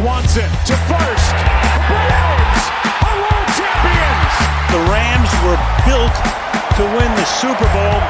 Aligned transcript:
Swanson 0.00 0.48
to 0.64 0.76
first. 0.88 1.34
The 1.36 1.80
Braves 1.92 2.64
are 3.04 3.16
world 3.20 3.50
champions. 3.52 4.32
The 4.72 4.80
Rams 4.88 5.28
were 5.44 5.60
built 5.84 6.16
to 6.80 6.84
win 6.96 7.10
the 7.20 7.28
Super 7.36 7.68
Bowl, 7.68 8.00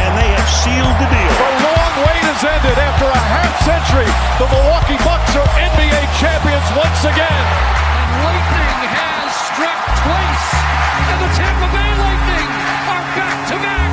and 0.00 0.16
they 0.16 0.32
have 0.32 0.48
sealed 0.48 0.96
the 0.96 1.08
deal. 1.12 1.34
The 1.36 1.60
long 1.60 1.94
wait 2.08 2.24
has 2.24 2.40
ended 2.40 2.80
after 2.80 3.04
a 3.04 3.20
half 3.36 3.52
century. 3.68 4.08
The 4.40 4.48
Milwaukee 4.48 4.96
Bucks 5.04 5.36
are 5.36 5.44
NBA 5.60 6.08
champions 6.16 6.68
once 6.72 7.04
again. 7.04 7.44
And 8.00 8.10
lightning 8.24 8.80
has 8.96 9.28
struck 9.52 9.80
twice, 10.08 10.48
and 11.04 11.18
the 11.20 11.30
Tampa 11.36 11.68
Bay 11.68 11.90
Lightning 12.00 12.48
are 12.88 13.04
back-to-back 13.12 13.76
Stanley 13.76 13.76
Cup 13.76 13.76
champions. 13.76 13.85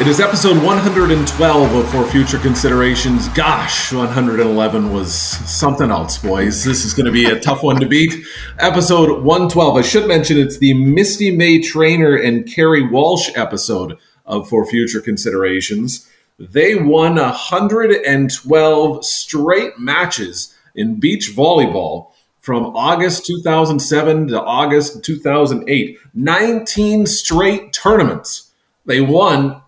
It 0.00 0.06
is 0.06 0.20
episode 0.20 0.62
112 0.62 1.74
of 1.74 1.90
For 1.90 2.06
Future 2.06 2.38
Considerations. 2.38 3.26
Gosh, 3.30 3.92
111 3.92 4.92
was 4.92 5.12
something 5.12 5.90
else, 5.90 6.18
boys. 6.18 6.62
This 6.62 6.84
is 6.84 6.94
going 6.94 7.06
to 7.06 7.12
be 7.12 7.24
a 7.24 7.40
tough 7.40 7.64
one 7.64 7.80
to 7.80 7.86
beat. 7.86 8.24
Episode 8.60 9.24
112. 9.24 9.76
I 9.76 9.82
should 9.82 10.06
mention 10.06 10.38
it's 10.38 10.58
the 10.58 10.72
Misty 10.74 11.36
May 11.36 11.58
Treanor 11.58 12.24
and 12.24 12.46
Kerry 12.46 12.88
Walsh 12.88 13.30
episode 13.34 13.98
of 14.24 14.48
For 14.48 14.64
Future 14.64 15.00
Considerations. 15.00 16.08
They 16.38 16.76
won 16.76 17.16
112 17.16 19.04
straight 19.04 19.80
matches 19.80 20.54
in 20.76 21.00
beach 21.00 21.32
volleyball 21.34 22.12
from 22.38 22.66
August 22.66 23.26
2007 23.26 24.28
to 24.28 24.40
August 24.40 25.02
2008. 25.02 25.98
19 26.14 27.06
straight 27.06 27.72
tournaments. 27.72 28.52
They 28.86 29.00
won 29.00 29.60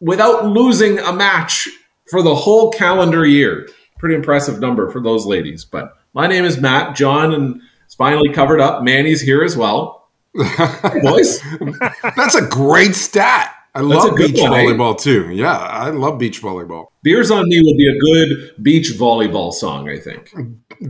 without 0.00 0.46
losing 0.46 0.98
a 0.98 1.12
match 1.12 1.68
for 2.10 2.22
the 2.22 2.34
whole 2.34 2.70
calendar 2.70 3.24
year. 3.24 3.68
Pretty 3.98 4.14
impressive 4.14 4.60
number 4.60 4.90
for 4.90 5.00
those 5.00 5.26
ladies. 5.26 5.64
But 5.64 5.96
my 6.14 6.26
name 6.26 6.44
is 6.44 6.58
Matt. 6.58 6.96
John 6.96 7.32
and 7.32 7.60
it's 7.84 7.94
finally 7.94 8.32
covered 8.32 8.60
up. 8.60 8.82
Manny's 8.82 9.20
here 9.20 9.42
as 9.42 9.56
well. 9.56 10.08
Hey, 10.36 11.00
boys. 11.02 11.42
That's 12.16 12.36
a 12.36 12.46
great 12.46 12.94
stat. 12.94 13.52
I 13.74 13.82
That's 13.82 14.04
love 14.04 14.16
beach 14.16 14.40
one, 14.40 14.52
eh? 14.52 14.64
volleyball 14.64 15.00
too. 15.00 15.30
Yeah, 15.30 15.56
I 15.56 15.90
love 15.90 16.18
beach 16.18 16.42
volleyball. 16.42 16.86
Beers 17.02 17.30
on 17.30 17.48
Me 17.48 17.60
would 17.62 17.76
be 17.76 17.88
a 17.88 17.98
good 17.98 18.62
beach 18.62 18.90
volleyball 18.98 19.52
song, 19.52 19.88
I 19.88 19.96
think. 19.98 20.34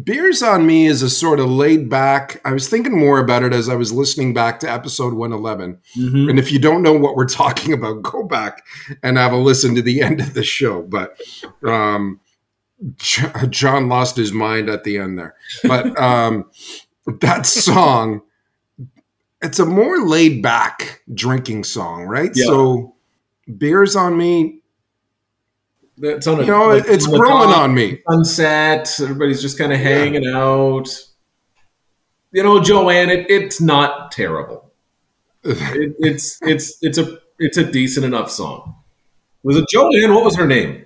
Beers 0.02 0.42
on 0.42 0.66
Me 0.66 0.86
is 0.86 1.02
a 1.02 1.10
sort 1.10 1.40
of 1.40 1.50
laid 1.50 1.90
back. 1.90 2.40
I 2.44 2.52
was 2.52 2.68
thinking 2.68 2.98
more 2.98 3.18
about 3.18 3.42
it 3.42 3.52
as 3.52 3.68
I 3.68 3.74
was 3.74 3.92
listening 3.92 4.32
back 4.32 4.60
to 4.60 4.70
episode 4.70 5.12
111. 5.12 5.78
Mhm. 5.98 6.30
And 6.30 6.38
if 6.38 6.50
you 6.50 6.58
don't 6.58 6.82
know 6.82 6.94
what 6.94 7.16
we're 7.16 7.28
talking 7.28 7.72
about, 7.74 8.02
go 8.02 8.22
back 8.24 8.64
and 9.02 9.18
have 9.18 9.32
a 9.32 9.36
listen 9.36 9.74
to 9.74 9.82
the 9.82 10.00
end 10.00 10.20
of 10.20 10.32
the 10.32 10.42
show. 10.42 10.80
But 10.80 11.20
um, 11.62 12.20
John 13.50 13.88
lost 13.90 14.16
his 14.16 14.32
mind 14.32 14.70
at 14.70 14.84
the 14.84 14.96
end 14.96 15.18
there. 15.18 15.34
But 15.64 16.00
um, 16.00 16.46
that 17.20 17.44
song, 17.44 18.22
it's 19.42 19.58
a 19.58 19.66
more 19.66 19.98
laid 20.06 20.42
back 20.42 21.02
drinking 21.12 21.64
song, 21.64 22.04
right? 22.04 22.30
Yeah. 22.34 22.46
So 22.46 22.94
Beers 23.58 23.96
on 23.96 24.16
Me, 24.16 24.60
It's 25.98 26.26
on 26.26 26.40
a, 26.40 26.42
you 26.42 26.50
know, 26.50 26.68
like, 26.68 26.84
it's 26.86 27.06
on 27.06 27.18
growing 27.18 27.50
on 27.50 27.74
me. 27.74 28.02
Sunset. 28.10 29.00
Everybody's 29.00 29.42
just 29.42 29.58
kind 29.58 29.72
of 29.72 29.78
hanging 29.80 30.26
out. 30.26 30.88
You 32.32 32.42
know, 32.42 32.60
Joanne, 32.62 33.10
it, 33.10 33.30
it's 33.30 33.60
not 33.60 34.12
terrible. 34.12 34.66
It, 35.42 35.94
it's 35.98 36.38
it's 36.42 36.76
it's 36.82 36.98
a 36.98 37.18
it's 37.38 37.56
a 37.56 37.64
decent 37.64 38.04
enough 38.04 38.30
song. 38.30 38.76
Was 39.42 39.56
it 39.56 39.64
Joanne? 39.70 40.12
What 40.14 40.22
was 40.22 40.36
her 40.36 40.46
name? 40.46 40.84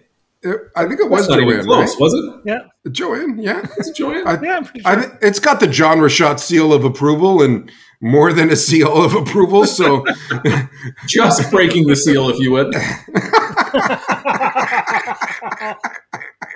I 0.77 0.87
think 0.87 1.01
it 1.01 1.11
was 1.11 1.27
That's 1.27 1.31
not 1.31 1.41
even 1.41 1.55
Joanne, 1.55 1.65
close, 1.65 1.91
right? 1.95 2.01
was 2.01 2.15
it? 2.15 2.41
Yeah, 2.45 2.91
Joanne, 2.93 3.39
yeah. 3.39 3.67
Was 3.79 3.89
it 3.89 3.97
Joanne? 3.97 4.27
I, 4.29 4.41
yeah, 4.41 4.57
I'm 4.59 4.65
pretty 4.65 4.85
I, 4.85 5.07
it's 5.23 5.41
got 5.41 5.59
the 5.59 5.73
genre 5.73 6.09
shot 6.09 6.39
seal 6.39 6.73
of 6.73 6.85
approval 6.85 7.43
and 7.43 7.71
more 8.01 8.33
than 8.33 8.51
a 8.51 8.57
seal 8.57 9.05
of 9.05 9.15
approval. 9.15 9.67
So 9.67 10.05
Just 11.07 11.51
breaking 11.51 11.87
the 11.87 11.97
seal, 11.97 12.31
if 12.31 12.39
you 12.39 12.53
would. 12.53 12.75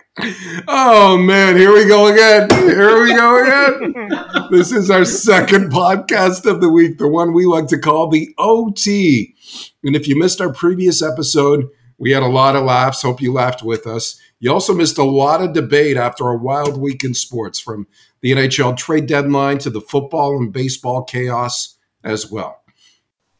Oh 0.66 1.16
man, 1.16 1.56
here 1.56 1.72
we 1.72 1.86
go 1.86 2.08
again. 2.08 2.48
Here 2.50 3.00
we 3.00 3.14
go 3.14 3.42
again. 3.42 4.10
This 4.50 4.72
is 4.72 4.90
our 4.90 5.04
second 5.04 5.70
podcast 5.70 6.44
of 6.44 6.60
the 6.60 6.68
week, 6.68 6.98
the 6.98 7.06
one 7.06 7.32
we 7.32 7.46
like 7.46 7.68
to 7.68 7.78
call 7.78 8.08
the 8.08 8.34
OT. 8.36 9.36
And 9.84 9.94
if 9.94 10.08
you 10.08 10.18
missed 10.18 10.40
our 10.40 10.52
previous 10.52 11.02
episode, 11.02 11.68
we 11.98 12.10
had 12.10 12.24
a 12.24 12.28
lot 12.28 12.56
of 12.56 12.64
laughs. 12.64 13.02
Hope 13.02 13.22
you 13.22 13.32
laughed 13.32 13.62
with 13.62 13.86
us. 13.86 14.20
You 14.40 14.52
also 14.52 14.74
missed 14.74 14.98
a 14.98 15.04
lot 15.04 15.40
of 15.40 15.52
debate 15.52 15.96
after 15.96 16.28
a 16.28 16.36
wild 16.36 16.80
week 16.80 17.04
in 17.04 17.14
sports 17.14 17.60
from 17.60 17.86
the 18.20 18.32
NHL 18.32 18.76
trade 18.76 19.06
deadline 19.06 19.58
to 19.58 19.70
the 19.70 19.80
football 19.80 20.36
and 20.36 20.52
baseball 20.52 21.04
chaos 21.04 21.76
as 22.04 22.30
well. 22.30 22.62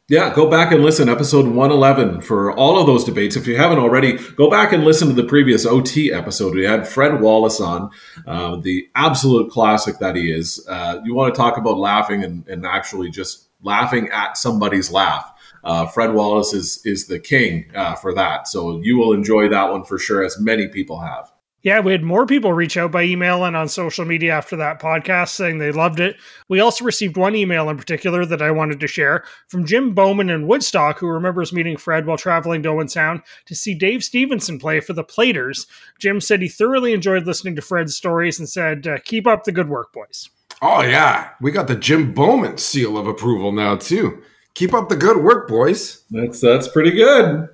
Yeah, 0.09 0.33
go 0.33 0.49
back 0.49 0.71
and 0.71 0.81
listen, 0.81 1.07
episode 1.07 1.45
111, 1.45 2.21
for 2.21 2.51
all 2.51 2.79
of 2.79 2.87
those 2.87 3.03
debates. 3.03 3.35
If 3.35 3.45
you 3.45 3.57
haven't 3.57 3.77
already, 3.77 4.13
go 4.13 4.49
back 4.49 4.73
and 4.73 4.83
listen 4.83 5.07
to 5.09 5.13
the 5.13 5.23
previous 5.23 5.67
OT 5.67 6.11
episode. 6.11 6.55
We 6.55 6.65
had 6.65 6.87
Fred 6.87 7.21
Wallace 7.21 7.61
on, 7.61 7.91
uh, 8.25 8.55
the 8.55 8.89
absolute 8.95 9.51
classic 9.51 9.99
that 9.99 10.15
he 10.15 10.31
is. 10.31 10.65
Uh, 10.67 10.99
you 11.05 11.13
want 11.13 11.31
to 11.31 11.37
talk 11.37 11.57
about 11.57 11.77
laughing 11.77 12.23
and, 12.23 12.47
and 12.47 12.65
actually 12.65 13.11
just 13.11 13.49
laughing 13.61 14.09
at 14.09 14.35
somebody's 14.35 14.91
laugh. 14.91 15.31
Uh, 15.63 15.85
Fred 15.85 16.13
Wallace 16.15 16.53
is 16.53 16.81
is 16.85 17.05
the 17.07 17.19
king 17.19 17.69
uh, 17.75 17.93
for 17.93 18.13
that. 18.13 18.47
So 18.47 18.81
you 18.81 18.97
will 18.97 19.13
enjoy 19.13 19.49
that 19.49 19.71
one 19.71 19.83
for 19.83 19.99
sure, 19.99 20.23
as 20.23 20.39
many 20.39 20.67
people 20.67 20.99
have. 21.01 21.31
Yeah, 21.61 21.81
we 21.81 21.91
had 21.91 22.03
more 22.03 22.25
people 22.25 22.53
reach 22.53 22.77
out 22.77 22.91
by 22.91 23.03
email 23.03 23.43
and 23.43 23.55
on 23.55 23.67
social 23.67 24.05
media 24.05 24.31
after 24.31 24.55
that 24.55 24.81
podcast 24.81 25.29
saying 25.29 25.57
they 25.57 25.73
loved 25.73 25.99
it. 25.99 26.15
We 26.47 26.61
also 26.61 26.85
received 26.85 27.17
one 27.17 27.35
email 27.35 27.69
in 27.69 27.75
particular 27.75 28.25
that 28.25 28.41
I 28.41 28.51
wanted 28.51 28.79
to 28.79 28.87
share 28.87 29.25
from 29.49 29.65
Jim 29.65 29.93
Bowman 29.93 30.29
in 30.29 30.47
Woodstock, 30.47 30.99
who 30.99 31.07
remembers 31.07 31.51
meeting 31.51 31.75
Fred 31.75 32.05
while 32.05 32.17
traveling 32.17 32.63
to 32.63 32.69
Owen 32.69 32.87
Sound 32.87 33.21
to 33.47 33.55
see 33.55 33.73
Dave 33.73 34.05
Stevenson 34.05 34.57
play 34.57 34.79
for 34.79 34.93
the 34.93 35.03
Platers. 35.03 35.67
Jim 35.99 36.21
said 36.21 36.41
he 36.41 36.47
thoroughly 36.47 36.93
enjoyed 36.93 37.27
listening 37.27 37.57
to 37.57 37.61
Fred's 37.61 37.95
stories 37.95 38.39
and 38.39 38.47
said, 38.47 38.87
uh, 38.87 38.97
Keep 39.03 39.27
up 39.27 39.43
the 39.43 39.51
good 39.51 39.67
work, 39.67 39.91
boys. 39.91 40.29
Oh 40.61 40.81
yeah, 40.81 41.31
we 41.41 41.51
got 41.51 41.67
the 41.67 41.75
Jim 41.75 42.13
Bowman 42.13 42.57
seal 42.57 42.97
of 42.97 43.07
approval 43.07 43.51
now 43.51 43.75
too. 43.75 44.21
Keep 44.55 44.73
up 44.73 44.89
the 44.89 44.97
good 44.97 45.17
work, 45.17 45.47
boys. 45.47 46.03
That's 46.09 46.41
that's 46.41 46.67
pretty 46.67 46.91
good. 46.91 47.47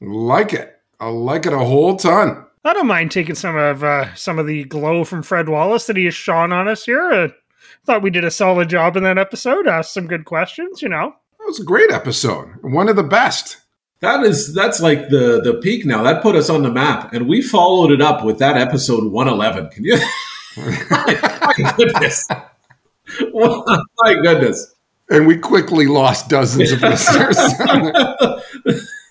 Like 0.00 0.52
it. 0.52 0.76
I 0.98 1.08
like 1.08 1.46
it 1.46 1.52
a 1.52 1.58
whole 1.58 1.96
ton. 1.96 2.44
I 2.64 2.74
don't 2.74 2.86
mind 2.86 3.10
taking 3.10 3.34
some 3.34 3.56
of 3.56 3.82
uh, 3.82 4.14
some 4.14 4.38
of 4.38 4.46
the 4.46 4.64
glow 4.64 5.04
from 5.04 5.22
Fred 5.22 5.48
Wallace 5.48 5.86
that 5.86 5.96
he 5.96 6.04
has 6.04 6.14
shone 6.14 6.52
on 6.52 6.68
us 6.68 6.84
here. 6.84 7.10
Uh, 7.10 7.28
thought 7.86 8.02
we 8.02 8.10
did 8.10 8.24
a 8.24 8.30
solid 8.30 8.68
job 8.68 8.96
in 8.96 9.02
that 9.04 9.18
episode. 9.18 9.66
Asked 9.66 9.94
some 9.94 10.06
good 10.06 10.24
questions, 10.24 10.82
you 10.82 10.88
know. 10.88 11.14
That 11.38 11.46
was 11.46 11.60
a 11.60 11.64
great 11.64 11.90
episode. 11.90 12.48
One 12.62 12.88
of 12.88 12.96
the 12.96 13.02
best. 13.02 13.56
That 14.00 14.22
is 14.24 14.54
that's 14.54 14.80
like 14.80 15.08
the 15.08 15.40
the 15.42 15.60
peak 15.62 15.84
now. 15.86 16.02
That 16.02 16.22
put 16.22 16.36
us 16.36 16.50
on 16.50 16.62
the 16.62 16.70
map, 16.70 17.12
and 17.12 17.28
we 17.28 17.42
followed 17.42 17.90
it 17.90 18.00
up 18.00 18.24
with 18.24 18.38
that 18.38 18.56
episode 18.56 19.04
111. 19.10 19.70
Can 19.70 19.84
you? 19.84 19.98
my 20.56 21.74
goodness. 21.76 22.28
my 23.32 24.14
goodness. 24.22 24.74
And 25.10 25.26
we 25.26 25.36
quickly 25.36 25.86
lost 25.86 26.28
dozens 26.28 26.72
of 26.72 26.82
listeners. 26.82 27.36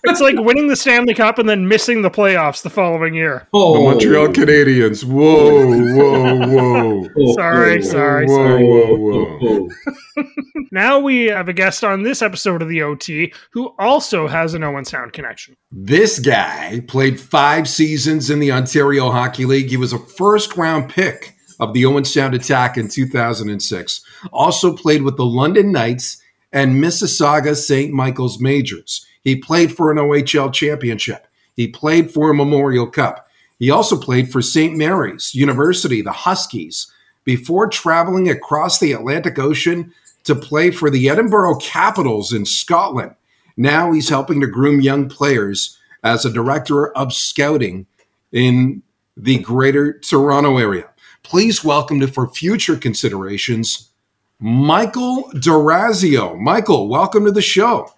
It's 0.04 0.20
like 0.20 0.36
winning 0.38 0.68
the 0.68 0.76
Stanley 0.76 1.14
Cup 1.14 1.38
and 1.38 1.48
then 1.48 1.68
missing 1.68 2.02
the 2.02 2.10
playoffs 2.10 2.62
the 2.62 2.70
following 2.70 3.14
year. 3.14 3.46
Oh, 3.52 3.74
the 3.74 3.80
Montreal 3.90 4.28
Canadiens. 4.28 5.04
Whoa, 5.04 5.66
whoa, 5.94 6.46
whoa. 6.46 7.08
Oh, 7.18 7.34
Sorry, 7.34 7.78
oh, 7.78 7.80
sorry, 7.82 8.26
whoa, 8.26 8.34
sorry. 8.36 8.64
whoa, 8.64 8.96
whoa. 8.96 9.68
oh. 10.16 10.24
Now 10.72 11.00
we 11.00 11.24
have 11.26 11.48
a 11.48 11.52
guest 11.52 11.82
on 11.82 12.04
this 12.04 12.22
episode 12.22 12.62
of 12.62 12.68
the 12.68 12.82
OT 12.82 13.32
who 13.50 13.74
also 13.78 14.28
has 14.28 14.54
an 14.54 14.62
Owen 14.62 14.84
Sound 14.84 15.12
connection. 15.12 15.56
This 15.72 16.20
guy 16.20 16.80
played 16.86 17.18
five 17.18 17.68
seasons 17.68 18.30
in 18.30 18.38
the 18.38 18.52
Ontario 18.52 19.10
Hockey 19.10 19.46
League. 19.46 19.68
He 19.68 19.76
was 19.76 19.92
a 19.92 19.98
first 19.98 20.56
round 20.56 20.88
pick 20.88 21.34
of 21.58 21.74
the 21.74 21.84
Owen 21.86 22.04
Sound 22.04 22.34
Attack 22.34 22.78
in 22.78 22.86
2006. 22.88 24.00
Also 24.32 24.76
played 24.76 25.02
with 25.02 25.16
the 25.16 25.24
London 25.26 25.72
Knights 25.72 26.22
and 26.52 26.82
Mississauga 26.82 27.56
St. 27.56 27.92
Michael's 27.92 28.40
Majors. 28.40 29.04
He 29.22 29.36
played 29.36 29.74
for 29.74 29.90
an 29.90 29.98
OHL 29.98 30.52
championship. 30.52 31.26
He 31.56 31.68
played 31.68 32.10
for 32.10 32.30
a 32.30 32.34
Memorial 32.34 32.86
Cup. 32.86 33.28
He 33.58 33.70
also 33.70 33.96
played 33.98 34.32
for 34.32 34.40
St. 34.40 34.76
Mary's 34.76 35.34
University, 35.34 36.00
the 36.00 36.12
Huskies, 36.12 36.90
before 37.24 37.68
traveling 37.68 38.30
across 38.30 38.78
the 38.78 38.92
Atlantic 38.92 39.38
Ocean 39.38 39.92
to 40.24 40.34
play 40.34 40.70
for 40.70 40.90
the 40.90 41.08
Edinburgh 41.08 41.56
Capitals 41.56 42.32
in 42.32 42.46
Scotland. 42.46 43.14
Now 43.56 43.92
he's 43.92 44.08
helping 44.08 44.40
to 44.40 44.46
groom 44.46 44.80
young 44.80 45.08
players 45.08 45.78
as 46.02 46.24
a 46.24 46.32
director 46.32 46.88
of 46.96 47.12
scouting 47.12 47.86
in 48.32 48.82
the 49.16 49.38
greater 49.38 49.98
Toronto 49.98 50.56
area. 50.56 50.88
Please 51.22 51.62
welcome 51.62 52.00
to 52.00 52.08
For 52.08 52.26
Future 52.28 52.76
Considerations, 52.76 53.90
Michael 54.38 55.30
D'Orazio. 55.38 56.36
Michael, 56.36 56.88
welcome 56.88 57.26
to 57.26 57.32
the 57.32 57.42
show. 57.42 57.92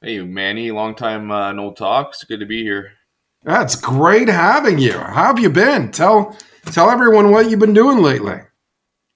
Hey, 0.00 0.20
Manny, 0.20 0.70
long 0.70 0.94
time 0.94 1.32
uh, 1.32 1.52
no 1.52 1.72
talk. 1.72 2.10
It's 2.10 2.22
good 2.22 2.38
to 2.38 2.46
be 2.46 2.62
here. 2.62 2.92
That's 3.42 3.74
great 3.74 4.28
having 4.28 4.78
you. 4.78 4.92
How 4.92 5.24
have 5.24 5.40
you 5.40 5.50
been? 5.50 5.90
Tell 5.90 6.36
tell 6.66 6.88
everyone 6.88 7.32
what 7.32 7.50
you've 7.50 7.58
been 7.58 7.74
doing 7.74 7.98
lately. 7.98 8.38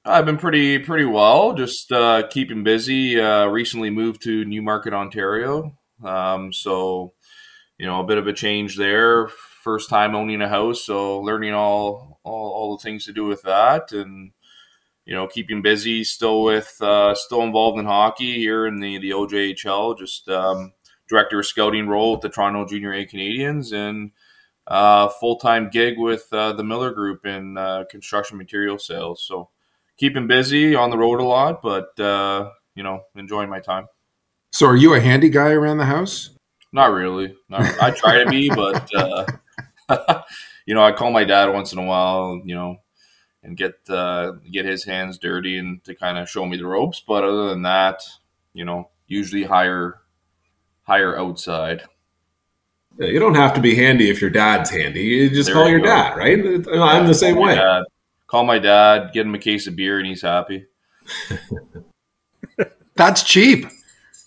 I've 0.05 0.26
been 0.26 0.38
pretty 0.38 0.81
pretty 0.81 1.05
well. 1.05 1.55
Just 1.55 1.93
uh, 1.93 2.26
keeping 2.29 2.64
busy. 2.64 3.20
Uh, 3.20 3.46
recently 3.46 3.90
moved 3.90 4.23
to 4.23 4.44
Newmarket, 4.44 4.93
Ontario. 4.93 5.79
Um, 6.05 6.52
so, 6.52 7.12
you 7.78 7.87
know, 7.87 8.00
a 8.00 8.06
bit 8.06 8.19
of 8.19 8.26
a 8.26 8.32
change 8.32 8.76
there. 8.76 9.28
First 9.28 9.88
time 9.88 10.17
owning 10.17 10.43
a 10.43 10.49
house, 10.49 10.85
so 10.85 11.20
learning 11.20 11.55
all 11.55 12.19
all, 12.25 12.50
all 12.50 12.76
the 12.76 12.82
things 12.82 13.05
to 13.05 13.12
do 13.12 13.26
with 13.26 13.43
that, 13.43 13.93
and 13.93 14.32
you 15.04 15.14
know, 15.14 15.26
keeping 15.26 15.62
busy. 15.62 16.04
Still 16.04 16.43
with 16.43 16.76
uh, 16.81 17.14
still 17.14 17.43
involved 17.43 17.78
in 17.78 17.87
hockey 17.87 18.34
here 18.34 18.66
in 18.66 18.81
the 18.81 18.99
the 18.99 19.10
OJHL. 19.10 19.99
Just 19.99 20.28
um, 20.28 20.72
director 21.08 21.40
of 21.40 21.46
scouting 21.46 21.88
role 21.88 22.12
with 22.12 22.20
the 22.20 22.28
Toronto 22.28 22.66
Junior 22.66 22.93
A 22.94 23.06
Canadiens, 23.06 23.72
and 23.72 24.12
uh, 24.66 25.08
full 25.08 25.37
time 25.37 25.70
gig 25.70 25.99
with 25.99 26.26
uh, 26.32 26.52
the 26.52 26.64
Miller 26.64 26.93
Group 26.93 27.26
in 27.26 27.56
uh, 27.56 27.84
construction 27.90 28.38
material 28.38 28.78
sales. 28.78 29.25
So 29.26 29.50
keeping 29.96 30.26
busy 30.26 30.75
on 30.75 30.90
the 30.90 30.99
road 30.99 31.20
a 31.20 31.25
lot, 31.25 31.62
but 31.62 31.99
uh, 32.00 32.50
you 32.75 32.82
know, 32.82 33.02
enjoying 33.14 33.50
my 33.50 33.60
time. 33.60 33.87
So, 34.50 34.66
are 34.66 34.76
you 34.76 34.94
a 34.94 35.00
handy 35.00 35.31
guy 35.31 35.50
around 35.50 35.78
the 35.78 35.87
house? 35.87 36.31
Not 36.72 36.93
really. 36.93 37.34
Not, 37.49 37.62
I 37.81 37.90
try 37.90 38.22
to 38.22 38.31
be, 38.31 38.49
but 38.49 38.88
uh, 38.94 40.22
you 40.66 40.75
know, 40.75 40.82
I 40.82 40.93
call 40.93 41.10
my 41.10 41.25
dad 41.25 41.46
once 41.46 41.72
in 41.72 41.78
a 41.78 41.84
while. 41.84 42.40
You 42.44 42.54
know, 42.54 42.76
and 43.43 43.56
get 43.56 43.75
uh, 43.89 44.33
get 44.50 44.65
his 44.65 44.85
hands 44.85 45.19
dirty 45.19 45.59
and 45.59 45.83
to 45.85 45.94
kind 45.94 46.19
of 46.19 46.29
show 46.29 46.47
me 46.47 46.56
the 46.56 46.67
ropes. 46.67 47.03
But 47.06 47.25
other 47.25 47.49
than 47.49 47.62
that, 47.62 48.03
you 48.55 48.65
know, 48.65 48.91
usually 49.06 49.44
higher 49.44 50.00
higher 50.83 51.19
outside. 51.19 51.83
Yeah, 52.99 53.09
you 53.09 53.19
don't 53.19 53.35
have 53.35 53.55
to 53.55 53.61
be 53.61 53.75
handy 53.75 54.11
if 54.11 54.21
your 54.21 54.31
dad's 54.31 54.71
handy. 54.71 55.03
You 55.03 55.31
just 55.31 55.47
there 55.47 55.55
call 55.55 55.65
you 55.67 55.73
your 55.73 55.81
go. 55.81 55.87
dad, 55.87 56.17
right? 56.17 56.39
I'm 56.75 57.06
the 57.06 57.15
same 57.15 57.37
way. 57.37 57.55
Dad. 57.55 57.85
Call 58.27 58.44
my 58.44 58.59
dad, 58.59 59.12
get 59.12 59.27
him 59.27 59.35
a 59.35 59.39
case 59.39 59.67
of 59.67 59.77
beer, 59.77 59.99
and 59.99 60.06
he's 60.06 60.23
happy. 60.23 60.67
That's 62.95 63.23
cheap. 63.23 63.67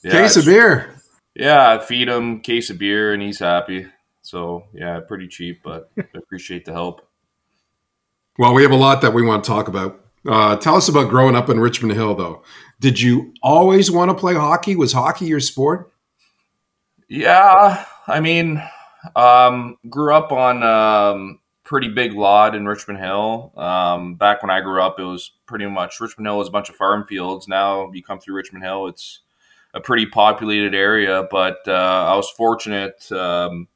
Yeah, 0.04 0.12
case 0.12 0.38
of 0.38 0.46
beer. 0.46 0.96
Yeah, 1.36 1.80
feed 1.80 2.08
him 2.08 2.40
case 2.42 2.70
of 2.70 2.78
beer, 2.78 3.14
and 3.14 3.22
he's 3.22 3.40
happy. 3.40 3.88
So 4.22 4.66
yeah, 4.74 5.00
pretty 5.08 5.28
cheap, 5.28 5.62
but 5.64 5.92
I 5.98 6.04
appreciate 6.16 6.66
the 6.66 6.74
help. 6.74 7.08
Well, 8.38 8.54
we 8.54 8.64
have 8.64 8.72
a 8.72 8.78
lot 8.78 9.02
that 9.02 9.14
we 9.14 9.24
want 9.24 9.44
to 9.44 9.48
talk 9.48 9.68
about. 9.68 10.02
Uh, 10.28 10.58
tell 10.58 10.76
us 10.76 10.90
about 10.90 11.10
growing 11.10 11.36
up 11.36 11.50
in 11.50 11.60
Richmond 11.60 11.94
Hill, 11.94 12.16
though. 12.16 12.44
Did 12.80 13.00
you 13.00 13.34
always 13.42 13.90
want 13.90 14.10
to 14.10 14.16
play 14.16 14.34
hockey? 14.34 14.76
Was 14.76 14.92
hockey 14.92 15.26
your 15.26 15.40
sport? 15.40 15.92
Yeah, 17.08 17.86
I 18.08 18.20
mean, 18.20 18.62
um, 19.16 19.78
grew 19.90 20.14
up 20.14 20.32
on 20.32 20.64
um, 20.64 21.40
pretty 21.64 21.88
big 21.90 22.14
lot 22.14 22.56
in 22.56 22.66
Richmond 22.66 23.00
Hill. 23.00 23.54
Um, 23.56 24.16
back 24.16 24.42
when 24.42 24.50
I 24.50 24.60
grew 24.62 24.82
up, 24.82 25.00
it 25.00 25.04
was 25.04 25.32
pretty 25.46 25.68
much 25.68 26.02
Richmond 26.02 26.28
Hill 26.28 26.40
was 26.40 26.48
a 26.48 26.52
bunch 26.52 26.70
of 26.70 26.76
farm 26.76 27.06
fields. 27.08 27.48
Now 27.48 27.92
you 27.94 28.04
come 28.04 28.20
through 28.20 28.36
Richmond 28.36 28.66
Hill, 28.66 28.88
it's 28.88 29.22
a 29.74 29.80
pretty 29.80 30.08
populated 30.08 30.76
area. 30.76 31.28
But 31.30 31.60
uh, 31.68 31.72
I 32.12 32.16
was 32.16 32.30
fortunate 32.32 33.10
um, 33.12 33.68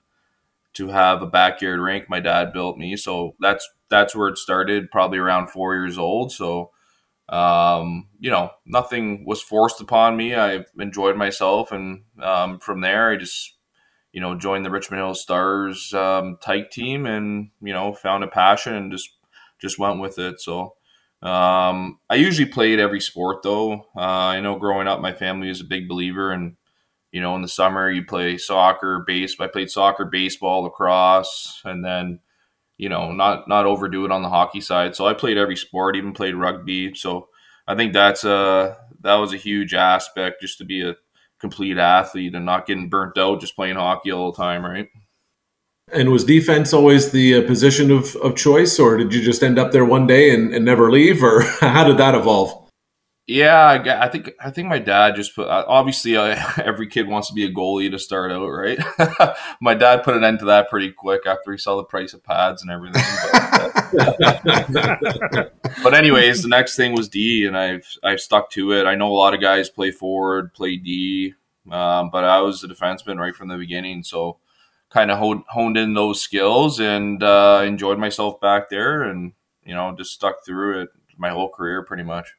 to 0.79 0.89
have 0.89 1.21
a 1.21 1.27
backyard 1.27 1.79
rink 1.79 2.09
my 2.09 2.19
dad 2.19 2.53
built 2.53 2.77
me, 2.77 2.97
so 2.97 3.35
that's 3.39 3.69
that's 3.89 4.15
where 4.15 4.29
it 4.29 4.37
started. 4.37 4.91
Probably 4.91 5.19
around 5.19 5.51
four 5.51 5.75
years 5.75 5.97
old, 5.97 6.31
so 6.31 6.71
um, 7.29 8.07
you 8.19 8.31
know, 8.31 8.51
nothing 8.65 9.23
was 9.25 9.41
forced 9.41 9.81
upon 9.81 10.17
me. 10.17 10.35
I 10.35 10.65
enjoyed 10.79 11.15
myself, 11.15 11.71
and 11.71 12.03
um, 12.21 12.59
from 12.59 12.81
there, 12.81 13.11
I 13.11 13.17
just, 13.17 13.55
you 14.11 14.19
know, 14.19 14.35
joined 14.35 14.65
the 14.65 14.71
Richmond 14.71 15.01
Hill 15.01 15.13
Stars 15.13 15.93
um, 15.93 16.37
tyke 16.41 16.71
team, 16.71 17.05
and 17.05 17.51
you 17.61 17.73
know, 17.73 17.93
found 17.93 18.23
a 18.23 18.27
passion 18.27 18.73
and 18.75 18.91
just 18.91 19.09
just 19.61 19.77
went 19.77 19.99
with 19.99 20.17
it. 20.17 20.41
So, 20.41 20.73
um, 21.21 21.99
I 22.09 22.15
usually 22.15 22.49
played 22.49 22.79
every 22.79 23.01
sport, 23.01 23.43
though. 23.43 23.73
Uh, 23.95 23.99
I 23.99 24.39
know 24.39 24.57
growing 24.57 24.87
up, 24.87 24.99
my 24.99 25.13
family 25.13 25.49
is 25.49 25.61
a 25.61 25.65
big 25.65 25.87
believer, 25.87 26.31
and 26.31 26.55
you 27.11 27.21
know, 27.21 27.35
in 27.35 27.41
the 27.41 27.47
summer 27.47 27.89
you 27.89 28.05
play 28.05 28.37
soccer, 28.37 29.03
base. 29.05 29.35
I 29.39 29.47
played 29.47 29.69
soccer, 29.69 30.05
baseball, 30.05 30.63
lacrosse, 30.63 31.61
and 31.65 31.83
then 31.83 32.19
you 32.77 32.87
know, 32.87 33.11
not 33.11 33.47
not 33.47 33.65
overdo 33.65 34.05
it 34.05 34.11
on 34.11 34.23
the 34.23 34.29
hockey 34.29 34.61
side. 34.61 34.95
So 34.95 35.05
I 35.05 35.13
played 35.13 35.37
every 35.37 35.57
sport, 35.57 35.97
even 35.97 36.13
played 36.13 36.33
rugby. 36.33 36.95
So 36.95 37.27
I 37.67 37.75
think 37.75 37.93
that's 37.93 38.23
a 38.23 38.77
that 39.01 39.15
was 39.15 39.33
a 39.33 39.37
huge 39.37 39.73
aspect 39.73 40.41
just 40.41 40.57
to 40.59 40.65
be 40.65 40.81
a 40.81 40.95
complete 41.39 41.77
athlete 41.77 42.35
and 42.35 42.45
not 42.45 42.65
getting 42.65 42.89
burnt 42.89 43.17
out 43.17 43.41
just 43.41 43.55
playing 43.55 43.75
hockey 43.75 44.11
all 44.11 44.31
the 44.31 44.37
time, 44.37 44.65
right? 44.65 44.87
And 45.91 46.09
was 46.11 46.23
defense 46.23 46.73
always 46.73 47.11
the 47.11 47.35
uh, 47.35 47.47
position 47.47 47.91
of, 47.91 48.15
of 48.17 48.35
choice, 48.35 48.79
or 48.79 48.97
did 48.97 49.13
you 49.13 49.21
just 49.21 49.43
end 49.43 49.57
up 49.57 49.71
there 49.71 49.85
one 49.85 50.05
day 50.07 50.33
and, 50.33 50.53
and 50.53 50.63
never 50.63 50.91
leave, 50.91 51.23
or 51.23 51.41
how 51.61 51.83
did 51.83 51.97
that 51.97 52.15
evolve? 52.15 52.68
Yeah, 53.29 53.99
I 54.01 54.07
think 54.07 54.31
I 54.43 54.49
think 54.49 54.69
my 54.69 54.79
dad 54.79 55.15
just 55.15 55.35
put. 55.35 55.47
Uh, 55.47 55.63
obviously, 55.67 56.17
uh, 56.17 56.35
every 56.65 56.87
kid 56.87 57.07
wants 57.07 57.27
to 57.27 57.35
be 57.35 57.45
a 57.45 57.53
goalie 57.53 57.91
to 57.91 57.99
start 57.99 58.31
out, 58.31 58.47
right? 58.47 58.79
my 59.61 59.75
dad 59.75 60.01
put 60.03 60.17
an 60.17 60.23
end 60.23 60.39
to 60.39 60.45
that 60.45 60.67
pretty 60.67 60.91
quick 60.91 61.27
after 61.27 61.51
he 61.51 61.59
saw 61.59 61.77
the 61.77 61.83
price 61.83 62.15
of 62.15 62.23
pads 62.23 62.63
and 62.63 62.71
everything. 62.71 63.03
But, 63.93 65.53
but 65.83 65.93
anyways, 65.93 66.41
the 66.41 66.47
next 66.47 66.75
thing 66.75 66.95
was 66.95 67.07
D, 67.07 67.45
and 67.45 67.55
I've 67.55 67.85
I've 68.03 68.19
stuck 68.19 68.49
to 68.53 68.71
it. 68.71 68.87
I 68.87 68.95
know 68.95 69.13
a 69.13 69.13
lot 69.13 69.35
of 69.35 69.41
guys 69.41 69.69
play 69.69 69.91
forward, 69.91 70.51
play 70.55 70.77
D, 70.77 71.35
um, 71.71 72.09
but 72.09 72.23
I 72.23 72.41
was 72.41 72.63
a 72.63 72.67
defenseman 72.67 73.19
right 73.19 73.35
from 73.35 73.49
the 73.49 73.57
beginning, 73.57 74.01
so 74.01 74.39
kind 74.89 75.11
of 75.11 75.19
honed, 75.19 75.43
honed 75.49 75.77
in 75.77 75.93
those 75.93 76.19
skills 76.19 76.79
and 76.79 77.21
uh, 77.21 77.61
enjoyed 77.63 77.99
myself 77.99 78.41
back 78.41 78.71
there, 78.71 79.03
and 79.03 79.33
you 79.63 79.75
know 79.75 79.93
just 79.95 80.13
stuck 80.13 80.43
through 80.43 80.81
it 80.81 80.89
my 81.15 81.29
whole 81.29 81.49
career 81.49 81.83
pretty 81.83 82.01
much. 82.01 82.33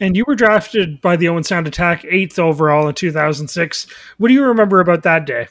And 0.00 0.16
you 0.16 0.24
were 0.26 0.34
drafted 0.34 1.00
by 1.00 1.16
the 1.16 1.28
Owen 1.28 1.42
Sound 1.42 1.66
Attack 1.66 2.04
eighth 2.04 2.38
overall 2.38 2.88
in 2.88 2.94
2006. 2.94 3.86
What 4.18 4.28
do 4.28 4.34
you 4.34 4.44
remember 4.44 4.80
about 4.80 5.02
that 5.04 5.24
day? 5.24 5.48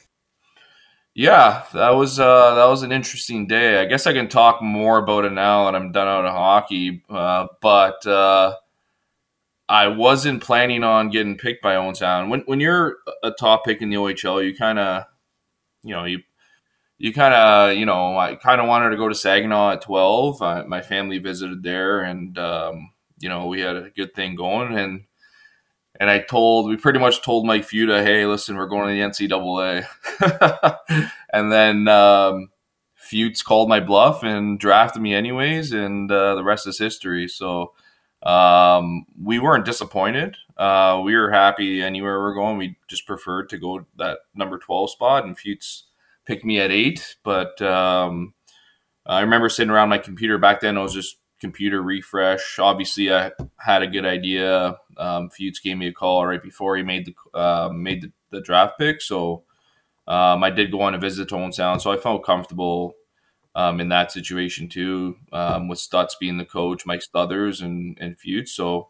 Yeah, 1.14 1.64
that 1.72 1.90
was 1.90 2.20
uh, 2.20 2.54
that 2.56 2.66
was 2.66 2.82
an 2.82 2.92
interesting 2.92 3.46
day. 3.46 3.80
I 3.80 3.86
guess 3.86 4.06
I 4.06 4.12
can 4.12 4.28
talk 4.28 4.60
more 4.60 4.98
about 4.98 5.24
it 5.24 5.32
now 5.32 5.64
that 5.64 5.74
I'm 5.74 5.90
done 5.90 6.06
out 6.06 6.26
of 6.26 6.32
hockey. 6.32 7.02
Uh, 7.08 7.46
but 7.62 8.06
uh, 8.06 8.54
I 9.66 9.88
wasn't 9.88 10.42
planning 10.42 10.84
on 10.84 11.08
getting 11.08 11.38
picked 11.38 11.62
by 11.62 11.76
Owen 11.76 11.94
Sound. 11.94 12.30
When 12.30 12.40
when 12.40 12.60
you're 12.60 12.98
a 13.24 13.30
top 13.30 13.64
pick 13.64 13.80
in 13.80 13.88
the 13.88 13.96
OHL, 13.96 14.44
you 14.44 14.54
kind 14.54 14.78
of, 14.78 15.04
you 15.82 15.94
know, 15.94 16.04
you 16.04 16.20
you 16.98 17.14
kind 17.14 17.32
of, 17.32 17.76
you 17.78 17.86
know, 17.86 18.18
I 18.18 18.36
kind 18.36 18.60
of 18.60 18.68
wanted 18.68 18.90
to 18.90 18.96
go 18.98 19.08
to 19.08 19.14
Saginaw 19.14 19.72
at 19.72 19.80
12. 19.80 20.68
my 20.68 20.82
family 20.82 21.18
visited 21.18 21.62
there, 21.62 22.02
and 22.02 22.36
um, 22.38 22.90
you 23.18 23.28
know, 23.28 23.46
we 23.46 23.60
had 23.60 23.76
a 23.76 23.90
good 23.90 24.14
thing 24.14 24.34
going 24.34 24.76
and 24.76 25.04
and 25.98 26.10
I 26.10 26.18
told 26.18 26.68
we 26.68 26.76
pretty 26.76 26.98
much 26.98 27.22
told 27.22 27.46
Mike 27.46 27.62
Futa, 27.62 28.02
hey, 28.02 28.26
listen, 28.26 28.56
we're 28.56 28.66
going 28.66 28.88
to 28.88 29.18
the 29.18 29.28
NCAA. 29.28 29.86
and 31.32 31.50
then 31.50 31.88
um, 31.88 32.50
Futs 32.94 33.42
called 33.42 33.68
my 33.68 33.80
bluff 33.80 34.22
and 34.22 34.58
drafted 34.58 35.02
me 35.02 35.14
anyways, 35.14 35.72
and 35.72 36.10
uh, 36.10 36.34
the 36.34 36.44
rest 36.44 36.66
is 36.66 36.78
history. 36.78 37.28
So 37.28 37.72
um, 38.22 39.06
we 39.22 39.38
weren't 39.38 39.64
disappointed. 39.64 40.36
Uh, 40.56 41.00
we 41.04 41.14
were 41.14 41.30
happy 41.30 41.82
anywhere 41.82 42.20
we're 42.20 42.34
going. 42.34 42.58
We 42.58 42.76
just 42.88 43.06
preferred 43.06 43.48
to 43.50 43.58
go 43.58 43.86
that 43.96 44.18
number 44.34 44.58
twelve 44.58 44.90
spot, 44.90 45.24
and 45.24 45.38
Futs 45.38 45.84
picked 46.24 46.44
me 46.44 46.58
at 46.58 46.70
eight. 46.70 47.16
But 47.22 47.60
um, 47.62 48.34
I 49.06 49.20
remember 49.20 49.48
sitting 49.48 49.70
around 49.70 49.88
my 49.88 49.98
computer 49.98 50.38
back 50.38 50.60
then. 50.60 50.76
I 50.76 50.82
was 50.82 50.94
just 50.94 51.18
computer 51.40 51.82
refresh. 51.82 52.58
Obviously, 52.58 53.12
I 53.12 53.32
had 53.58 53.82
a 53.82 53.86
good 53.86 54.06
idea. 54.06 54.76
Um, 54.96 55.30
Futs 55.30 55.60
gave 55.60 55.76
me 55.76 55.88
a 55.88 55.92
call 55.92 56.26
right 56.26 56.42
before 56.42 56.76
he 56.76 56.82
made 56.82 57.06
the 57.06 57.38
uh, 57.38 57.70
made 57.72 58.02
the, 58.02 58.12
the, 58.30 58.40
draft 58.40 58.78
pick, 58.78 59.02
so 59.02 59.44
um, 60.08 60.42
I 60.42 60.50
did 60.50 60.70
go 60.70 60.82
on 60.82 60.94
a 60.94 60.98
visit 60.98 61.28
to 61.28 61.36
Owen 61.36 61.52
Sound, 61.52 61.82
so 61.82 61.92
I 61.92 61.98
felt 61.98 62.24
comfortable 62.24 62.94
um, 63.54 63.80
in 63.80 63.88
that 63.90 64.12
situation 64.12 64.68
too, 64.68 65.16
um, 65.32 65.68
with 65.68 65.78
Stutz 65.78 66.12
being 66.18 66.38
the 66.38 66.44
coach, 66.44 66.86
Mike 66.86 67.02
Stothers, 67.02 67.62
and 67.62 67.98
and 68.00 68.18
Futs. 68.18 68.52
So 68.52 68.88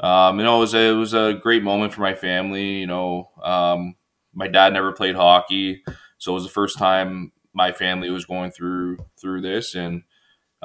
um, 0.00 0.38
you 0.38 0.44
know, 0.44 0.56
it 0.56 0.60
was 0.60 0.74
a, 0.74 0.90
it 0.90 0.96
was 0.96 1.14
a 1.14 1.38
great 1.40 1.62
moment 1.62 1.94
for 1.94 2.00
my 2.00 2.14
family. 2.14 2.80
You 2.80 2.86
know, 2.86 3.30
um, 3.42 3.94
my 4.32 4.48
dad 4.48 4.72
never 4.72 4.92
played 4.92 5.14
hockey, 5.14 5.82
so 6.18 6.32
it 6.32 6.34
was 6.34 6.44
the 6.44 6.50
first 6.50 6.78
time 6.78 7.32
my 7.52 7.70
family 7.72 8.10
was 8.10 8.24
going 8.24 8.50
through 8.50 8.98
through 9.20 9.42
this, 9.42 9.74
and 9.74 10.02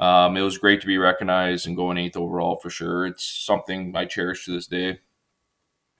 um, 0.00 0.36
it 0.36 0.42
was 0.42 0.58
great 0.58 0.80
to 0.80 0.86
be 0.86 0.98
recognized 0.98 1.66
and 1.66 1.76
going 1.76 1.98
eighth 1.98 2.16
overall 2.16 2.56
for 2.56 2.70
sure. 2.70 3.06
It's 3.06 3.24
something 3.24 3.94
I 3.94 4.06
cherish 4.06 4.46
to 4.46 4.52
this 4.52 4.66
day. 4.66 4.98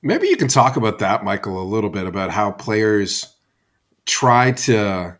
Maybe 0.02 0.28
you 0.28 0.36
can 0.36 0.48
talk 0.48 0.76
about 0.76 0.98
that, 1.00 1.22
Michael, 1.22 1.60
a 1.60 1.62
little 1.62 1.90
bit 1.90 2.06
about 2.06 2.30
how 2.30 2.50
players 2.50 3.36
try 4.06 4.52
to 4.52 5.18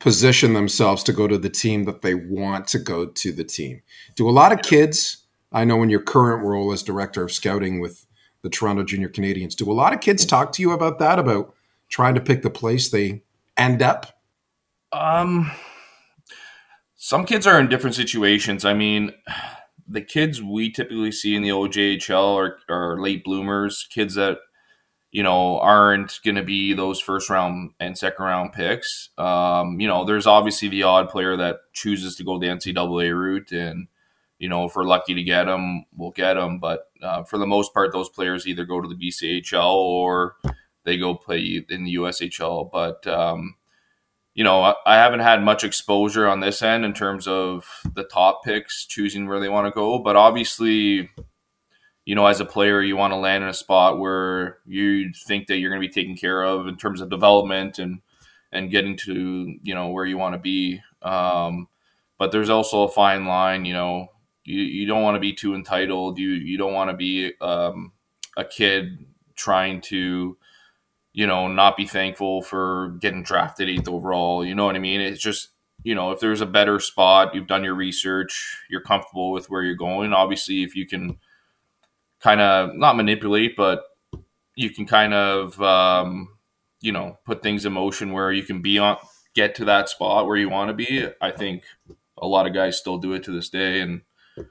position 0.00 0.52
themselves 0.52 1.02
to 1.04 1.12
go 1.12 1.28
to 1.28 1.38
the 1.38 1.48
team 1.48 1.84
that 1.84 2.02
they 2.02 2.14
want 2.14 2.66
to 2.66 2.78
go 2.78 3.06
to 3.06 3.32
the 3.32 3.44
team. 3.44 3.80
Do 4.16 4.28
a 4.28 4.32
lot 4.32 4.52
of 4.52 4.60
kids, 4.62 5.18
I 5.52 5.64
know 5.64 5.82
in 5.82 5.88
your 5.88 6.02
current 6.02 6.44
role 6.44 6.72
as 6.72 6.82
director 6.82 7.22
of 7.22 7.30
scouting 7.32 7.80
with 7.80 8.04
the 8.42 8.50
Toronto 8.50 8.82
Junior 8.82 9.08
Canadiens, 9.08 9.54
do 9.54 9.70
a 9.70 9.72
lot 9.72 9.94
of 9.94 10.00
kids 10.00 10.26
talk 10.26 10.52
to 10.52 10.62
you 10.62 10.72
about 10.72 10.98
that, 10.98 11.18
about 11.18 11.54
trying 11.88 12.16
to 12.16 12.20
pick 12.20 12.42
the 12.42 12.50
place 12.50 12.90
they 12.90 13.22
end 13.56 13.80
up 13.80 14.18
Um, 14.92 15.50
some 17.04 17.26
kids 17.26 17.46
are 17.46 17.60
in 17.60 17.68
different 17.68 17.94
situations. 17.94 18.64
I 18.64 18.72
mean, 18.72 19.12
the 19.86 20.00
kids 20.00 20.42
we 20.42 20.70
typically 20.70 21.12
see 21.12 21.36
in 21.36 21.42
the 21.42 21.50
OJHL 21.50 22.34
are, 22.34 22.58
are 22.70 22.98
late 22.98 23.22
bloomers, 23.22 23.86
kids 23.90 24.14
that 24.14 24.38
you 25.10 25.22
know 25.22 25.60
aren't 25.60 26.18
going 26.24 26.36
to 26.36 26.42
be 26.42 26.72
those 26.72 27.00
first 27.00 27.28
round 27.28 27.72
and 27.78 27.98
second 27.98 28.24
round 28.24 28.54
picks. 28.54 29.10
Um, 29.18 29.78
you 29.80 29.86
know, 29.86 30.06
there's 30.06 30.26
obviously 30.26 30.68
the 30.68 30.84
odd 30.84 31.10
player 31.10 31.36
that 31.36 31.56
chooses 31.74 32.16
to 32.16 32.24
go 32.24 32.38
the 32.38 32.46
NCAA 32.46 33.14
route, 33.14 33.52
and 33.52 33.88
you 34.38 34.48
know, 34.48 34.64
if 34.64 34.74
we're 34.74 34.84
lucky 34.84 35.12
to 35.12 35.22
get 35.22 35.44
them, 35.44 35.84
we'll 35.94 36.10
get 36.10 36.34
them. 36.34 36.58
But 36.58 36.88
uh, 37.02 37.24
for 37.24 37.36
the 37.36 37.46
most 37.46 37.74
part, 37.74 37.92
those 37.92 38.08
players 38.08 38.46
either 38.46 38.64
go 38.64 38.80
to 38.80 38.88
the 38.88 38.94
BCHL 38.94 39.74
or 39.74 40.36
they 40.84 40.96
go 40.96 41.14
play 41.14 41.66
in 41.68 41.84
the 41.84 41.96
USHL. 41.96 42.70
But 42.72 43.06
um, 43.06 43.56
you 44.34 44.42
know, 44.42 44.74
I 44.84 44.96
haven't 44.96 45.20
had 45.20 45.44
much 45.44 45.62
exposure 45.62 46.26
on 46.26 46.40
this 46.40 46.60
end 46.60 46.84
in 46.84 46.92
terms 46.92 47.28
of 47.28 47.64
the 47.94 48.02
top 48.02 48.44
picks 48.44 48.84
choosing 48.84 49.28
where 49.28 49.38
they 49.38 49.48
want 49.48 49.66
to 49.66 49.70
go. 49.70 50.00
But 50.00 50.16
obviously, 50.16 51.08
you 52.04 52.14
know, 52.16 52.26
as 52.26 52.40
a 52.40 52.44
player, 52.44 52.82
you 52.82 52.96
want 52.96 53.12
to 53.12 53.16
land 53.16 53.44
in 53.44 53.50
a 53.50 53.54
spot 53.54 54.00
where 54.00 54.58
you 54.66 55.12
think 55.26 55.46
that 55.46 55.58
you're 55.58 55.70
going 55.70 55.80
to 55.80 55.88
be 55.88 55.92
taken 55.92 56.16
care 56.16 56.42
of 56.42 56.66
in 56.66 56.76
terms 56.76 57.00
of 57.00 57.10
development 57.10 57.78
and 57.78 58.00
and 58.50 58.70
getting 58.70 58.96
to 58.96 59.56
you 59.62 59.74
know 59.74 59.88
where 59.88 60.04
you 60.04 60.18
want 60.18 60.34
to 60.34 60.40
be. 60.40 60.80
Um, 61.02 61.68
but 62.18 62.32
there's 62.32 62.50
also 62.50 62.82
a 62.82 62.90
fine 62.90 63.26
line. 63.26 63.64
You 63.64 63.74
know, 63.74 64.08
you, 64.44 64.62
you 64.62 64.86
don't 64.86 65.02
want 65.02 65.14
to 65.14 65.20
be 65.20 65.32
too 65.32 65.54
entitled. 65.54 66.18
You 66.18 66.30
you 66.30 66.58
don't 66.58 66.74
want 66.74 66.90
to 66.90 66.96
be 66.96 67.32
um, 67.40 67.92
a 68.36 68.44
kid 68.44 69.06
trying 69.36 69.80
to 69.82 70.36
you 71.14 71.28
know, 71.28 71.46
not 71.46 71.76
be 71.76 71.86
thankful 71.86 72.42
for 72.42 72.96
getting 73.00 73.22
drafted 73.22 73.68
eighth 73.68 73.88
overall. 73.88 74.44
You 74.44 74.54
know 74.54 74.66
what 74.66 74.74
I 74.74 74.80
mean? 74.80 75.00
It's 75.00 75.22
just, 75.22 75.50
you 75.84 75.94
know, 75.94 76.10
if 76.10 76.18
there's 76.18 76.40
a 76.40 76.46
better 76.46 76.80
spot, 76.80 77.34
you've 77.34 77.46
done 77.46 77.62
your 77.62 77.76
research, 77.76 78.58
you're 78.68 78.80
comfortable 78.80 79.30
with 79.30 79.48
where 79.48 79.62
you're 79.62 79.76
going. 79.76 80.12
Obviously, 80.12 80.64
if 80.64 80.74
you 80.74 80.86
can 80.86 81.18
kind 82.20 82.40
of 82.40 82.74
not 82.74 82.96
manipulate, 82.96 83.54
but 83.54 83.84
you 84.56 84.70
can 84.70 84.86
kind 84.86 85.14
of, 85.14 85.60
um, 85.62 86.36
you 86.80 86.90
know, 86.90 87.16
put 87.24 87.44
things 87.44 87.64
in 87.64 87.72
motion 87.72 88.12
where 88.12 88.32
you 88.32 88.42
can 88.42 88.60
be 88.60 88.78
on, 88.78 88.96
get 89.36 89.54
to 89.54 89.64
that 89.66 89.88
spot 89.88 90.26
where 90.26 90.36
you 90.36 90.48
want 90.48 90.68
to 90.68 90.74
be. 90.74 91.08
I 91.20 91.30
think 91.30 91.62
a 92.18 92.26
lot 92.26 92.46
of 92.46 92.54
guys 92.54 92.76
still 92.76 92.98
do 92.98 93.12
it 93.12 93.22
to 93.24 93.30
this 93.30 93.48
day. 93.48 93.80
And 93.80 94.02
uh, 94.36 94.42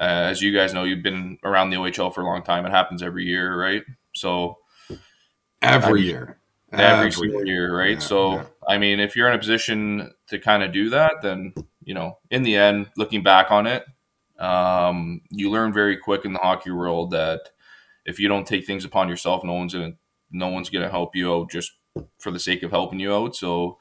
as 0.00 0.42
you 0.42 0.52
guys 0.52 0.74
know, 0.74 0.82
you've 0.82 1.02
been 1.02 1.38
around 1.44 1.70
the 1.70 1.76
OHL 1.76 2.12
for 2.12 2.22
a 2.22 2.26
long 2.26 2.42
time. 2.42 2.66
It 2.66 2.70
happens 2.70 3.04
every 3.04 3.24
year, 3.24 3.56
right? 3.56 3.84
So, 4.14 4.58
every 5.62 6.02
year. 6.02 6.38
Every 6.70 7.10
single 7.10 7.46
year, 7.46 7.74
right? 7.74 7.92
Yeah, 7.92 7.98
so, 7.98 8.32
yeah. 8.34 8.44
I 8.68 8.78
mean, 8.78 9.00
if 9.00 9.16
you're 9.16 9.28
in 9.28 9.34
a 9.34 9.38
position 9.38 10.12
to 10.28 10.38
kind 10.38 10.62
of 10.62 10.72
do 10.72 10.90
that, 10.90 11.22
then 11.22 11.54
you 11.82 11.94
know, 11.94 12.18
in 12.30 12.42
the 12.42 12.56
end, 12.56 12.90
looking 12.96 13.22
back 13.22 13.50
on 13.50 13.66
it, 13.66 13.84
um, 14.38 15.22
you 15.30 15.50
learn 15.50 15.72
very 15.72 15.96
quick 15.96 16.26
in 16.26 16.34
the 16.34 16.38
hockey 16.38 16.70
world 16.70 17.12
that 17.12 17.40
if 18.04 18.20
you 18.20 18.28
don't 18.28 18.46
take 18.46 18.66
things 18.66 18.84
upon 18.84 19.08
yourself, 19.08 19.42
no 19.42 19.54
one's 19.54 19.72
gonna 19.72 19.94
no 20.30 20.48
one's 20.48 20.68
gonna 20.68 20.90
help 20.90 21.16
you 21.16 21.32
out 21.32 21.50
just 21.50 21.72
for 22.18 22.30
the 22.30 22.38
sake 22.38 22.62
of 22.62 22.70
helping 22.70 23.00
you 23.00 23.14
out. 23.14 23.34
So, 23.34 23.78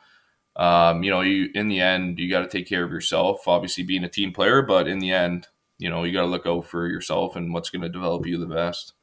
um, 0.55 1.03
you 1.03 1.11
know, 1.11 1.21
you 1.21 1.49
in 1.53 1.67
the 1.67 1.81
end, 1.81 2.17
you 2.19 2.29
got 2.29 2.41
to 2.41 2.47
take 2.47 2.67
care 2.67 2.83
of 2.83 2.91
yourself. 2.91 3.47
Obviously, 3.47 3.83
being 3.83 4.03
a 4.03 4.09
team 4.09 4.31
player, 4.31 4.61
but 4.61 4.87
in 4.87 4.99
the 4.99 5.11
end, 5.11 5.47
you 5.77 5.89
know, 5.89 6.03
you 6.03 6.13
got 6.13 6.21
to 6.21 6.27
look 6.27 6.47
out 6.47 6.65
for 6.65 6.87
yourself 6.87 7.35
and 7.35 7.53
what's 7.53 7.69
going 7.69 7.81
to 7.81 7.89
develop 7.89 8.25
you 8.25 8.37
the 8.37 8.45
best 8.45 8.93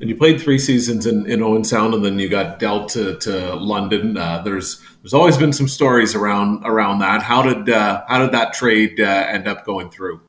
and 0.00 0.10
you 0.10 0.16
played 0.16 0.40
three 0.40 0.58
seasons 0.58 1.06
in, 1.06 1.26
in 1.26 1.42
Owen 1.42 1.64
Sound, 1.64 1.94
and 1.94 2.04
then 2.04 2.18
you 2.18 2.28
got 2.28 2.58
dealt 2.58 2.88
to, 2.90 3.16
to 3.18 3.54
London. 3.54 4.16
Uh, 4.16 4.42
there's 4.42 4.80
there's 5.02 5.14
always 5.14 5.36
been 5.36 5.52
some 5.52 5.68
stories 5.68 6.14
around 6.14 6.64
around 6.64 6.98
that. 7.00 7.22
How 7.22 7.42
did 7.42 7.70
uh, 7.70 8.04
how 8.08 8.20
did 8.20 8.32
that 8.32 8.52
trade 8.52 9.00
uh, 9.00 9.04
end 9.04 9.46
up 9.46 9.64
going 9.64 9.90
through? 9.90 10.20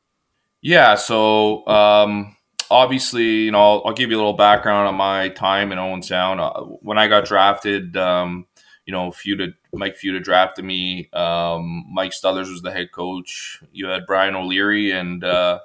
Yeah, 0.62 0.94
so 0.94 1.66
um, 1.66 2.36
obviously, 2.70 3.44
you 3.44 3.50
know, 3.50 3.60
I'll, 3.60 3.82
I'll, 3.86 3.92
give 3.92 4.10
you 4.10 4.16
a 4.16 4.18
little 4.18 4.32
background 4.32 4.88
on 4.88 4.94
my 4.94 5.28
time 5.28 5.72
in 5.72 5.78
Owen 5.78 6.02
Sound. 6.02 6.40
Uh, 6.40 6.60
when 6.62 6.98
I 6.98 7.06
got 7.08 7.24
drafted, 7.24 7.96
um, 7.96 8.46
you 8.84 8.92
know, 8.92 9.10
Futa, 9.10 9.52
Mike 9.72 9.96
Futa 9.96 10.22
drafted 10.22 10.64
me. 10.64 11.08
Um, 11.12 11.84
Mike 11.92 12.12
Stothers 12.12 12.50
was 12.50 12.62
the 12.62 12.72
head 12.72 12.92
coach. 12.92 13.62
You 13.72 13.86
had 13.88 14.06
Brian 14.06 14.34
O'Leary 14.34 14.90
and 14.92 15.22
uh, 15.22 15.60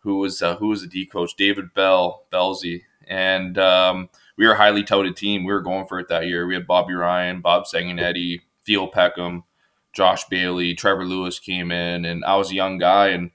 who 0.00 0.18
was 0.18 0.42
uh, 0.42 0.56
who 0.56 0.68
was 0.68 0.82
the 0.82 0.88
D 0.88 1.06
coach? 1.06 1.34
David 1.36 1.72
Bell 1.74 2.26
Belsey 2.30 2.84
and 3.08 3.58
um, 3.58 4.10
we 4.36 4.46
were 4.46 4.52
a 4.52 4.56
highly 4.56 4.84
touted 4.84 5.16
team. 5.16 5.44
We 5.44 5.52
were 5.52 5.62
going 5.62 5.86
for 5.86 5.98
it 5.98 6.08
that 6.08 6.26
year. 6.26 6.46
We 6.46 6.54
had 6.54 6.66
Bobby 6.66 6.94
Ryan, 6.94 7.40
Bob 7.40 7.64
Sanguinetti, 7.64 8.42
Theo 8.64 8.86
Peckham, 8.86 9.44
Josh 9.92 10.24
Bailey, 10.26 10.74
Trevor 10.74 11.04
Lewis 11.04 11.38
came 11.38 11.72
in, 11.72 12.04
and 12.04 12.24
I 12.24 12.36
was 12.36 12.50
a 12.50 12.54
young 12.54 12.78
guy 12.78 13.08
and 13.08 13.30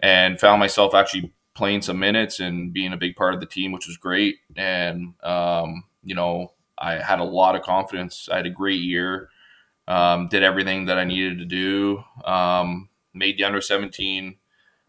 and 0.00 0.38
found 0.38 0.60
myself 0.60 0.94
actually 0.94 1.32
playing 1.54 1.80
some 1.80 1.98
minutes 1.98 2.40
and 2.40 2.72
being 2.72 2.92
a 2.92 2.96
big 2.96 3.16
part 3.16 3.32
of 3.32 3.40
the 3.40 3.46
team, 3.46 3.72
which 3.72 3.86
was 3.86 3.96
great. 3.96 4.36
And 4.56 5.14
um, 5.22 5.84
you 6.02 6.14
know, 6.14 6.52
I 6.76 6.94
had 6.94 7.20
a 7.20 7.24
lot 7.24 7.54
of 7.56 7.62
confidence. 7.62 8.28
I 8.30 8.36
had 8.36 8.46
a 8.46 8.50
great 8.50 8.80
year. 8.80 9.30
Um, 9.86 10.28
did 10.28 10.42
everything 10.42 10.86
that 10.86 10.98
I 10.98 11.04
needed 11.04 11.38
to 11.38 11.44
do. 11.44 12.02
Um, 12.24 12.88
made 13.14 13.38
the 13.38 13.44
under 13.44 13.60
seventeen 13.60 14.36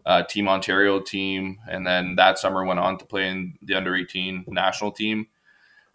uh, 0.05 0.23
Team 0.23 0.47
Ontario 0.47 0.99
team, 0.99 1.59
and 1.69 1.85
then 1.85 2.15
that 2.15 2.37
summer 2.37 2.63
went 2.63 2.79
on 2.79 2.97
to 2.97 3.05
play 3.05 3.27
in 3.27 3.57
the 3.61 3.75
under 3.75 3.95
18 3.95 4.45
national 4.47 4.91
team. 4.91 5.27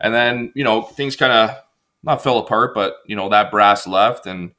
And 0.00 0.12
then, 0.14 0.52
you 0.54 0.64
know, 0.64 0.82
things 0.82 1.14
kind 1.14 1.32
of 1.32 1.56
not 2.02 2.22
fell 2.22 2.38
apart, 2.38 2.74
but, 2.74 2.96
you 3.06 3.14
know, 3.14 3.28
that 3.28 3.50
brass 3.50 3.86
left, 3.86 4.26
and, 4.26 4.52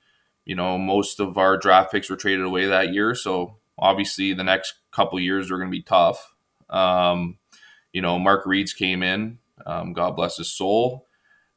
you 0.45 0.55
know, 0.55 0.77
most 0.77 1.19
of 1.19 1.37
our 1.37 1.57
draft 1.57 1.91
picks 1.91 2.09
were 2.09 2.15
traded 2.15 2.45
away 2.45 2.67
that 2.67 2.93
year. 2.93 3.15
So 3.15 3.57
obviously 3.77 4.33
the 4.33 4.43
next 4.43 4.75
couple 4.91 5.19
years 5.19 5.51
are 5.51 5.57
going 5.57 5.69
to 5.69 5.77
be 5.77 5.83
tough. 5.83 6.33
Um, 6.69 7.37
you 7.91 8.01
know, 8.01 8.17
Mark 8.19 8.45
Reeds 8.45 8.73
came 8.73 9.03
in, 9.03 9.39
um, 9.65 9.93
God 9.93 10.15
bless 10.15 10.37
his 10.37 10.55
soul. 10.55 11.07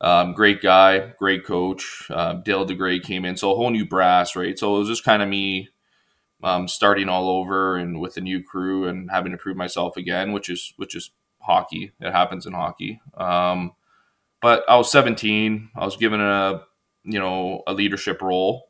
Um, 0.00 0.32
great 0.32 0.60
guy, 0.60 1.12
great 1.18 1.46
coach. 1.46 2.08
Uh, 2.10 2.34
Dale 2.34 2.66
DeGray 2.66 3.02
came 3.02 3.24
in, 3.24 3.36
so 3.36 3.52
a 3.52 3.54
whole 3.54 3.70
new 3.70 3.86
brass, 3.86 4.34
right? 4.34 4.58
So 4.58 4.76
it 4.76 4.80
was 4.80 4.88
just 4.88 5.04
kind 5.04 5.22
of 5.22 5.28
me 5.28 5.68
um, 6.44 6.68
starting 6.68 7.08
all 7.08 7.28
over 7.28 7.76
and 7.76 8.00
with 8.00 8.18
a 8.18 8.20
new 8.20 8.42
crew 8.42 8.86
and 8.86 9.10
having 9.10 9.32
to 9.32 9.38
prove 9.38 9.56
myself 9.56 9.96
again, 9.96 10.32
which 10.32 10.50
is 10.50 10.74
which 10.76 10.94
is 10.94 11.10
hockey. 11.40 11.92
It 12.00 12.12
happens 12.12 12.46
in 12.46 12.52
hockey. 12.52 13.00
Um, 13.16 13.72
but 14.42 14.62
I 14.68 14.76
was 14.76 14.92
17. 14.92 15.70
I 15.74 15.84
was 15.86 15.96
given 15.96 16.20
a 16.20 16.62
you 17.02 17.18
know 17.18 17.62
a 17.66 17.72
leadership 17.72 18.20
role, 18.20 18.68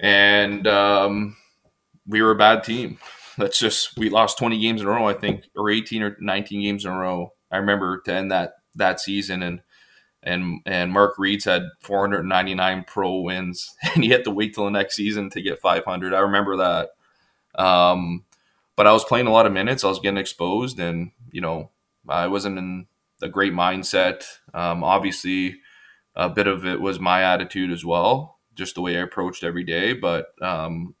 and 0.00 0.66
um, 0.66 1.36
we 2.06 2.22
were 2.22 2.32
a 2.32 2.36
bad 2.36 2.64
team. 2.64 2.98
That's 3.38 3.58
just 3.58 3.96
we 3.96 4.10
lost 4.10 4.38
20 4.38 4.58
games 4.58 4.80
in 4.80 4.88
a 4.88 4.90
row, 4.90 5.06
I 5.06 5.12
think, 5.12 5.44
or 5.54 5.70
18 5.70 6.02
or 6.02 6.16
19 6.20 6.62
games 6.62 6.84
in 6.84 6.90
a 6.90 6.98
row. 6.98 7.34
I 7.52 7.58
remember 7.58 8.00
to 8.00 8.12
end 8.12 8.32
that 8.32 8.54
that 8.74 9.00
season 9.00 9.42
and 9.42 9.60
and 10.24 10.60
and 10.66 10.92
Mark 10.92 11.18
Reeds 11.18 11.44
had 11.44 11.62
499 11.82 12.84
pro 12.88 13.20
wins, 13.20 13.74
and 13.94 14.02
he 14.02 14.10
had 14.10 14.24
to 14.24 14.30
wait 14.32 14.54
till 14.54 14.64
the 14.64 14.70
next 14.70 14.96
season 14.96 15.30
to 15.30 15.40
get 15.40 15.60
500. 15.60 16.12
I 16.12 16.18
remember 16.20 16.56
that. 16.56 16.90
Um, 17.56 18.24
but 18.76 18.86
I 18.86 18.92
was 18.92 19.04
playing 19.04 19.26
a 19.26 19.32
lot 19.32 19.46
of 19.46 19.52
minutes. 19.52 19.84
I 19.84 19.88
was 19.88 19.98
getting 19.98 20.18
exposed, 20.18 20.78
and 20.78 21.10
you 21.30 21.40
know, 21.40 21.70
I 22.08 22.26
wasn't 22.26 22.58
in 22.58 22.86
a 23.22 23.28
great 23.28 23.52
mindset. 23.52 24.24
Um, 24.52 24.84
obviously, 24.84 25.56
a 26.14 26.28
bit 26.28 26.46
of 26.46 26.66
it 26.66 26.80
was 26.80 27.00
my 27.00 27.22
attitude 27.22 27.70
as 27.72 27.84
well, 27.84 28.38
just 28.54 28.74
the 28.74 28.82
way 28.82 28.96
I 28.96 29.02
approached 29.02 29.44
every 29.44 29.64
day. 29.64 29.94
But 29.94 30.26
um, 30.42 30.94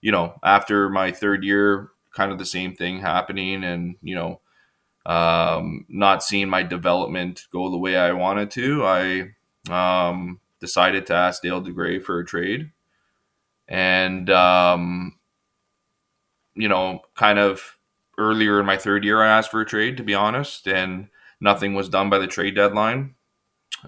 you 0.00 0.12
know, 0.12 0.34
after 0.42 0.88
my 0.88 1.12
third 1.12 1.44
year, 1.44 1.90
kind 2.14 2.32
of 2.32 2.38
the 2.38 2.46
same 2.46 2.74
thing 2.74 3.00
happening, 3.00 3.62
and 3.62 3.96
you 4.02 4.16
know, 4.16 4.40
um, 5.06 5.86
not 5.88 6.24
seeing 6.24 6.48
my 6.48 6.62
development 6.62 7.46
go 7.52 7.70
the 7.70 7.78
way 7.78 7.96
I 7.96 8.12
wanted 8.12 8.50
to, 8.52 8.84
I 8.84 9.30
um, 9.70 10.40
decided 10.60 11.06
to 11.06 11.14
ask 11.14 11.42
Dale 11.42 11.62
DeGray 11.62 12.02
for 12.02 12.18
a 12.18 12.24
trade. 12.24 12.72
And 13.68 14.28
um, 14.30 15.19
you 16.60 16.68
know, 16.68 17.00
kind 17.14 17.38
of 17.38 17.78
earlier 18.18 18.60
in 18.60 18.66
my 18.66 18.76
third 18.76 19.04
year, 19.04 19.22
I 19.22 19.28
asked 19.28 19.50
for 19.50 19.60
a 19.60 19.66
trade, 19.66 19.96
to 19.96 20.02
be 20.02 20.14
honest, 20.14 20.68
and 20.68 21.08
nothing 21.40 21.74
was 21.74 21.88
done 21.88 22.10
by 22.10 22.18
the 22.18 22.26
trade 22.26 22.54
deadline. 22.54 23.14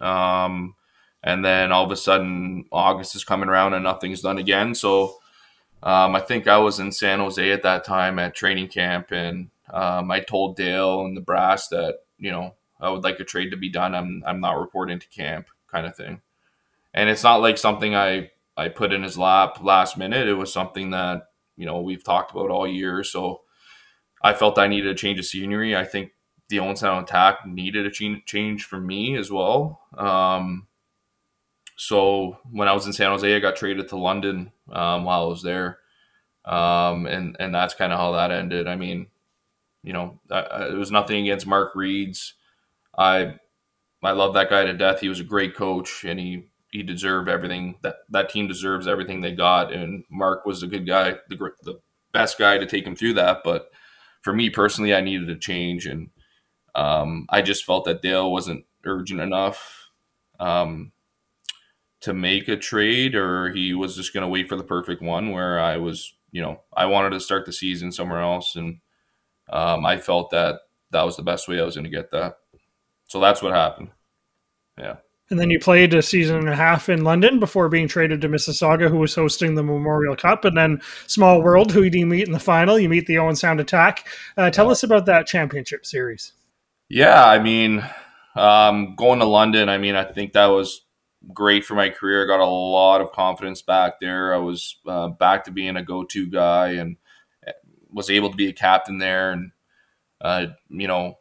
Um, 0.00 0.74
and 1.22 1.44
then 1.44 1.70
all 1.70 1.84
of 1.84 1.92
a 1.92 1.96
sudden, 1.96 2.64
August 2.72 3.14
is 3.14 3.24
coming 3.24 3.48
around 3.48 3.74
and 3.74 3.84
nothing's 3.84 4.22
done 4.22 4.38
again. 4.38 4.74
So 4.74 5.18
um, 5.82 6.14
I 6.14 6.20
think 6.20 6.48
I 6.48 6.58
was 6.58 6.80
in 6.80 6.92
San 6.92 7.18
Jose 7.18 7.50
at 7.50 7.62
that 7.62 7.84
time 7.84 8.18
at 8.18 8.34
training 8.34 8.68
camp, 8.68 9.10
and 9.10 9.50
um, 9.72 10.10
I 10.10 10.20
told 10.20 10.56
Dale 10.56 11.04
and 11.04 11.16
the 11.16 11.20
brass 11.20 11.68
that 11.68 11.98
you 12.18 12.30
know 12.30 12.54
I 12.80 12.90
would 12.90 13.02
like 13.02 13.18
a 13.20 13.24
trade 13.24 13.50
to 13.50 13.56
be 13.56 13.68
done. 13.68 13.94
I'm 13.94 14.22
I'm 14.26 14.40
not 14.40 14.60
reporting 14.60 14.98
to 15.00 15.08
camp, 15.08 15.48
kind 15.66 15.86
of 15.86 15.96
thing. 15.96 16.20
And 16.94 17.08
it's 17.08 17.24
not 17.24 17.40
like 17.40 17.58
something 17.58 17.94
I 17.94 18.30
I 18.56 18.68
put 18.68 18.92
in 18.92 19.02
his 19.02 19.18
lap 19.18 19.62
last 19.62 19.96
minute. 19.96 20.28
It 20.28 20.34
was 20.34 20.52
something 20.52 20.90
that 20.90 21.28
you 21.56 21.66
know 21.66 21.80
we've 21.80 22.04
talked 22.04 22.32
about 22.32 22.50
all 22.50 22.66
year. 22.66 23.04
So 23.04 23.42
I 24.22 24.34
felt 24.34 24.58
I 24.58 24.68
needed 24.68 24.90
a 24.90 24.94
change 24.94 25.18
of 25.18 25.26
scenery. 25.26 25.76
I 25.76 25.84
think 25.84 26.12
the 26.48 26.60
Owen 26.60 26.76
Sound 26.76 27.08
attack 27.08 27.46
needed 27.46 27.86
a 27.86 28.20
change 28.26 28.64
for 28.64 28.80
me 28.80 29.16
as 29.16 29.30
well. 29.30 29.80
Um, 29.96 30.66
so 31.76 32.38
when 32.50 32.68
I 32.68 32.72
was 32.72 32.86
in 32.86 32.92
San 32.92 33.10
Jose, 33.10 33.34
I 33.34 33.40
got 33.40 33.56
traded 33.56 33.88
to 33.88 33.96
London 33.96 34.52
um, 34.70 35.04
while 35.04 35.24
I 35.24 35.26
was 35.26 35.42
there, 35.42 35.78
um, 36.44 37.06
and 37.06 37.36
and 37.40 37.54
that's 37.54 37.74
kind 37.74 37.92
of 37.92 37.98
how 37.98 38.12
that 38.12 38.30
ended. 38.30 38.68
I 38.68 38.76
mean, 38.76 39.08
you 39.82 39.92
know, 39.92 40.20
it 40.30 40.76
was 40.76 40.90
nothing 40.90 41.22
against 41.22 41.46
Mark 41.46 41.74
Reeds. 41.74 42.34
I 42.96 43.36
I 44.02 44.12
love 44.12 44.34
that 44.34 44.50
guy 44.50 44.64
to 44.64 44.74
death. 44.74 45.00
He 45.00 45.08
was 45.08 45.20
a 45.20 45.24
great 45.24 45.56
coach, 45.56 46.04
and 46.04 46.20
he 46.20 46.50
he 46.72 46.82
deserved 46.82 47.28
everything 47.28 47.76
that 47.82 47.96
that 48.08 48.30
team 48.30 48.48
deserves 48.48 48.88
everything 48.88 49.20
they 49.20 49.32
got. 49.32 49.72
And 49.72 50.04
Mark 50.10 50.44
was 50.44 50.62
a 50.62 50.66
good 50.66 50.86
guy, 50.86 51.12
the 51.28 51.36
the 51.62 51.80
best 52.12 52.38
guy 52.38 52.58
to 52.58 52.66
take 52.66 52.86
him 52.86 52.96
through 52.96 53.14
that. 53.14 53.42
But 53.44 53.70
for 54.22 54.32
me 54.32 54.50
personally, 54.50 54.94
I 54.94 55.02
needed 55.02 55.30
a 55.30 55.36
change, 55.36 55.86
and 55.86 56.10
um, 56.74 57.26
I 57.28 57.42
just 57.42 57.64
felt 57.64 57.84
that 57.84 58.02
Dale 58.02 58.32
wasn't 58.32 58.64
urgent 58.84 59.20
enough 59.20 59.90
um, 60.40 60.92
to 62.00 62.14
make 62.14 62.48
a 62.48 62.56
trade, 62.56 63.14
or 63.14 63.50
he 63.50 63.74
was 63.74 63.94
just 63.94 64.14
going 64.14 64.22
to 64.22 64.28
wait 64.28 64.48
for 64.48 64.56
the 64.56 64.64
perfect 64.64 65.02
one. 65.02 65.30
Where 65.30 65.60
I 65.60 65.76
was, 65.76 66.14
you 66.30 66.40
know, 66.40 66.62
I 66.74 66.86
wanted 66.86 67.10
to 67.10 67.20
start 67.20 67.44
the 67.44 67.52
season 67.52 67.92
somewhere 67.92 68.22
else, 68.22 68.56
and 68.56 68.78
um, 69.50 69.84
I 69.84 69.98
felt 69.98 70.30
that 70.30 70.60
that 70.90 71.02
was 71.02 71.16
the 71.16 71.22
best 71.22 71.48
way 71.48 71.60
I 71.60 71.64
was 71.64 71.74
going 71.74 71.84
to 71.84 71.90
get 71.90 72.10
that. 72.12 72.36
So 73.08 73.20
that's 73.20 73.42
what 73.42 73.52
happened. 73.52 73.90
Yeah. 74.78 74.96
And 75.32 75.40
then 75.40 75.50
you 75.50 75.58
played 75.58 75.94
a 75.94 76.02
season 76.02 76.36
and 76.36 76.48
a 76.50 76.54
half 76.54 76.90
in 76.90 77.04
London 77.04 77.40
before 77.40 77.70
being 77.70 77.88
traded 77.88 78.20
to 78.20 78.28
Mississauga, 78.28 78.90
who 78.90 78.98
was 78.98 79.14
hosting 79.14 79.54
the 79.54 79.62
Memorial 79.62 80.14
Cup. 80.14 80.44
And 80.44 80.56
then 80.56 80.82
Small 81.06 81.42
World, 81.42 81.72
who 81.72 81.82
you 81.82 82.06
meet 82.06 82.26
in 82.26 82.32
the 82.32 82.38
final. 82.38 82.78
You 82.78 82.90
meet 82.90 83.06
the 83.06 83.16
Owen 83.16 83.34
Sound 83.34 83.58
Attack. 83.58 84.06
Uh, 84.36 84.50
tell 84.50 84.70
us 84.70 84.82
about 84.82 85.06
that 85.06 85.26
championship 85.26 85.86
series. 85.86 86.34
Yeah, 86.90 87.24
I 87.24 87.38
mean, 87.38 87.82
um, 88.36 88.94
going 88.94 89.20
to 89.20 89.24
London, 89.24 89.70
I 89.70 89.78
mean, 89.78 89.96
I 89.96 90.04
think 90.04 90.34
that 90.34 90.48
was 90.48 90.82
great 91.32 91.64
for 91.64 91.74
my 91.74 91.88
career. 91.88 92.24
I 92.24 92.26
got 92.26 92.44
a 92.44 92.46
lot 92.46 93.00
of 93.00 93.12
confidence 93.12 93.62
back 93.62 94.00
there. 94.00 94.34
I 94.34 94.38
was 94.38 94.76
uh, 94.86 95.08
back 95.08 95.44
to 95.44 95.50
being 95.50 95.76
a 95.76 95.82
go 95.82 96.04
to 96.04 96.26
guy 96.28 96.72
and 96.72 96.98
uh, 97.48 97.52
was 97.90 98.10
able 98.10 98.30
to 98.30 98.36
be 98.36 98.48
a 98.48 98.52
captain 98.52 98.98
there. 98.98 99.32
And, 99.32 99.52
uh, 100.20 100.46
you 100.68 100.88
know, 100.88 101.16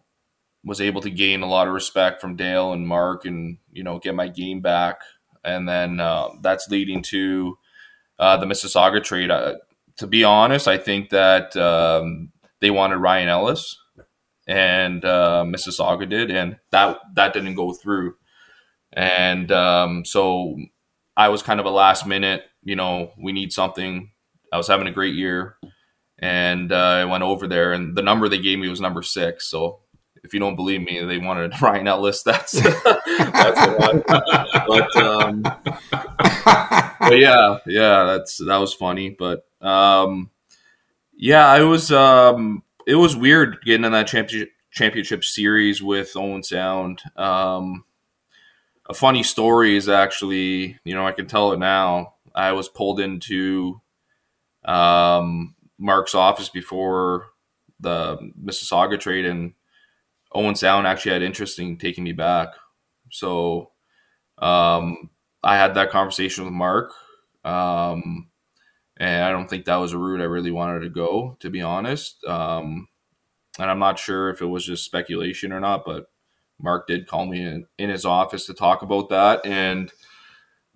was 0.63 0.81
able 0.81 1.01
to 1.01 1.09
gain 1.09 1.41
a 1.41 1.49
lot 1.49 1.67
of 1.67 1.73
respect 1.73 2.21
from 2.21 2.35
Dale 2.35 2.73
and 2.73 2.87
Mark 2.87 3.25
and, 3.25 3.57
you 3.71 3.83
know, 3.83 3.99
get 3.99 4.15
my 4.15 4.27
game 4.27 4.61
back. 4.61 5.01
And 5.43 5.67
then 5.67 5.99
uh, 5.99 6.29
that's 6.41 6.69
leading 6.69 7.01
to 7.03 7.57
uh, 8.19 8.37
the 8.37 8.45
Mississauga 8.45 9.03
trade. 9.03 9.31
Uh, 9.31 9.55
to 9.97 10.07
be 10.07 10.23
honest, 10.23 10.67
I 10.67 10.77
think 10.77 11.09
that 11.09 11.55
um, 11.57 12.31
they 12.59 12.71
wanted 12.71 12.97
Ryan 12.97 13.29
Ellis 13.29 13.77
and 14.47 15.03
uh, 15.03 15.43
Mississauga 15.45 16.09
did, 16.09 16.31
and 16.31 16.57
that 16.71 16.99
that 17.15 17.33
didn't 17.33 17.55
go 17.55 17.73
through. 17.73 18.15
And 18.93 19.51
um, 19.51 20.05
so 20.05 20.57
I 21.15 21.29
was 21.29 21.43
kind 21.43 21.59
of 21.59 21.65
a 21.65 21.71
last 21.71 22.05
minute, 22.05 22.43
you 22.63 22.75
know, 22.75 23.11
we 23.17 23.31
need 23.31 23.53
something. 23.53 24.11
I 24.51 24.57
was 24.57 24.67
having 24.67 24.87
a 24.87 24.91
great 24.91 25.15
year, 25.15 25.57
and 26.19 26.71
uh, 26.71 26.75
I 26.75 27.05
went 27.05 27.23
over 27.23 27.47
there, 27.47 27.73
and 27.73 27.95
the 27.95 28.01
number 28.01 28.27
they 28.27 28.39
gave 28.39 28.59
me 28.59 28.69
was 28.69 28.81
number 28.81 29.01
six. 29.01 29.49
So 29.49 29.80
if 30.23 30.33
you 30.33 30.39
don't 30.39 30.55
believe 30.55 30.81
me, 30.81 31.03
they 31.03 31.17
wanted 31.17 31.53
Ryan 31.61 31.87
Ellis. 31.87 32.23
That's 32.23 32.51
that's 32.51 33.61
a 33.61 33.75
lot. 33.79 34.05
but 34.67 34.95
um, 34.95 35.41
but 35.41 37.17
yeah, 37.17 37.57
yeah, 37.65 38.03
that's 38.05 38.37
that 38.37 38.57
was 38.57 38.73
funny. 38.73 39.09
But 39.09 39.45
um, 39.61 40.29
yeah, 41.15 41.55
it 41.57 41.63
was 41.63 41.91
um, 41.91 42.63
it 42.85 42.95
was 42.95 43.15
weird 43.15 43.57
getting 43.65 43.85
in 43.85 43.91
that 43.91 44.07
championship 44.07 44.51
championship 44.71 45.23
series 45.23 45.83
with 45.83 46.15
Owen 46.15 46.43
Sound. 46.43 47.01
Um, 47.15 47.83
a 48.89 48.93
funny 48.93 49.23
story 49.23 49.75
is 49.75 49.89
actually, 49.89 50.79
you 50.83 50.95
know, 50.95 51.05
I 51.05 51.11
can 51.11 51.27
tell 51.27 51.51
it 51.51 51.59
now. 51.59 52.15
I 52.33 52.53
was 52.53 52.69
pulled 52.69 52.99
into 52.99 53.81
um, 54.65 55.55
Mark's 55.77 56.15
office 56.15 56.49
before 56.49 57.27
the 57.79 58.17
Mississauga 58.41 58.99
trade, 58.99 59.25
and 59.25 59.53
Owen 60.33 60.55
Sound 60.55 60.87
actually 60.87 61.13
had 61.13 61.21
interest 61.21 61.59
in 61.59 61.77
taking 61.77 62.03
me 62.03 62.13
back. 62.13 62.49
So 63.11 63.71
um, 64.37 65.09
I 65.43 65.57
had 65.57 65.75
that 65.75 65.89
conversation 65.91 66.45
with 66.45 66.53
Mark. 66.53 66.93
Um, 67.43 68.29
and 68.97 69.23
I 69.23 69.31
don't 69.31 69.49
think 69.49 69.65
that 69.65 69.77
was 69.77 69.93
a 69.93 69.97
route 69.97 70.21
I 70.21 70.25
really 70.25 70.51
wanted 70.51 70.81
to 70.81 70.89
go, 70.89 71.37
to 71.39 71.49
be 71.49 71.61
honest. 71.61 72.23
Um, 72.25 72.87
and 73.59 73.69
I'm 73.69 73.79
not 73.79 73.99
sure 73.99 74.29
if 74.29 74.41
it 74.41 74.45
was 74.45 74.65
just 74.65 74.85
speculation 74.85 75.51
or 75.51 75.59
not, 75.59 75.85
but 75.85 76.05
Mark 76.59 76.87
did 76.87 77.07
call 77.07 77.25
me 77.25 77.43
in, 77.43 77.65
in 77.77 77.89
his 77.89 78.05
office 78.05 78.45
to 78.45 78.53
talk 78.53 78.83
about 78.83 79.09
that. 79.09 79.45
And 79.45 79.91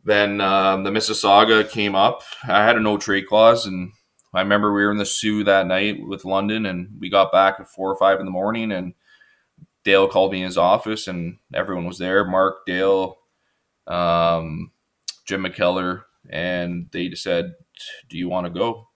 then 0.03 0.41
um, 0.41 0.83
the 0.83 0.89
Mississauga 0.91 1.69
came 1.69 1.95
up. 1.95 2.23
I 2.43 2.65
had 2.65 2.75
a 2.75 2.79
no 2.79 2.97
trade 2.97 3.27
clause, 3.27 3.65
and 3.65 3.91
I 4.33 4.41
remember 4.41 4.73
we 4.73 4.83
were 4.83 4.91
in 4.91 4.97
the 4.97 5.05
Soo 5.05 5.43
that 5.43 5.67
night 5.67 6.05
with 6.05 6.25
London, 6.25 6.65
and 6.65 6.97
we 6.99 7.09
got 7.09 7.31
back 7.31 7.55
at 7.59 7.69
four 7.69 7.91
or 7.91 7.95
five 7.95 8.19
in 8.19 8.25
the 8.25 8.31
morning, 8.31 8.71
and 8.71 8.93
Dale 9.85 10.07
called 10.07 10.31
me 10.31 10.39
in 10.39 10.45
his 10.45 10.57
office, 10.57 11.07
and 11.07 11.37
everyone 11.53 11.85
was 11.85 11.99
there. 11.99 12.25
Mark, 12.25 12.65
Dale, 12.65 13.17
um, 13.87 14.71
Jim 15.25 15.43
McKellar, 15.43 16.03
and 16.29 16.87
they 16.91 17.07
just 17.07 17.23
said, 17.23 17.53
"Do 18.09 18.17
you 18.17 18.27
want 18.27 18.47
to 18.47 18.51
go?" 18.51 18.89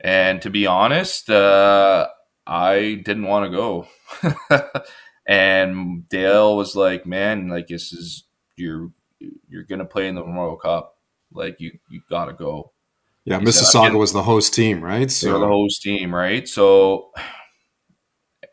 And 0.00 0.40
to 0.42 0.50
be 0.50 0.66
honest, 0.66 1.28
uh, 1.30 2.08
I 2.46 3.02
didn't 3.04 3.24
want 3.24 3.44
to 3.44 3.56
go. 3.56 4.72
and 5.26 6.08
Dale 6.08 6.56
was 6.56 6.74
like, 6.74 7.06
"Man, 7.06 7.48
like 7.48 7.68
this 7.68 7.92
is 7.92 8.24
you're 8.56 8.90
you're 9.48 9.64
gonna 9.64 9.84
play 9.84 10.08
in 10.08 10.14
the 10.14 10.24
Memorial 10.24 10.56
Cup. 10.56 10.96
Like 11.30 11.60
you 11.60 11.78
you 11.90 12.00
gotta 12.08 12.32
go." 12.32 12.72
Yeah, 13.26 13.40
he 13.40 13.44
Mississauga 13.44 13.88
said, 13.88 13.94
was 13.94 14.12
the 14.12 14.22
host 14.22 14.54
team, 14.54 14.82
right? 14.82 15.10
So 15.10 15.38
the 15.40 15.46
host 15.46 15.82
team, 15.82 16.14
right? 16.14 16.48
So 16.48 17.10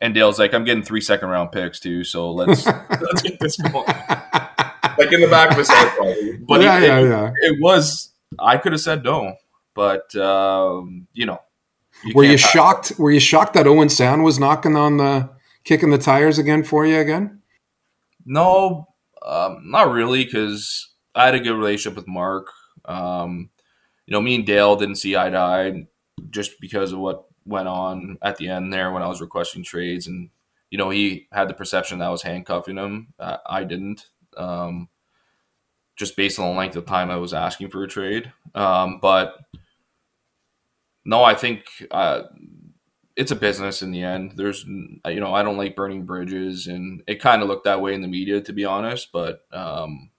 and 0.00 0.14
Dale's 0.14 0.38
like, 0.38 0.54
I'm 0.54 0.64
getting 0.64 0.82
three 0.82 1.00
second 1.00 1.28
round 1.28 1.52
picks 1.52 1.80
too, 1.80 2.04
so 2.04 2.32
let's 2.32 2.66
let's 2.66 3.22
get 3.22 3.38
this 3.40 3.56
going. 3.56 3.86
like 4.98 5.12
in 5.12 5.20
the 5.20 5.28
back 5.30 5.50
of 5.50 5.58
his 5.58 5.68
head, 5.68 5.92
probably. 5.96 6.36
But 6.38 6.62
yeah, 6.62 6.78
it, 6.78 6.82
yeah, 6.82 7.00
yeah. 7.00 7.30
It, 7.42 7.58
was. 7.60 8.12
I 8.38 8.56
could 8.56 8.72
have 8.72 8.80
said 8.80 9.04
no, 9.04 9.36
but 9.74 10.14
um, 10.16 11.06
you 11.12 11.26
know. 11.26 11.40
You 12.04 12.12
were 12.14 12.24
you 12.24 12.36
shocked? 12.36 12.92
It. 12.92 12.98
Were 12.98 13.10
you 13.10 13.20
shocked 13.20 13.54
that 13.54 13.66
Owen 13.66 13.88
Sound 13.88 14.24
was 14.24 14.38
knocking 14.38 14.76
on 14.76 14.96
the 14.96 15.30
kicking 15.64 15.90
the 15.90 15.98
tires 15.98 16.38
again 16.38 16.64
for 16.64 16.84
you 16.84 16.98
again? 16.98 17.40
No, 18.26 18.88
um, 19.24 19.62
not 19.64 19.90
really, 19.90 20.24
because 20.24 20.90
I 21.14 21.26
had 21.26 21.34
a 21.34 21.40
good 21.40 21.56
relationship 21.56 21.96
with 21.96 22.08
Mark. 22.08 22.48
Um, 22.84 23.50
you 24.06 24.12
know, 24.12 24.20
me 24.20 24.34
and 24.34 24.46
Dale 24.46 24.76
didn't 24.76 24.96
see 24.96 25.16
eye 25.16 25.30
to 25.30 25.38
eye 25.38 25.86
just 26.30 26.60
because 26.60 26.92
of 26.92 26.98
what 26.98 27.24
went 27.46 27.68
on 27.68 28.18
at 28.22 28.36
the 28.36 28.48
end 28.48 28.72
there 28.72 28.92
when 28.92 29.02
I 29.02 29.08
was 29.08 29.20
requesting 29.20 29.62
trades, 29.62 30.06
and 30.06 30.30
you 30.70 30.78
know 30.78 30.90
he 30.90 31.28
had 31.32 31.48
the 31.48 31.54
perception 31.54 31.98
that 31.98 32.06
I 32.06 32.10
was 32.10 32.22
handcuffing 32.22 32.76
him. 32.76 33.08
Uh, 33.18 33.38
I 33.46 33.64
didn't, 33.64 34.06
um, 34.36 34.88
just 35.96 36.16
based 36.16 36.38
on 36.38 36.52
the 36.52 36.58
length 36.58 36.76
of 36.76 36.86
time 36.86 37.10
I 37.10 37.16
was 37.16 37.34
asking 37.34 37.70
for 37.70 37.82
a 37.84 37.88
trade. 37.88 38.32
Um, 38.54 38.98
but 39.00 39.36
no, 41.04 41.22
I 41.22 41.34
think 41.34 41.64
uh, 41.90 42.22
it's 43.16 43.30
a 43.30 43.36
business 43.36 43.82
in 43.82 43.92
the 43.92 44.02
end. 44.02 44.32
There's, 44.36 44.64
you 44.64 45.20
know, 45.20 45.34
I 45.34 45.42
don't 45.42 45.58
like 45.58 45.76
burning 45.76 46.04
bridges, 46.04 46.66
and 46.66 47.02
it 47.06 47.20
kind 47.20 47.42
of 47.42 47.48
looked 47.48 47.64
that 47.64 47.80
way 47.80 47.94
in 47.94 48.02
the 48.02 48.08
media, 48.08 48.40
to 48.40 48.52
be 48.52 48.64
honest. 48.64 49.12
But 49.12 49.42
um, 49.52 50.10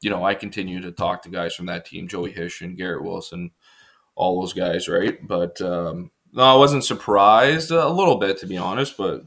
you 0.00 0.10
know, 0.10 0.24
I 0.24 0.34
continue 0.34 0.80
to 0.82 0.92
talk 0.92 1.22
to 1.22 1.30
guys 1.30 1.54
from 1.54 1.66
that 1.66 1.86
team, 1.86 2.08
Joey 2.08 2.32
Hish 2.32 2.60
and 2.60 2.76
Garrett 2.76 3.02
Wilson, 3.02 3.50
all 4.14 4.40
those 4.40 4.52
guys, 4.52 4.88
right? 4.88 5.26
But 5.26 5.60
um, 5.60 6.10
no, 6.36 6.42
I 6.42 6.54
wasn't 6.54 6.84
surprised 6.84 7.70
a 7.70 7.88
little 7.88 8.16
bit 8.16 8.38
to 8.38 8.46
be 8.46 8.58
honest, 8.58 8.96
but 8.96 9.24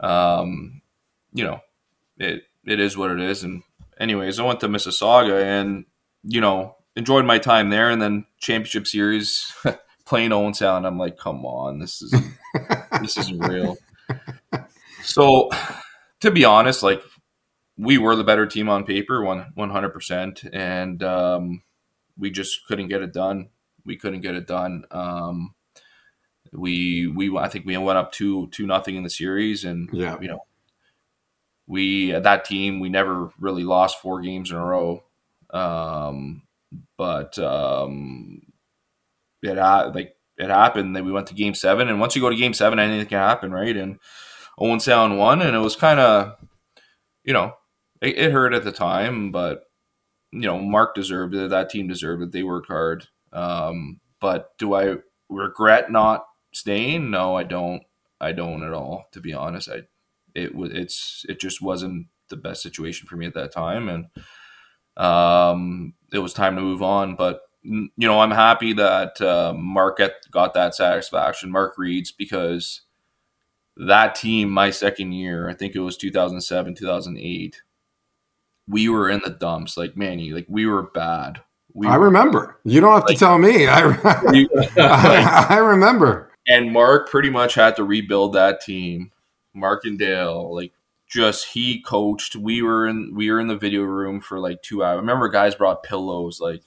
um, 0.00 0.82
you 1.32 1.44
know, 1.44 1.60
it 2.18 2.42
it 2.64 2.78
is 2.78 2.96
what 2.96 3.10
it 3.10 3.20
is. 3.20 3.42
And 3.42 3.62
anyways, 3.98 4.38
I 4.38 4.44
went 4.44 4.60
to 4.60 4.68
Mississauga 4.68 5.42
and 5.42 5.86
you 6.22 6.40
know 6.42 6.76
enjoyed 6.94 7.24
my 7.24 7.38
time 7.38 7.70
there, 7.70 7.90
and 7.90 8.02
then 8.02 8.26
championship 8.38 8.86
series 8.86 9.50
playing 10.04 10.32
Owen 10.32 10.52
Sound. 10.52 10.86
I'm 10.86 10.98
like, 10.98 11.16
come 11.16 11.46
on, 11.46 11.78
this 11.78 12.02
is 12.02 12.14
this 13.00 13.16
isn't 13.16 13.40
real. 13.40 13.78
So, 15.02 15.48
to 16.20 16.30
be 16.30 16.44
honest, 16.44 16.82
like 16.82 17.02
we 17.78 17.96
were 17.96 18.14
the 18.14 18.24
better 18.24 18.46
team 18.46 18.68
on 18.68 18.84
paper, 18.84 19.24
one 19.24 19.52
one 19.54 19.70
hundred 19.70 19.94
percent, 19.94 20.44
and 20.52 21.02
um, 21.02 21.62
we 22.18 22.30
just 22.30 22.66
couldn't 22.66 22.88
get 22.88 23.00
it 23.00 23.14
done. 23.14 23.48
We 23.86 23.96
couldn't 23.96 24.20
get 24.20 24.34
it 24.34 24.46
done. 24.46 24.84
Um, 24.90 25.54
we 26.52 27.06
we 27.06 27.36
I 27.36 27.48
think 27.48 27.66
we 27.66 27.76
went 27.76 27.98
up 27.98 28.12
two 28.12 28.48
two 28.48 28.66
nothing 28.66 28.96
in 28.96 29.02
the 29.02 29.10
series, 29.10 29.64
and 29.64 29.88
yeah, 29.92 30.18
you 30.20 30.28
know, 30.28 30.44
we 31.66 32.12
that 32.12 32.44
team 32.44 32.80
we 32.80 32.88
never 32.88 33.30
really 33.38 33.64
lost 33.64 34.00
four 34.00 34.20
games 34.20 34.50
in 34.50 34.56
a 34.56 34.64
row, 34.64 35.02
um, 35.50 36.42
but 36.98 37.38
um, 37.38 38.42
it 39.42 39.56
like 39.56 40.16
it 40.36 40.50
happened. 40.50 40.94
that 40.96 41.04
we 41.04 41.12
went 41.12 41.28
to 41.28 41.34
game 41.34 41.54
seven, 41.54 41.88
and 41.88 42.00
once 42.00 42.14
you 42.14 42.22
go 42.22 42.30
to 42.30 42.36
game 42.36 42.54
seven, 42.54 42.78
anything 42.78 43.06
can 43.06 43.18
happen, 43.18 43.50
right? 43.50 43.76
And 43.76 43.98
Owen 44.58 44.80
Sound 44.80 45.18
won, 45.18 45.40
and 45.40 45.56
it 45.56 45.60
was 45.60 45.76
kind 45.76 46.00
of, 46.00 46.36
you 47.24 47.32
know, 47.32 47.54
it, 48.02 48.18
it 48.18 48.32
hurt 48.32 48.52
at 48.52 48.64
the 48.64 48.72
time, 48.72 49.32
but 49.32 49.64
you 50.32 50.40
know, 50.40 50.58
Mark 50.58 50.94
deserved 50.94 51.34
it. 51.34 51.50
That 51.50 51.70
team 51.70 51.88
deserved 51.88 52.22
it. 52.22 52.32
They 52.32 52.42
worked 52.42 52.68
hard. 52.68 53.06
Um, 53.32 54.00
but 54.20 54.56
do 54.58 54.74
I 54.74 54.96
regret 55.28 55.90
not 55.90 56.24
staying? 56.52 57.10
No, 57.10 57.36
I 57.36 57.42
don't. 57.44 57.82
I 58.20 58.32
don't 58.32 58.62
at 58.62 58.72
all. 58.72 59.06
To 59.12 59.20
be 59.20 59.32
honest, 59.32 59.68
I 59.68 59.82
it 60.34 60.54
was 60.54 60.70
it's 60.72 61.26
it 61.28 61.40
just 61.40 61.60
wasn't 61.60 62.06
the 62.28 62.36
best 62.36 62.62
situation 62.62 63.06
for 63.06 63.16
me 63.16 63.26
at 63.26 63.34
that 63.34 63.52
time, 63.52 63.88
and 63.88 64.06
um, 64.96 65.94
it 66.12 66.18
was 66.18 66.32
time 66.32 66.56
to 66.56 66.62
move 66.62 66.82
on. 66.82 67.16
But 67.16 67.42
you 67.62 67.90
know, 67.96 68.20
I'm 68.20 68.30
happy 68.30 68.72
that 68.74 69.20
uh, 69.20 69.54
Mark 69.56 70.00
got 70.30 70.54
that 70.54 70.74
satisfaction. 70.74 71.50
Mark 71.50 71.78
Reeds 71.78 72.12
because 72.12 72.82
that 73.76 74.14
team, 74.14 74.50
my 74.50 74.70
second 74.70 75.12
year, 75.12 75.48
I 75.48 75.54
think 75.54 75.74
it 75.74 75.80
was 75.80 75.96
2007, 75.96 76.74
2008. 76.74 77.62
We 78.68 78.88
were 78.88 79.10
in 79.10 79.20
the 79.24 79.30
dumps, 79.30 79.76
like 79.76 79.96
Manny, 79.96 80.30
like 80.30 80.46
we 80.48 80.66
were 80.66 80.82
bad. 80.82 81.40
We 81.74 81.86
I 81.86 81.96
were, 81.96 82.04
remember. 82.06 82.58
You 82.64 82.80
don't 82.80 82.92
have 82.92 83.04
like, 83.04 83.16
to 83.16 83.18
tell 83.18 83.38
me. 83.38 83.66
I, 83.66 83.82
I, 84.76 85.46
I 85.54 85.56
remember. 85.58 86.21
And 86.46 86.72
Mark 86.72 87.08
pretty 87.08 87.30
much 87.30 87.54
had 87.54 87.76
to 87.76 87.84
rebuild 87.84 88.32
that 88.32 88.60
team. 88.60 89.12
Mark 89.54 89.84
and 89.84 89.98
Dale, 89.98 90.54
like 90.54 90.72
just 91.12 91.48
he 91.48 91.80
coached. 91.80 92.34
We 92.34 92.62
were 92.62 92.86
in 92.86 93.14
we 93.14 93.30
were 93.30 93.38
in 93.38 93.48
the 93.48 93.56
video 93.56 93.82
room 93.82 94.20
for 94.20 94.38
like 94.40 94.62
two 94.62 94.82
hours. 94.82 94.96
I 94.96 95.00
remember 95.00 95.28
guys 95.28 95.54
brought 95.54 95.82
pillows, 95.82 96.40
like, 96.40 96.62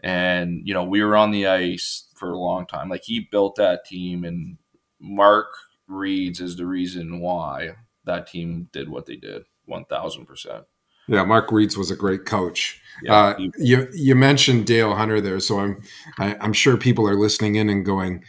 and 0.00 0.66
you 0.66 0.72
know 0.72 0.84
we 0.84 1.02
were 1.02 1.16
on 1.16 1.30
the 1.30 1.46
ice 1.46 2.04
for 2.14 2.30
a 2.30 2.38
long 2.38 2.66
time. 2.66 2.88
Like 2.88 3.04
he 3.04 3.20
built 3.30 3.56
that 3.56 3.84
team, 3.84 4.24
and 4.24 4.56
Mark 4.98 5.48
Reeds 5.86 6.40
is 6.40 6.56
the 6.56 6.66
reason 6.66 7.20
why 7.20 7.76
that 8.04 8.26
team 8.26 8.68
did 8.72 8.88
what 8.88 9.06
they 9.06 9.16
did. 9.16 9.44
One 9.66 9.84
thousand 9.84 10.24
percent. 10.24 10.64
Yeah, 11.06 11.24
Mark 11.24 11.50
Reeds 11.50 11.76
was 11.76 11.90
a 11.90 11.96
great 11.96 12.26
coach. 12.26 12.80
Yeah, 13.02 13.16
uh, 13.16 13.38
you 13.58 13.88
you 13.92 14.14
mentioned 14.14 14.66
Dale 14.66 14.94
Hunter 14.94 15.20
there, 15.20 15.40
so 15.40 15.60
I'm 15.60 15.82
I, 16.18 16.30
am 16.30 16.36
i 16.40 16.44
am 16.46 16.52
sure 16.54 16.76
people 16.78 17.06
are 17.08 17.16
listening 17.16 17.56
in 17.56 17.68
and 17.68 17.84
going, 17.84 18.24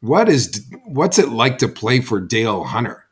"What 0.00 0.28
is 0.28 0.66
what's 0.84 1.18
it 1.18 1.28
like 1.28 1.58
to 1.58 1.68
play 1.68 2.00
for 2.00 2.20
Dale 2.20 2.64
Hunter? 2.64 3.04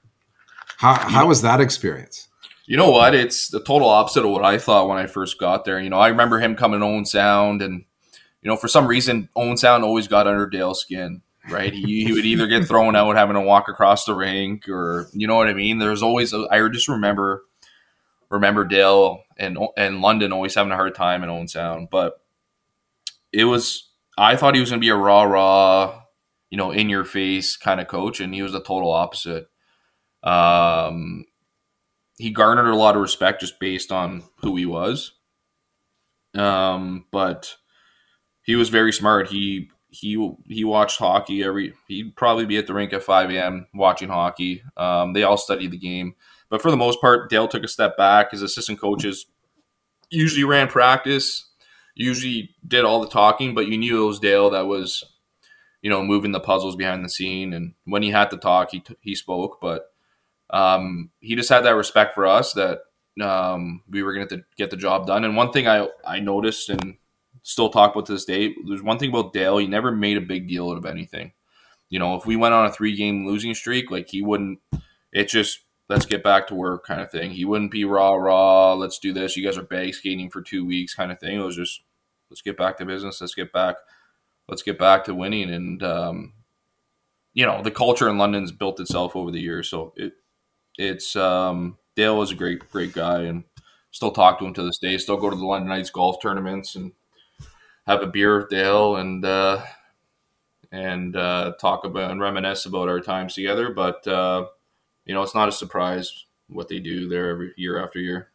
How 0.79 0.95
how 0.95 1.29
was 1.29 1.43
that 1.43 1.61
experience?" 1.61 2.29
You 2.67 2.77
know 2.77 2.91
what? 2.91 3.15
It's 3.15 3.49
the 3.49 3.61
total 3.61 3.89
opposite 3.89 4.27
of 4.27 4.31
what 4.31 4.45
I 4.45 4.59
thought 4.59 4.89
when 4.89 4.99
I 4.99 5.07
first 5.07 5.39
got 5.39 5.65
there. 5.65 5.81
You 5.81 5.89
know, 5.89 5.99
I 5.99 6.09
remember 6.09 6.39
him 6.39 6.55
coming 6.55 6.81
to 6.81 6.87
Owen 6.87 7.07
Sound, 7.07 7.63
and 7.63 7.85
you 8.43 8.49
know, 8.49 8.57
for 8.57 8.69
some 8.69 8.87
reason, 8.87 9.31
Owen 9.35 9.57
Sound 9.57 9.85
always 9.85 10.07
got 10.07 10.27
under 10.27 10.47
Dale's 10.47 10.81
skin. 10.81 11.23
Right, 11.51 11.73
he, 11.73 12.05
he 12.05 12.13
would 12.13 12.27
either 12.27 12.47
get 12.47 12.67
thrown 12.67 12.95
out 12.95 13.17
having 13.17 13.33
to 13.33 13.41
walk 13.41 13.71
across 13.71 14.05
the 14.05 14.15
rink, 14.15 14.69
or 14.69 15.09
you 15.15 15.27
know 15.27 15.37
what 15.37 15.49
I 15.49 15.55
mean. 15.55 15.79
There's 15.79 16.03
always 16.03 16.35
a, 16.35 16.47
I 16.51 16.69
just 16.69 16.89
remember 16.89 17.43
remember 18.29 18.67
Dale 18.67 19.23
and 19.39 19.59
and 19.77 20.03
London 20.03 20.33
always 20.33 20.55
having 20.55 20.73
a 20.73 20.77
hard 20.77 20.95
time 20.95 21.23
in 21.23 21.31
Owen 21.31 21.49
Sound, 21.49 21.89
but 21.91 22.21
it 23.33 23.45
was 23.45 23.89
I 24.19 24.37
thought 24.37 24.55
he 24.55 24.61
was 24.61 24.69
going 24.69 24.81
to 24.81 24.85
be 24.85 24.91
a 24.91 24.97
raw, 24.97 25.23
raw, 25.23 26.03
you 26.51 26.57
know, 26.59 26.71
in 26.71 26.89
your 26.89 27.05
face 27.05 27.57
kind 27.57 27.81
of 27.81 27.89
coach, 27.89 28.21
and 28.21 28.35
he 28.35 28.43
was 28.43 28.53
the 28.53 28.63
total 28.63 28.91
opposite. 28.91 29.49
Um, 30.23 31.25
he 32.19 32.31
garnered 32.31 32.67
a 32.67 32.77
lot 32.77 32.97
of 32.97 33.03
respect 33.03 33.41
just 33.41 33.61
based 33.61 33.93
on 33.93 34.25
who 34.43 34.57
he 34.57 34.67
was. 34.67 35.13
Um, 36.35 37.07
but 37.11 37.57
he 38.43 38.57
was 38.57 38.69
very 38.69 38.93
smart. 38.93 39.29
He 39.29 39.71
he 39.91 40.35
he 40.47 40.65
watched 40.65 40.99
hockey 40.99 41.43
every. 41.43 41.75
He'd 41.87 42.17
probably 42.17 42.45
be 42.45 42.59
at 42.59 42.67
the 42.67 42.75
rink 42.75 42.93
at 42.93 43.03
five 43.03 43.31
a.m. 43.31 43.67
watching 43.75 44.09
hockey. 44.09 44.63
Um, 44.77 45.13
they 45.13 45.23
all 45.23 45.37
studied 45.37 45.71
the 45.71 45.79
game. 45.79 46.15
But 46.51 46.63
for 46.63 46.71
the 46.71 46.77
most 46.77 47.01
part, 47.01 47.31
Dale 47.31 47.49
took 47.49 47.63
a 47.63 47.69
step 47.69 47.97
back. 47.97 48.31
His 48.31 48.43
assistant 48.43 48.81
coaches 48.81 49.27
usually 50.11 50.45
ran 50.45 50.69
practice, 50.69 51.47
usually 51.95 52.55
did 52.67 52.85
all 52.85 53.01
the 53.01 53.09
talking, 53.09 53.55
but 53.55 53.69
you 53.69 53.77
knew 53.77 54.03
it 54.03 54.07
was 54.07 54.19
Dale 54.19 54.51
that 54.51 54.67
was, 54.67 55.05
you 55.83 55.91
know, 55.91 56.03
moving 56.03 56.33
the 56.33 56.41
puzzles 56.41 56.77
behind 56.77 57.05
the 57.05 57.09
scene. 57.09 57.53
And 57.53 57.75
when 57.85 58.03
he 58.03 58.11
had 58.11 58.31
to 58.31 58.37
talk, 58.37 58.71
he, 58.73 58.81
t- 58.81 58.97
he 59.01 59.15
spoke. 59.15 59.61
But 59.61 59.93
um, 60.51 61.11
he 61.21 61.37
just 61.37 61.49
had 61.49 61.65
that 61.65 61.77
respect 61.77 62.15
for 62.15 62.27
us 62.27 62.53
that 62.55 62.81
um, 63.23 63.83
we 63.89 64.03
were 64.03 64.15
going 64.15 64.29
to 64.29 64.45
get 64.57 64.71
the 64.71 64.77
job 64.77 65.07
done. 65.07 65.25
And 65.25 65.37
one 65.37 65.53
thing 65.53 65.69
I, 65.69 65.89
I 66.07 66.21
noticed 66.21 66.69
and 66.69 66.97
still 67.43 67.71
talk 67.71 67.93
about 67.93 68.07
to 68.07 68.13
this 68.13 68.25
day, 68.25 68.55
there's 68.67 68.83
one 68.83 68.99
thing 68.99 69.11
about 69.11 69.33
Dale, 69.33 69.59
he 69.59 69.67
never 69.67 69.91
made 69.91 70.17
a 70.17 70.23
big 70.23 70.49
deal 70.49 70.71
out 70.71 70.79
of 70.79 70.87
anything. 70.87 71.33
You 71.89 71.99
know, 71.99 72.17
if 72.17 72.27
we 72.27 72.37
went 72.37 72.55
on 72.55 72.67
a 72.67 72.73
three 72.73 72.95
game 72.95 73.27
losing 73.27 73.55
streak, 73.55 73.91
like 73.91 74.09
he 74.09 74.21
wouldn't, 74.21 74.61
it 75.13 75.29
just 75.29 75.61
let's 75.89 76.05
get 76.05 76.23
back 76.23 76.47
to 76.49 76.55
work 76.55 76.85
kind 76.85 77.01
of 77.01 77.11
thing. 77.11 77.31
He 77.31 77.47
wouldn't 77.47 77.71
be 77.71 77.85
raw, 77.85 78.15
raw, 78.15 78.75
let's 78.75 78.99
do 78.99 79.13
this. 79.13 79.37
You 79.37 79.45
guys 79.45 79.57
are 79.57 79.63
bag 79.63 79.95
skating 79.95 80.29
for 80.31 80.43
two 80.43 80.67
weeks 80.67 80.95
kind 80.95 81.11
of 81.11 81.19
thing. 81.19 81.41
It 81.41 81.45
was 81.45 81.57
just, 81.57 81.83
let's 82.31 82.43
get 82.43 82.59
back 82.59 82.77
to 82.77 82.85
business. 82.85 83.21
Let's 83.21 83.35
get 83.35 83.53
back, 83.53 83.77
let's 84.49 84.63
get 84.63 84.79
back 84.79 85.05
to 85.05 85.15
winning. 85.15 85.51
And, 85.53 85.83
um, 85.83 86.33
you 87.35 87.47
know, 87.47 87.63
the 87.63 87.71
culture 87.71 88.09
in 88.09 88.19
London's 88.19 88.53
built 88.53 88.81
itself 88.81 89.15
over 89.15 89.31
the 89.31 89.41
years. 89.41 89.69
So 89.69 89.93
it, 89.97 90.15
it's, 90.77 91.15
um, 91.17 91.79
Dale 91.97 92.17
was 92.17 92.33
a 92.33 92.37
great, 92.37 92.69
great 92.71 92.93
guy 92.93 93.23
and 93.23 93.45
still 93.91 94.11
talk 94.11 94.39
to 94.39 94.47
him 94.47 94.55
to 94.55 94.63
this 94.63 94.79
day. 94.79 94.97
Still 94.99 95.17
go 95.17 95.31
to 95.31 95.37
the 95.37 95.45
London 95.45 95.69
Knights 95.69 95.91
golf 95.91 96.21
tournaments 96.23 96.75
and 96.77 96.93
have 97.87 98.03
a 98.03 98.07
beer 98.07 98.39
with 98.39 98.49
Dale 98.49 98.97
and, 98.97 99.25
uh, 99.25 99.63
and 100.73 101.17
uh, 101.17 101.53
talk 101.61 101.85
about 101.85 102.11
and 102.11 102.21
reminisce 102.21 102.67
about 102.67 102.89
our 102.89 103.01
times 103.01 103.35
together. 103.35 103.73
But 103.73 104.07
uh, 104.07 104.47
you 105.05 105.15
know, 105.15 105.23
it's 105.23 105.35
not 105.35 105.49
a 105.49 105.53
surprise 105.53 106.27
what 106.49 106.69
they 106.69 106.79
do 106.79 107.09
there 107.09 107.31
every 107.31 107.53
year 107.57 107.83
after 107.83 107.99
year. 107.99 108.31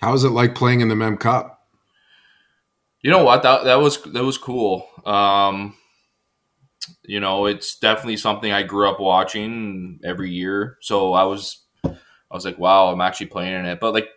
How 0.00 0.14
is 0.14 0.24
it 0.24 0.30
like 0.30 0.54
playing 0.54 0.80
in 0.80 0.88
the 0.88 0.96
Mem 0.96 1.16
Cup? 1.16 1.66
You 3.02 3.10
know 3.10 3.24
what 3.24 3.42
that 3.42 3.64
that 3.64 3.76
was 3.76 4.02
that 4.02 4.24
was 4.24 4.38
cool. 4.38 4.88
Um, 5.08 5.74
you 7.02 7.20
know, 7.20 7.46
it's 7.46 7.78
definitely 7.78 8.18
something 8.18 8.52
I 8.52 8.62
grew 8.62 8.88
up 8.88 9.00
watching 9.00 10.00
every 10.04 10.30
year. 10.30 10.76
So 10.82 11.14
I 11.14 11.24
was 11.24 11.64
I 11.84 12.34
was 12.34 12.44
like, 12.44 12.58
wow, 12.58 12.92
I'm 12.92 13.00
actually 13.00 13.26
playing 13.26 13.54
in 13.54 13.66
it. 13.66 13.80
But 13.80 13.94
like, 13.94 14.08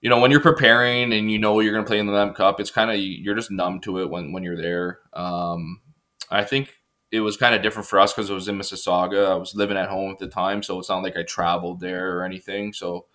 you 0.00 0.10
know, 0.10 0.20
when 0.20 0.30
you're 0.30 0.40
preparing 0.40 1.12
and 1.12 1.30
you 1.30 1.38
know 1.38 1.60
you're 1.60 1.72
going 1.72 1.84
to 1.84 1.88
play 1.88 1.98
in 1.98 2.06
the 2.06 2.12
Mem 2.12 2.34
Cup, 2.34 2.60
it's 2.60 2.70
kind 2.70 2.90
of 2.90 2.98
you're 2.98 3.36
just 3.36 3.50
numb 3.50 3.80
to 3.80 4.00
it 4.00 4.10
when 4.10 4.32
when 4.32 4.42
you're 4.42 4.60
there. 4.60 4.98
Um, 5.12 5.80
I 6.30 6.42
think 6.44 6.74
it 7.12 7.20
was 7.20 7.36
kind 7.36 7.54
of 7.54 7.62
different 7.62 7.88
for 7.88 8.00
us 8.00 8.12
because 8.12 8.28
it 8.28 8.34
was 8.34 8.48
in 8.48 8.58
Mississauga. 8.58 9.30
I 9.30 9.34
was 9.36 9.54
living 9.54 9.76
at 9.76 9.88
home 9.88 10.10
at 10.10 10.18
the 10.18 10.26
time, 10.26 10.62
so 10.62 10.78
it's 10.78 10.88
not 10.88 11.02
like 11.02 11.16
I 11.16 11.22
traveled 11.22 11.80
there 11.80 12.18
or 12.18 12.24
anything. 12.24 12.72
So, 12.72 13.06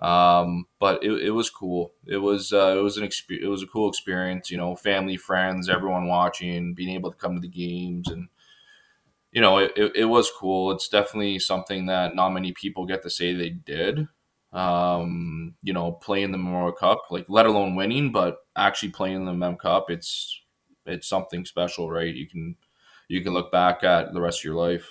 um, 0.00 0.66
but 0.78 1.04
it, 1.04 1.12
it 1.26 1.30
was 1.30 1.50
cool. 1.50 1.92
It 2.06 2.18
was 2.18 2.52
uh, 2.52 2.76
it 2.78 2.82
was 2.82 2.96
an 2.96 3.04
experience. 3.04 3.46
It 3.46 3.50
was 3.50 3.62
a 3.62 3.66
cool 3.66 3.88
experience. 3.88 4.50
You 4.50 4.56
know, 4.58 4.76
family, 4.76 5.16
friends, 5.16 5.68
everyone 5.68 6.08
watching, 6.08 6.74
being 6.74 6.90
able 6.90 7.10
to 7.10 7.18
come 7.18 7.34
to 7.34 7.40
the 7.40 7.48
games, 7.48 8.08
and 8.08 8.28
you 9.32 9.40
know, 9.40 9.58
it, 9.58 9.72
it, 9.76 9.92
it 9.94 10.04
was 10.06 10.30
cool. 10.30 10.72
It's 10.72 10.88
definitely 10.88 11.38
something 11.38 11.86
that 11.86 12.14
not 12.14 12.30
many 12.30 12.52
people 12.52 12.86
get 12.86 13.02
to 13.02 13.10
say 13.10 13.32
they 13.32 13.50
did. 13.50 14.08
Um, 14.52 15.54
you 15.62 15.72
know, 15.72 15.92
playing 15.92 16.32
the 16.32 16.38
Memorial 16.38 16.72
Cup, 16.72 17.02
like 17.10 17.26
let 17.28 17.46
alone 17.46 17.76
winning, 17.76 18.10
but 18.10 18.38
actually 18.56 18.88
playing 18.90 19.24
the 19.24 19.32
Mem 19.32 19.56
Cup, 19.56 19.90
it's 19.90 20.40
it's 20.86 21.08
something 21.08 21.44
special, 21.44 21.88
right? 21.88 22.12
You 22.12 22.26
can 22.28 22.56
you 23.06 23.22
can 23.22 23.32
look 23.32 23.52
back 23.52 23.84
at 23.84 24.12
the 24.12 24.20
rest 24.20 24.40
of 24.40 24.44
your 24.44 24.54
life. 24.56 24.88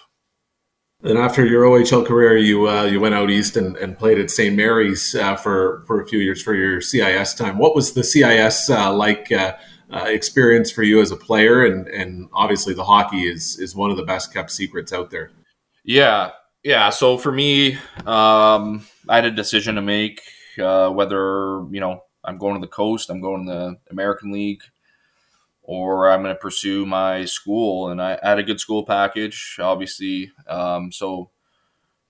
And 1.01 1.17
after 1.17 1.45
your 1.45 1.63
OHL 1.63 2.05
career, 2.05 2.35
you 2.37 2.67
uh, 2.67 2.83
you 2.83 2.99
went 2.99 3.15
out 3.15 3.29
east 3.29 3.55
and, 3.55 3.77
and 3.77 3.97
played 3.97 4.19
at 4.19 4.29
St. 4.29 4.53
Mary's 4.53 5.15
uh, 5.15 5.35
for 5.35 5.83
for 5.87 6.01
a 6.01 6.07
few 6.07 6.19
years 6.19 6.41
for 6.41 6.53
your 6.53 6.81
CIS 6.81 7.33
time. 7.35 7.57
What 7.57 7.73
was 7.73 7.93
the 7.93 8.03
CIS 8.03 8.69
uh, 8.69 8.93
like 8.93 9.31
uh, 9.31 9.55
uh, 9.93 10.05
experience 10.07 10.71
for 10.71 10.83
you 10.83 10.99
as 10.99 11.11
a 11.11 11.15
player? 11.15 11.65
And 11.65 11.87
and 11.87 12.27
obviously 12.33 12.73
the 12.73 12.83
hockey 12.83 13.29
is 13.29 13.57
is 13.59 13.75
one 13.75 13.91
of 13.91 13.97
the 13.97 14.03
best 14.03 14.33
kept 14.33 14.51
secrets 14.51 14.91
out 14.91 15.09
there. 15.09 15.31
Yeah, 15.85 16.31
yeah. 16.63 16.89
So 16.89 17.17
for 17.17 17.31
me, 17.31 17.75
um, 18.05 18.85
I 19.07 19.15
had 19.15 19.25
a 19.25 19.31
decision 19.31 19.75
to 19.75 19.81
make 19.81 20.21
uh, 20.61 20.89
whether 20.89 21.63
you 21.71 21.79
know 21.79 22.03
I'm 22.25 22.37
going 22.37 22.55
to 22.55 22.61
the 22.61 22.67
coast, 22.67 23.09
I'm 23.09 23.21
going 23.21 23.45
to 23.45 23.51
the 23.51 23.77
American 23.89 24.33
League 24.33 24.63
or 25.71 26.09
I'm 26.09 26.23
going 26.23 26.33
to 26.33 26.39
pursue 26.39 26.83
my 26.87 27.25
school. 27.25 27.89
And 27.89 28.01
I 28.01 28.17
had 28.23 28.39
a 28.39 28.43
good 28.43 28.59
school 28.59 28.83
package, 28.83 29.55
obviously. 29.59 30.31
Um, 30.47 30.91
so, 30.91 31.29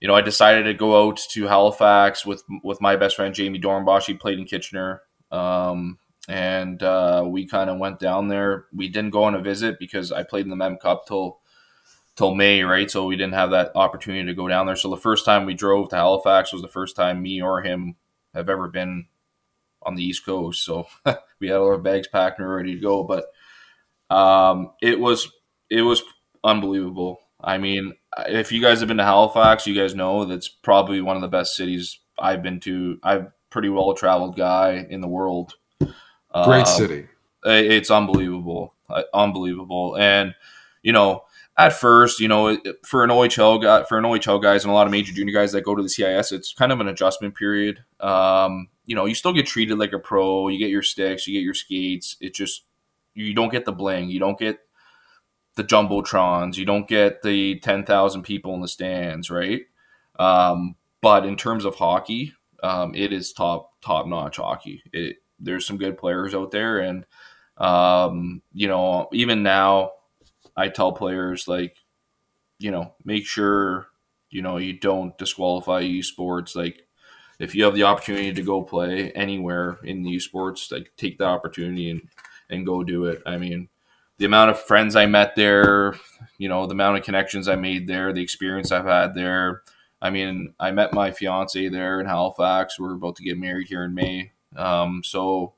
you 0.00 0.08
know, 0.08 0.14
I 0.14 0.22
decided 0.22 0.62
to 0.62 0.72
go 0.72 1.06
out 1.06 1.18
to 1.32 1.46
Halifax 1.46 2.24
with 2.24 2.42
with 2.64 2.80
my 2.80 2.96
best 2.96 3.16
friend 3.16 3.34
Jamie 3.34 3.58
Doornbosch. 3.58 4.06
He 4.06 4.14
played 4.14 4.38
in 4.38 4.46
Kitchener, 4.46 5.02
um, 5.30 5.98
and 6.26 6.82
uh, 6.82 7.22
we 7.26 7.46
kind 7.46 7.68
of 7.68 7.78
went 7.78 7.98
down 7.98 8.28
there. 8.28 8.64
We 8.74 8.88
didn't 8.88 9.10
go 9.10 9.24
on 9.24 9.34
a 9.34 9.42
visit 9.42 9.78
because 9.78 10.10
I 10.10 10.22
played 10.22 10.46
in 10.46 10.50
the 10.50 10.56
Mem 10.56 10.78
Cup 10.78 11.06
till 11.06 11.40
till 12.16 12.34
May, 12.34 12.62
right? 12.62 12.90
So 12.90 13.04
we 13.04 13.16
didn't 13.16 13.34
have 13.34 13.50
that 13.50 13.72
opportunity 13.74 14.24
to 14.24 14.34
go 14.34 14.48
down 14.48 14.64
there. 14.64 14.76
So 14.76 14.88
the 14.88 14.96
first 14.96 15.26
time 15.26 15.44
we 15.44 15.52
drove 15.52 15.90
to 15.90 15.96
Halifax 15.96 16.50
was 16.50 16.62
the 16.62 16.68
first 16.68 16.96
time 16.96 17.20
me 17.20 17.42
or 17.42 17.60
him 17.60 17.96
have 18.32 18.48
ever 18.48 18.68
been 18.68 19.08
on 19.82 19.96
the 19.96 20.02
East 20.02 20.24
Coast. 20.24 20.64
So 20.64 20.86
we 21.40 21.48
had 21.48 21.58
all 21.58 21.66
our 21.66 21.76
bags 21.76 22.08
packed 22.08 22.38
and 22.38 22.48
we 22.48 22.50
were 22.50 22.56
ready 22.56 22.74
to 22.74 22.80
go, 22.80 23.04
but 23.04 23.26
um, 24.10 24.72
it 24.82 24.98
was 25.00 25.30
it 25.70 25.82
was 25.82 26.02
unbelievable. 26.44 27.20
I 27.42 27.58
mean, 27.58 27.94
if 28.26 28.52
you 28.52 28.60
guys 28.60 28.80
have 28.80 28.88
been 28.88 28.98
to 28.98 29.04
Halifax, 29.04 29.66
you 29.66 29.74
guys 29.74 29.94
know 29.94 30.24
that's 30.24 30.48
probably 30.48 31.00
one 31.00 31.16
of 31.16 31.22
the 31.22 31.28
best 31.28 31.54
cities 31.56 31.98
I've 32.18 32.42
been 32.42 32.60
to. 32.60 32.98
I'm 33.02 33.32
pretty 33.50 33.68
well 33.68 33.94
traveled 33.94 34.36
guy 34.36 34.86
in 34.90 35.00
the 35.00 35.08
world. 35.08 35.54
Great 35.80 35.92
Um, 36.34 36.66
city. 36.66 37.06
it's 37.44 37.90
unbelievable, 37.90 38.74
uh, 38.88 39.02
unbelievable. 39.14 39.96
And 39.96 40.34
you 40.82 40.92
know, 40.92 41.24
at 41.56 41.72
first, 41.72 42.20
you 42.20 42.28
know, 42.28 42.58
for 42.86 43.04
an 43.04 43.10
OHL 43.10 43.62
guy, 43.62 43.84
for 43.84 43.98
an 43.98 44.04
OHL 44.04 44.42
guys, 44.42 44.64
and 44.64 44.70
a 44.70 44.74
lot 44.74 44.86
of 44.86 44.90
major 44.90 45.12
junior 45.12 45.32
guys 45.34 45.52
that 45.52 45.62
go 45.64 45.74
to 45.74 45.82
the 45.82 45.88
CIS, 45.88 46.32
it's 46.32 46.52
kind 46.52 46.72
of 46.72 46.80
an 46.80 46.88
adjustment 46.88 47.34
period. 47.34 47.84
Um, 48.00 48.68
you 48.86 48.94
know, 48.94 49.04
you 49.06 49.14
still 49.14 49.32
get 49.32 49.46
treated 49.46 49.78
like 49.78 49.92
a 49.92 49.98
pro. 49.98 50.48
You 50.48 50.58
get 50.58 50.70
your 50.70 50.82
sticks, 50.82 51.26
you 51.26 51.34
get 51.34 51.44
your 51.44 51.54
skates. 51.54 52.16
It 52.20 52.34
just 52.34 52.64
you 53.14 53.34
don't 53.34 53.52
get 53.52 53.64
the 53.64 53.72
bling, 53.72 54.10
you 54.10 54.20
don't 54.20 54.38
get 54.38 54.58
the 55.56 55.64
jumbotrons, 55.64 56.56
you 56.56 56.64
don't 56.64 56.88
get 56.88 57.22
the 57.22 57.58
ten 57.60 57.84
thousand 57.84 58.22
people 58.22 58.54
in 58.54 58.60
the 58.60 58.68
stands, 58.68 59.30
right? 59.30 59.62
Um, 60.18 60.76
but 61.00 61.24
in 61.26 61.36
terms 61.36 61.64
of 61.64 61.76
hockey, 61.76 62.34
um, 62.62 62.94
it 62.94 63.12
is 63.12 63.32
top 63.32 63.72
top 63.80 64.06
notch 64.06 64.36
hockey. 64.36 64.82
It, 64.92 65.16
there's 65.38 65.66
some 65.66 65.78
good 65.78 65.96
players 65.98 66.34
out 66.34 66.50
there, 66.50 66.78
and 66.78 67.06
um, 67.56 68.42
you 68.52 68.68
know, 68.68 69.08
even 69.12 69.42
now, 69.42 69.92
I 70.56 70.68
tell 70.68 70.92
players 70.92 71.48
like, 71.48 71.76
you 72.58 72.70
know, 72.70 72.94
make 73.04 73.26
sure 73.26 73.86
you 74.30 74.42
know 74.42 74.58
you 74.58 74.74
don't 74.74 75.16
disqualify 75.18 75.80
U 75.80 76.02
Sports. 76.02 76.54
Like, 76.54 76.86
if 77.38 77.54
you 77.54 77.64
have 77.64 77.74
the 77.74 77.84
opportunity 77.84 78.32
to 78.32 78.42
go 78.42 78.62
play 78.62 79.10
anywhere 79.12 79.78
in 79.82 80.04
U 80.04 80.20
Sports, 80.20 80.70
like 80.70 80.92
take 80.96 81.18
the 81.18 81.24
opportunity 81.24 81.90
and 81.90 82.02
and 82.50 82.66
go 82.66 82.82
do 82.82 83.06
it. 83.06 83.22
I 83.26 83.36
mean, 83.38 83.68
the 84.18 84.26
amount 84.26 84.50
of 84.50 84.60
friends 84.60 84.96
I 84.96 85.06
met 85.06 85.34
there, 85.34 85.94
you 86.38 86.48
know, 86.48 86.66
the 86.66 86.72
amount 86.72 86.98
of 86.98 87.04
connections 87.04 87.48
I 87.48 87.56
made 87.56 87.86
there, 87.86 88.12
the 88.12 88.22
experience 88.22 88.70
I've 88.70 88.84
had 88.84 89.14
there. 89.14 89.62
I 90.02 90.10
mean, 90.10 90.54
I 90.58 90.70
met 90.70 90.92
my 90.92 91.10
fiance 91.10 91.68
there 91.68 92.00
in 92.00 92.06
Halifax. 92.06 92.78
We're 92.78 92.94
about 92.94 93.16
to 93.16 93.22
get 93.22 93.38
married 93.38 93.68
here 93.68 93.84
in 93.84 93.94
May. 93.94 94.32
Um, 94.56 95.02
so 95.04 95.54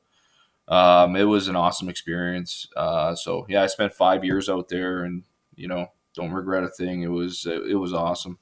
um, 0.68 1.16
it 1.16 1.24
was 1.24 1.48
an 1.48 1.57
awesome 1.57 1.88
experience. 1.88 2.68
Uh, 2.76 3.14
so 3.14 3.46
yeah, 3.48 3.62
I 3.62 3.66
spent 3.66 3.92
five 3.92 4.24
years 4.24 4.48
out 4.48 4.68
there, 4.68 5.05
and 5.05 5.22
you 5.55 5.68
know, 5.68 5.88
don't 6.14 6.33
regret 6.33 6.64
a 6.64 6.68
thing. 6.68 7.02
It 7.02 7.09
was 7.09 7.46
it 7.46 7.78
was 7.78 7.92
awesome. 7.92 8.38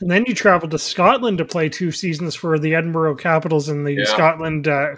And 0.00 0.10
then 0.10 0.24
you 0.26 0.34
traveled 0.34 0.72
to 0.72 0.78
Scotland 0.78 1.38
to 1.38 1.44
play 1.44 1.68
two 1.68 1.90
seasons 1.90 2.34
for 2.34 2.58
the 2.58 2.74
Edinburgh 2.74 3.16
Capitals 3.16 3.70
in 3.70 3.84
the 3.84 3.92
Yeah. 3.92 4.04
Scotland 4.04 4.68
uh, 4.68 4.96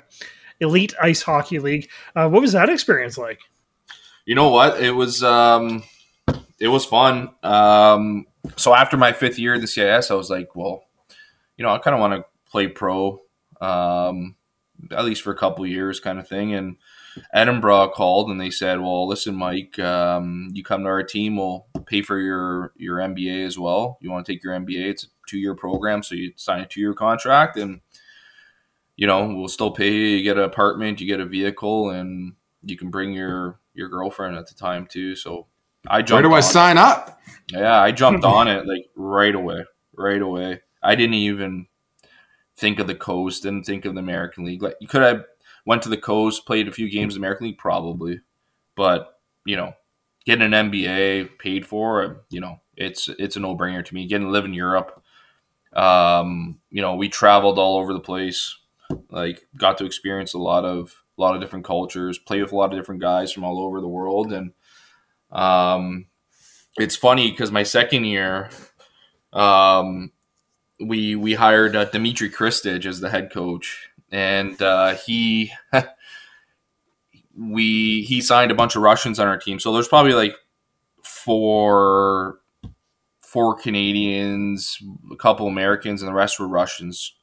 Elite 0.60 0.94
Ice 1.00 1.22
Hockey 1.22 1.58
League. 1.58 1.88
Uh, 2.14 2.28
what 2.28 2.42
was 2.42 2.52
that 2.52 2.68
experience 2.68 3.18
like? 3.18 3.40
You 4.26 4.34
know 4.34 4.48
what? 4.50 4.80
It 4.82 4.90
was 4.90 5.22
um, 5.22 5.82
it 6.60 6.68
was 6.68 6.84
fun. 6.84 7.30
Um, 7.42 8.26
so 8.56 8.74
after 8.74 8.96
my 8.96 9.12
fifth 9.12 9.38
year 9.38 9.54
at 9.54 9.60
the 9.60 9.66
CIS, 9.66 10.10
I 10.10 10.14
was 10.14 10.30
like, 10.30 10.54
well, 10.54 10.84
you 11.56 11.64
know, 11.64 11.70
I 11.70 11.78
kind 11.78 11.94
of 11.94 12.00
want 12.00 12.14
to 12.14 12.24
play 12.50 12.68
pro, 12.68 13.20
um, 13.60 14.36
at 14.90 15.04
least 15.04 15.22
for 15.22 15.32
a 15.32 15.36
couple 15.38 15.66
years, 15.66 16.00
kind 16.00 16.18
of 16.18 16.28
thing. 16.28 16.54
And 16.54 16.76
Edinburgh 17.32 17.88
called 17.94 18.30
and 18.30 18.40
they 18.40 18.50
said, 18.50 18.80
well, 18.80 19.08
listen, 19.08 19.34
Mike, 19.34 19.78
um, 19.78 20.50
you 20.52 20.62
come 20.62 20.82
to 20.82 20.88
our 20.88 21.02
team, 21.02 21.36
we'll 21.36 21.66
pay 21.86 22.02
for 22.02 22.18
your 22.18 22.72
your 22.76 22.98
MBA 22.98 23.46
as 23.46 23.58
well. 23.58 23.98
You 24.00 24.10
want 24.10 24.26
to 24.26 24.32
take 24.32 24.42
your 24.42 24.54
MBA? 24.54 24.90
It's 24.90 25.04
a 25.04 25.08
two 25.26 25.38
year 25.38 25.54
program, 25.54 26.02
so 26.02 26.14
you 26.14 26.32
sign 26.36 26.60
a 26.60 26.66
two 26.66 26.80
year 26.80 26.94
contract 26.94 27.56
and. 27.56 27.80
You 28.98 29.06
know, 29.06 29.32
we'll 29.32 29.46
still 29.46 29.70
pay 29.70 29.92
you. 29.92 30.16
You 30.16 30.24
get 30.24 30.38
an 30.38 30.42
apartment, 30.42 31.00
you 31.00 31.06
get 31.06 31.20
a 31.20 31.24
vehicle, 31.24 31.90
and 31.90 32.32
you 32.64 32.76
can 32.76 32.90
bring 32.90 33.12
your 33.12 33.60
your 33.72 33.88
girlfriend 33.88 34.36
at 34.36 34.48
the 34.48 34.54
time 34.54 34.86
too. 34.86 35.14
So 35.14 35.46
I 35.86 36.02
jumped. 36.02 36.24
Where 36.24 36.30
do 36.30 36.34
I 36.34 36.40
sign 36.40 36.78
up? 36.78 37.20
Yeah, 37.52 37.80
I 37.80 37.92
jumped 37.92 38.24
on 38.26 38.48
it 38.48 38.66
like 38.66 38.90
right 38.96 39.34
away, 39.34 39.64
right 39.96 40.20
away. 40.20 40.62
I 40.82 40.96
didn't 40.96 41.14
even 41.14 41.68
think 42.56 42.80
of 42.80 42.88
the 42.88 42.94
coast, 42.96 43.44
didn't 43.44 43.66
think 43.66 43.84
of 43.84 43.94
the 43.94 44.00
American 44.00 44.44
League. 44.44 44.64
Like 44.64 44.74
you 44.80 44.88
could 44.88 45.02
have 45.02 45.24
went 45.64 45.82
to 45.82 45.88
the 45.88 45.96
coast, 45.96 46.44
played 46.44 46.66
a 46.66 46.72
few 46.72 46.90
games 46.90 47.14
in 47.14 47.20
the 47.20 47.24
American 47.24 47.46
League, 47.46 47.58
probably, 47.58 48.20
but 48.74 49.20
you 49.44 49.56
know, 49.56 49.74
getting 50.26 50.52
an 50.52 50.70
MBA 50.70 51.38
paid 51.38 51.64
for, 51.64 52.24
you 52.30 52.40
know, 52.40 52.60
it's 52.76 53.08
it's 53.18 53.36
a 53.36 53.40
no 53.40 53.56
brainer 53.56 53.84
to 53.84 53.94
me. 53.94 54.06
Getting 54.06 54.26
to 54.26 54.32
live 54.32 54.44
in 54.44 54.54
Europe, 54.54 55.02
um, 55.72 56.58
you 56.70 56.82
know, 56.82 56.96
we 56.96 57.08
traveled 57.08 57.58
all 57.60 57.78
over 57.78 57.92
the 57.92 58.00
place, 58.00 58.56
like 59.10 59.46
got 59.56 59.78
to 59.78 59.84
experience 59.84 60.34
a 60.34 60.38
lot 60.38 60.64
of 60.64 61.02
a 61.16 61.20
lot 61.20 61.34
of 61.34 61.40
different 61.40 61.64
cultures, 61.64 62.18
play 62.18 62.40
with 62.40 62.52
a 62.52 62.56
lot 62.56 62.72
of 62.72 62.78
different 62.78 63.00
guys 63.00 63.32
from 63.32 63.44
all 63.44 63.60
over 63.60 63.80
the 63.80 63.88
world, 63.88 64.32
and 64.32 64.52
um, 65.30 66.06
it's 66.78 66.96
funny 66.96 67.30
because 67.30 67.50
my 67.50 67.64
second 67.64 68.04
year, 68.04 68.50
um, 69.32 70.12
we 70.80 71.16
we 71.16 71.34
hired 71.34 71.74
uh, 71.76 71.84
Dimitri 71.86 72.30
Khristich 72.30 72.86
as 72.86 73.00
the 73.00 73.10
head 73.10 73.32
coach, 73.32 73.90
and 74.10 74.60
uh, 74.62 74.94
he 74.94 75.52
we 77.36 78.02
he 78.02 78.20
signed 78.20 78.50
a 78.50 78.54
bunch 78.54 78.76
of 78.76 78.82
Russians 78.82 79.18
on 79.18 79.28
our 79.28 79.38
team. 79.38 79.58
So 79.58 79.72
there's 79.72 79.88
probably 79.88 80.14
like 80.14 80.36
four 81.02 82.40
four 83.20 83.54
Canadians, 83.54 84.78
a 85.12 85.16
couple 85.16 85.46
Americans, 85.46 86.00
and 86.00 86.08
the 86.08 86.14
rest 86.14 86.40
were 86.40 86.48
Russians. 86.48 87.14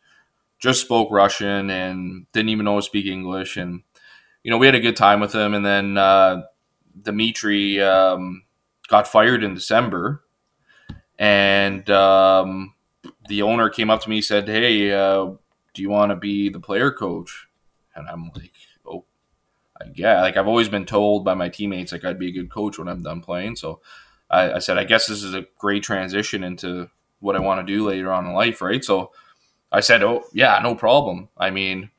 Just 0.65 0.81
spoke 0.81 1.09
Russian 1.11 1.69
and 1.69 2.25
didn't 2.31 2.49
even 2.49 2.65
know 2.65 2.77
to 2.77 2.81
speak 2.81 3.05
English, 3.05 3.55
and 3.55 3.83
you 4.41 4.49
know 4.49 4.57
we 4.57 4.65
had 4.65 4.73
a 4.73 4.79
good 4.79 4.95
time 4.95 5.19
with 5.19 5.31
him. 5.31 5.53
And 5.53 5.63
then 5.63 5.95
uh, 5.95 6.41
Dimitri 6.99 7.79
um, 7.79 8.41
got 8.87 9.07
fired 9.07 9.43
in 9.43 9.53
December, 9.53 10.23
and 11.19 11.87
um, 11.91 12.73
the 13.29 13.43
owner 13.43 13.69
came 13.69 13.91
up 13.91 14.01
to 14.01 14.09
me 14.09 14.15
and 14.15 14.25
said, 14.25 14.47
"Hey, 14.49 14.91
uh, 14.91 15.25
do 15.75 15.83
you 15.83 15.91
want 15.91 16.09
to 16.09 16.15
be 16.15 16.49
the 16.49 16.59
player 16.59 16.89
coach?" 16.89 17.47
And 17.93 18.07
I'm 18.07 18.31
like, 18.35 18.53
"Oh, 18.87 19.05
I 19.79 19.85
yeah." 19.93 20.21
Like 20.21 20.35
I've 20.35 20.47
always 20.47 20.67
been 20.67 20.87
told 20.87 21.23
by 21.23 21.35
my 21.35 21.47
teammates, 21.49 21.91
like 21.91 22.05
I'd 22.05 22.17
be 22.17 22.29
a 22.29 22.33
good 22.39 22.49
coach 22.49 22.79
when 22.79 22.87
I'm 22.87 23.03
done 23.03 23.21
playing. 23.21 23.57
So 23.57 23.81
I, 24.31 24.53
I 24.53 24.59
said, 24.59 24.79
I 24.79 24.83
guess 24.83 25.05
this 25.05 25.21
is 25.21 25.35
a 25.35 25.45
great 25.59 25.83
transition 25.83 26.43
into 26.43 26.89
what 27.19 27.35
I 27.35 27.39
want 27.39 27.59
to 27.65 27.71
do 27.71 27.87
later 27.87 28.11
on 28.11 28.25
in 28.25 28.33
life, 28.33 28.63
right? 28.63 28.83
So 28.83 29.11
I 29.71 29.79
said, 29.81 30.03
"Oh, 30.03 30.23
yeah, 30.33 30.59
no 30.61 30.75
problem." 30.75 31.29
I 31.37 31.49
mean. 31.49 31.89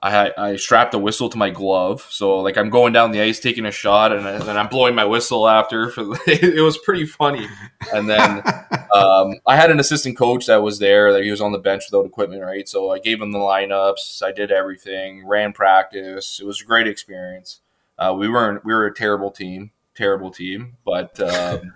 I, 0.00 0.32
I 0.38 0.56
strapped 0.56 0.94
a 0.94 0.98
whistle 0.98 1.28
to 1.28 1.36
my 1.36 1.50
glove, 1.50 2.06
so 2.08 2.38
like 2.38 2.56
I'm 2.56 2.70
going 2.70 2.92
down 2.92 3.10
the 3.10 3.20
ice 3.20 3.40
taking 3.40 3.66
a 3.66 3.72
shot, 3.72 4.12
and 4.12 4.24
then 4.24 4.56
I'm 4.56 4.68
blowing 4.68 4.94
my 4.94 5.04
whistle 5.04 5.48
after. 5.48 5.90
For 5.90 6.02
it 6.28 6.62
was 6.62 6.78
pretty 6.78 7.04
funny. 7.04 7.48
And 7.92 8.08
then 8.08 8.42
um, 8.94 9.34
I 9.46 9.56
had 9.56 9.70
an 9.70 9.80
assistant 9.80 10.16
coach 10.16 10.46
that 10.46 10.62
was 10.62 10.78
there. 10.78 11.12
That 11.12 11.24
he 11.24 11.30
was 11.30 11.40
on 11.40 11.50
the 11.50 11.58
bench 11.58 11.84
without 11.90 12.06
equipment, 12.06 12.42
right? 12.42 12.68
So 12.68 12.92
I 12.92 13.00
gave 13.00 13.20
him 13.20 13.32
the 13.32 13.38
lineups. 13.38 14.22
I 14.22 14.30
did 14.30 14.52
everything. 14.52 15.26
Ran 15.26 15.52
practice. 15.52 16.38
It 16.40 16.46
was 16.46 16.62
a 16.62 16.64
great 16.64 16.86
experience. 16.86 17.60
Uh, 17.98 18.14
we 18.16 18.28
weren't. 18.28 18.64
We 18.64 18.72
were 18.72 18.86
a 18.86 18.94
terrible 18.94 19.32
team. 19.32 19.72
Terrible 19.96 20.30
team, 20.30 20.76
but. 20.84 21.18
Um, 21.18 21.74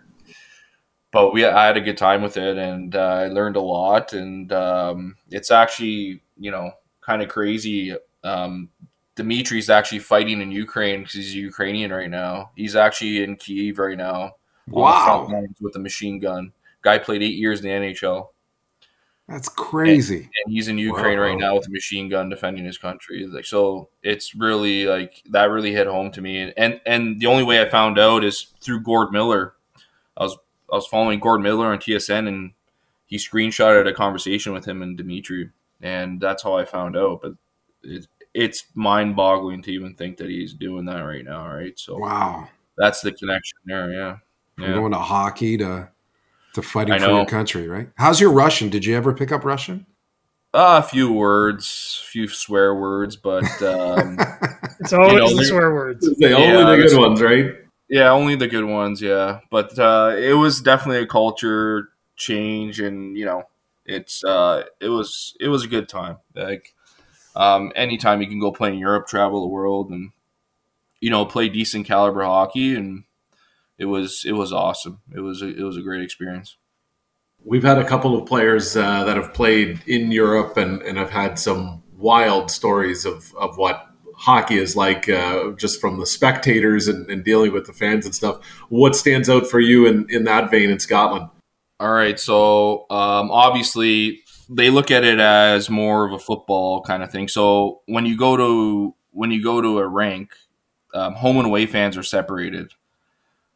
but 1.13 1.33
we, 1.33 1.45
I 1.45 1.67
had 1.67 1.77
a 1.77 1.81
good 1.81 1.99
time 1.99 2.23
with 2.23 2.37
it, 2.37 2.57
and 2.59 2.95
uh, 2.97 2.99
I 2.99 3.27
learned 3.29 3.57
a 3.57 3.61
lot. 3.61 4.13
And 4.15 4.53
um, 4.53 5.17
it's 5.31 5.51
actually, 5.51 6.23
you 6.39 6.51
know, 6.51 6.73
kind 7.03 7.23
of 7.23 7.29
crazy. 7.29 7.95
Um, 8.25 8.69
Dimitri's 9.15 9.69
actually 9.71 9.99
fighting 9.99 10.41
in 10.41 10.51
Ukraine 10.51 11.01
because 11.01 11.15
he's 11.15 11.35
Ukrainian 11.35 11.93
right 11.93 12.09
now. 12.11 12.51
He's 12.57 12.75
actually 12.77 13.23
in 13.23 13.37
Kiev 13.37 13.79
right 13.79 13.97
now. 13.99 14.23
on 14.23 14.31
the 14.73 14.73
Wow. 14.73 15.45
with 15.61 15.77
a 15.77 15.79
machine 15.79 16.19
gun. 16.19 16.53
Guy 16.83 16.97
played 16.99 17.23
eight 17.23 17.35
years 17.35 17.61
in 17.61 17.67
the 17.67 17.73
NHL, 17.73 18.29
That's 19.29 19.49
crazy. 19.49 20.31
and 20.45 20.53
he's 20.55 20.69
in 20.69 20.79
Ukraine 20.79 21.19
Wow. 21.19 21.25
right 21.27 21.39
now 21.39 21.55
with 21.57 21.67
a 21.69 21.71
machine 21.71 22.09
gun 22.09 22.29
defending 22.29 22.65
his 22.65 22.79
country. 22.79 23.27
Like 23.27 23.45
so, 23.45 23.89
it's 24.03 24.35
really 24.35 24.87
like 24.87 25.23
that 25.31 25.51
really 25.51 25.73
hit 25.73 25.87
home 25.87 26.11
to 26.13 26.21
me. 26.23 26.39
And 26.41 26.55
And 26.57 26.81
and 26.87 27.21
the 27.21 27.27
only 27.27 27.43
way 27.45 27.61
I 27.61 27.69
found 27.69 27.99
out 27.99 28.25
is 28.25 28.47
through 28.61 28.81
Gord 28.83 29.13
Miller. 29.13 29.55
I 30.17 30.23
was 30.25 30.37
I 30.73 30.77
was 30.77 30.87
following 30.87 31.21
Gord 31.21 31.43
Miller 31.43 31.67
on 31.67 31.79
TSN, 31.79 32.27
and 32.27 32.53
he 33.07 33.19
screenshotted 33.19 33.87
a 33.87 33.93
conversation 33.93 34.53
with 34.55 34.65
him 34.65 34.83
and 34.83 34.97
Dimitri, 34.97 35.51
and 35.83 36.21
that's 36.21 36.43
how 36.43 36.57
I 36.57 36.65
found 36.65 36.97
out. 36.97 37.21
But 37.23 37.33
it, 37.83 38.07
it's 38.35 38.65
mind 38.75 39.15
boggling 39.15 39.63
to 39.63 39.71
even 39.73 39.95
think 39.95 40.17
that 40.17 40.31
he's 40.31 40.55
doing 40.55 40.87
that 40.87 41.01
right 41.01 41.25
now. 41.25 41.47
Right, 41.47 41.79
so 41.79 41.99
Wow. 41.99 42.49
that's 42.79 43.03
the 43.03 43.13
connection 43.13 43.59
there. 43.67 43.93
Yeah, 43.93 44.17
From 44.57 44.65
yeah. 44.65 44.75
going 44.75 44.93
to 44.93 44.99
hockey 44.99 45.59
to 45.59 45.91
to 46.55 46.63
fighting 46.63 46.95
I 46.95 46.99
for 46.99 47.07
your 47.11 47.27
country, 47.27 47.69
right? 47.69 47.89
How's 47.97 48.21
your 48.21 48.31
Russian? 48.33 48.69
Did 48.71 48.85
you 48.85 48.97
ever 48.97 49.13
pick 49.15 49.31
up 49.33 49.45
Russian? 49.45 49.87
Uh, 50.55 50.83
a 50.85 50.87
few 50.87 51.11
words, 51.13 52.03
a 52.05 52.07
few 52.09 52.29
swear 52.29 52.75
words, 52.75 53.17
but 53.17 53.45
um, 53.63 54.19
It's 54.81 54.93
always 54.93 55.15
know, 55.19 55.37
the 55.37 55.45
swear 55.45 55.73
words. 55.73 56.09
They 56.19 56.31
Yeah, 56.31 56.37
only 56.37 56.77
the 56.77 56.89
good 56.89 56.99
ones, 56.99 57.23
right? 57.23 57.55
Yeah, 57.93 58.11
only 58.11 58.37
the 58.37 58.49
good 58.49 58.65
ones. 58.65 59.03
Yeah, 59.03 59.41
but 59.51 59.79
uh, 59.79 60.15
it 60.17 60.33
was 60.33 60.63
definitely 60.63 61.03
a 61.03 61.07
culture 61.07 61.91
change, 62.17 62.81
and 62.81 63.19
you 63.19 63.27
know, 63.27 63.43
it's 63.85 64.25
uh, 64.25 64.65
it 64.81 64.89
was 64.89 65.37
it 65.39 65.49
was 65.49 65.63
a 65.63 65.69
good 65.69 65.91
time. 65.91 66.17
Like, 66.35 66.75
um, 67.37 67.71
anytime 67.77 68.23
you 68.23 68.29
can 68.29 68.41
go 68.41 68.51
play 68.51 68.73
in 68.73 68.79
Europe, 68.79 69.09
travel 69.09 69.43
the 69.43 69.49
world, 69.53 69.91
and 69.91 70.13
you 71.03 71.11
know, 71.11 71.27
play 71.27 71.51
decent 71.51 71.87
caliber 71.87 72.25
hockey, 72.25 72.75
and 72.75 73.05
it 73.77 73.85
was 73.85 74.25
it 74.25 74.33
was 74.33 74.55
awesome. 74.55 75.03
It 75.15 75.21
was 75.21 75.43
a, 75.43 75.49
it 75.49 75.63
was 75.63 75.77
a 75.77 75.83
great 75.83 76.01
experience. 76.01 76.57
We've 77.45 77.63
had 77.63 77.77
a 77.77 77.87
couple 77.87 78.17
of 78.17 78.25
players 78.25 78.75
uh, 78.75 79.05
that 79.05 79.19
have 79.19 79.35
played 79.35 79.83
in 79.87 80.13
Europe 80.13 80.57
and, 80.57 80.81
and 80.81 80.97
have 80.97 81.11
had 81.11 81.39
some 81.39 81.83
wild 81.95 82.51
stories 82.51 83.05
of, 83.05 83.35
of 83.35 83.59
what 83.59 83.92
hockey 84.17 84.59
is 84.59 84.77
like, 84.77 85.09
uh, 85.09 85.53
just 85.53 85.81
from 85.81 85.99
the 85.99 86.07
spectators 86.07 86.89
and, 86.89 87.09
and, 87.11 87.25
dealing 87.25 87.53
with 87.53 87.67
the 87.67 87.73
fans 87.73 88.05
and 88.05 88.15
stuff. 88.15 88.45
What 88.69 88.95
stands 88.97 89.29
out 89.29 89.47
for 89.47 89.61
you 89.61 89.87
in, 89.87 90.07
in 90.09 90.25
that 90.25 90.51
vein 90.51 90.71
in 90.71 90.79
Scotland? 90.79 91.29
All 91.81 91.93
right, 91.93 92.19
so 92.19 92.87
um, 92.91 93.31
obviously 93.31 94.23
they 94.49 94.71
look 94.71 94.91
at 94.91 95.05
it 95.05 95.19
as 95.19 95.71
more 95.71 96.07
of 96.07 96.13
a 96.13 96.19
football 96.19 96.83
kind 96.83 97.03
of 97.03 97.11
thing. 97.11 97.29
So 97.29 97.81
when 97.87 98.07
you 98.07 98.17
go 98.17 98.37
to 98.37 98.95
when 99.11 99.31
you 99.31 99.43
go 99.43 99.61
to 99.61 99.79
a 99.79 99.87
rank, 99.87 100.33
um, 100.95 101.15
home 101.15 101.39
and 101.39 101.47
away 101.47 101.67
fans 101.67 101.97
are 101.97 102.03
separated. 102.03 102.73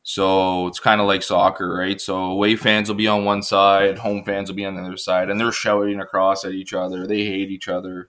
So 0.02 0.68
it's 0.68 0.78
kind 0.78 1.00
of 1.00 1.06
like 1.06 1.22
soccer, 1.22 1.74
right? 1.74 2.00
So 2.00 2.16
away 2.16 2.54
fans 2.56 2.88
will 2.88 2.96
be 2.96 3.08
on 3.08 3.24
one 3.24 3.42
side, 3.42 3.98
home 3.98 4.22
fans 4.24 4.48
will 4.48 4.56
be 4.56 4.64
on 4.64 4.76
the 4.76 4.82
other 4.82 4.96
side, 4.96 5.30
and 5.30 5.40
they're 5.40 5.50
shouting 5.50 6.00
across 6.00 6.44
at 6.44 6.52
each 6.52 6.72
other. 6.72 7.06
They 7.06 7.24
hate 7.24 7.50
each 7.50 7.68
other. 7.68 8.08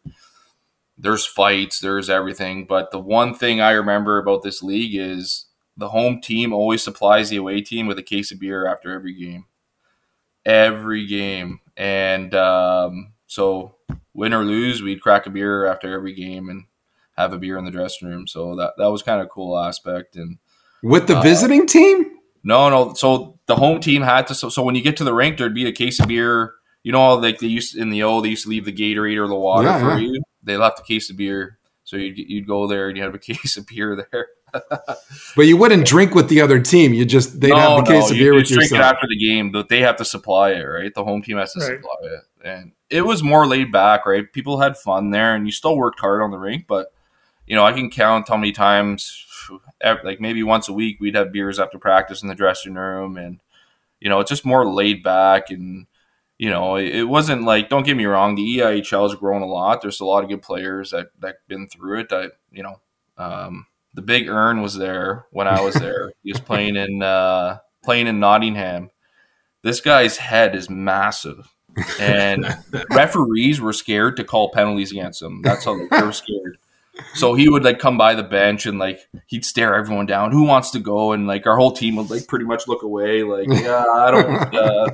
There's 0.97 1.25
fights, 1.25 1.79
there's 1.79 2.09
everything. 2.09 2.65
But 2.65 2.91
the 2.91 2.99
one 2.99 3.33
thing 3.35 3.61
I 3.61 3.71
remember 3.71 4.17
about 4.17 4.43
this 4.43 4.63
league 4.63 4.95
is 4.95 5.45
the 5.77 5.89
home 5.89 6.19
team 6.21 6.51
always 6.51 6.83
supplies 6.83 7.29
the 7.29 7.37
away 7.37 7.61
team 7.61 7.85
with 7.87 7.99
a 7.99 8.03
case 8.03 8.31
of 8.31 8.39
beer 8.39 8.67
after 8.67 8.91
every 8.91 9.13
game. 9.13 9.45
Every 10.45 11.05
game. 11.05 11.59
And 11.75 12.33
um, 12.33 13.13
so, 13.27 13.75
win 14.13 14.33
or 14.33 14.43
lose, 14.43 14.81
we'd 14.81 15.01
crack 15.01 15.27
a 15.27 15.29
beer 15.29 15.65
after 15.67 15.93
every 15.93 16.13
game 16.13 16.49
and 16.49 16.65
have 17.15 17.33
a 17.33 17.37
beer 17.37 17.57
in 17.57 17.65
the 17.65 17.71
dressing 17.71 18.07
room. 18.07 18.25
So 18.25 18.55
that, 18.55 18.73
that 18.77 18.91
was 18.91 19.03
kind 19.03 19.21
of 19.21 19.27
a 19.27 19.29
cool 19.29 19.57
aspect. 19.57 20.15
And 20.15 20.39
with 20.81 21.07
the 21.07 21.17
uh, 21.17 21.21
visiting 21.21 21.67
team? 21.67 22.17
No, 22.43 22.69
no. 22.69 22.93
So 22.93 23.39
the 23.45 23.55
home 23.55 23.79
team 23.79 24.01
had 24.01 24.27
to. 24.27 24.35
So, 24.35 24.49
so, 24.49 24.63
when 24.63 24.75
you 24.75 24.81
get 24.81 24.97
to 24.97 25.03
the 25.03 25.13
rink, 25.13 25.37
there'd 25.37 25.53
be 25.53 25.67
a 25.67 25.71
case 25.71 25.99
of 25.99 26.07
beer. 26.07 26.53
You 26.83 26.91
know, 26.93 27.15
like 27.15 27.39
they 27.39 27.47
used 27.47 27.75
in 27.75 27.89
the 27.89 28.03
O, 28.03 28.21
they 28.21 28.29
used 28.29 28.43
to 28.43 28.49
leave 28.49 28.65
the 28.65 28.71
Gatorade 28.71 29.21
or 29.21 29.27
the 29.27 29.35
water 29.35 29.67
yeah, 29.67 29.79
for 29.79 29.99
yeah. 29.99 30.09
you. 30.09 30.23
They 30.47 30.57
left 30.57 30.79
a 30.79 30.83
case 30.83 31.09
of 31.09 31.17
beer, 31.17 31.59
so 31.83 31.97
you'd 31.97 32.17
you'd 32.17 32.47
go 32.47 32.67
there 32.67 32.87
and 32.87 32.97
you 32.97 33.03
have 33.03 33.13
a 33.13 33.19
case 33.33 33.57
of 33.57 33.67
beer 33.67 33.95
there. 34.11 34.27
but 35.35 35.45
you 35.45 35.57
wouldn't 35.57 35.85
drink 35.85 36.15
with 36.15 36.29
the 36.29 36.41
other 36.41 36.59
team. 36.59 36.93
You 36.93 37.05
just 37.05 37.39
they'd 37.39 37.49
no, 37.49 37.55
have 37.57 37.85
the 37.85 37.91
case 37.91 38.09
no, 38.09 38.11
of 38.11 38.17
beer 38.17 38.33
with 38.33 38.49
yourself. 38.49 38.69
drink 38.69 38.81
it 38.81 38.83
after 38.83 39.07
the 39.07 39.17
game, 39.17 39.51
but 39.51 39.69
they 39.69 39.81
have 39.81 39.97
to 39.97 40.05
supply 40.05 40.51
it, 40.51 40.63
right? 40.63 40.93
The 40.93 41.03
home 41.03 41.21
team 41.21 41.37
has 41.37 41.53
to 41.53 41.59
right. 41.59 41.75
supply 41.75 41.95
it, 42.01 42.21
and 42.43 42.71
it 42.89 43.01
was 43.01 43.21
more 43.21 43.45
laid 43.45 43.71
back, 43.71 44.05
right? 44.05 44.31
People 44.31 44.59
had 44.59 44.77
fun 44.77 45.11
there, 45.11 45.35
and 45.35 45.45
you 45.45 45.51
still 45.51 45.77
worked 45.77 45.99
hard 45.99 46.21
on 46.21 46.31
the 46.31 46.37
rink, 46.37 46.65
but 46.67 46.93
you 47.45 47.55
know 47.55 47.65
I 47.65 47.73
can 47.73 47.89
count 47.89 48.29
how 48.29 48.37
many 48.37 48.51
times 48.51 49.25
like 50.03 50.19
maybe 50.19 50.43
once 50.43 50.67
a 50.67 50.73
week 50.73 50.99
we'd 50.99 51.15
have 51.15 51.31
beers 51.31 51.59
after 51.59 51.79
practice 51.79 52.21
in 52.21 52.27
the 52.27 52.35
dressing 52.35 52.75
room 52.75 53.17
and 53.17 53.39
you 53.99 54.09
know 54.09 54.19
it's 54.19 54.29
just 54.29 54.45
more 54.45 54.67
laid 54.67 55.03
back 55.03 55.49
and 55.49 55.87
you 56.37 56.49
know 56.49 56.75
it, 56.77 57.03
wasn't 57.03 57.43
like 57.43 57.69
don't 57.69 57.85
get 57.85 57.97
me 57.97 58.05
wrong 58.05 58.35
the 58.35 58.57
EIHL 58.57 59.09
has 59.09 59.15
grown 59.15 59.41
a 59.41 59.45
lot 59.45 59.81
there's 59.81 59.99
a 59.99 60.05
lot 60.05 60.23
of 60.23 60.29
good 60.29 60.41
players 60.41 60.91
that 60.91 61.07
that 61.19 61.37
been 61.47 61.67
through 61.67 61.99
it 61.99 62.07
I 62.11 62.27
you 62.51 62.63
know 62.63 62.79
um, 63.17 63.65
the 63.93 64.01
big 64.01 64.27
Ern 64.29 64.61
was 64.61 64.75
there 64.75 65.25
when 65.31 65.47
I 65.47 65.61
was 65.61 65.73
there 65.75 66.11
he 66.23 66.31
was 66.31 66.41
playing 66.41 66.75
in 66.75 67.01
uh, 67.01 67.59
playing 67.83 68.07
in 68.07 68.19
Nottingham 68.19 68.91
this 69.63 69.81
guy's 69.81 70.17
head 70.17 70.55
is 70.55 70.69
massive 70.69 71.53
and 71.99 72.45
referees 72.91 73.59
were 73.59 73.73
scared 73.73 74.17
to 74.17 74.23
call 74.23 74.51
penalties 74.51 74.91
against 74.91 75.21
him 75.21 75.41
that's 75.41 75.65
how 75.65 75.77
they 75.77 76.01
were 76.01 76.11
scared 76.11 76.57
so 77.13 77.33
he 77.33 77.49
would 77.49 77.63
like 77.63 77.79
come 77.79 77.97
by 77.97 78.15
the 78.15 78.23
bench 78.23 78.65
and 78.65 78.79
like 78.79 78.99
he'd 79.27 79.45
stare 79.45 79.75
everyone 79.75 80.05
down. 80.05 80.31
Who 80.31 80.43
wants 80.43 80.71
to 80.71 80.79
go? 80.79 81.11
And 81.11 81.27
like 81.27 81.45
our 81.45 81.55
whole 81.55 81.71
team 81.71 81.95
would 81.97 82.09
like 82.09 82.27
pretty 82.27 82.45
much 82.45 82.67
look 82.67 82.83
away. 82.83 83.23
Like 83.23 83.47
yeah, 83.49 83.85
I 83.93 84.11
don't. 84.11 84.55
Uh, 84.55 84.89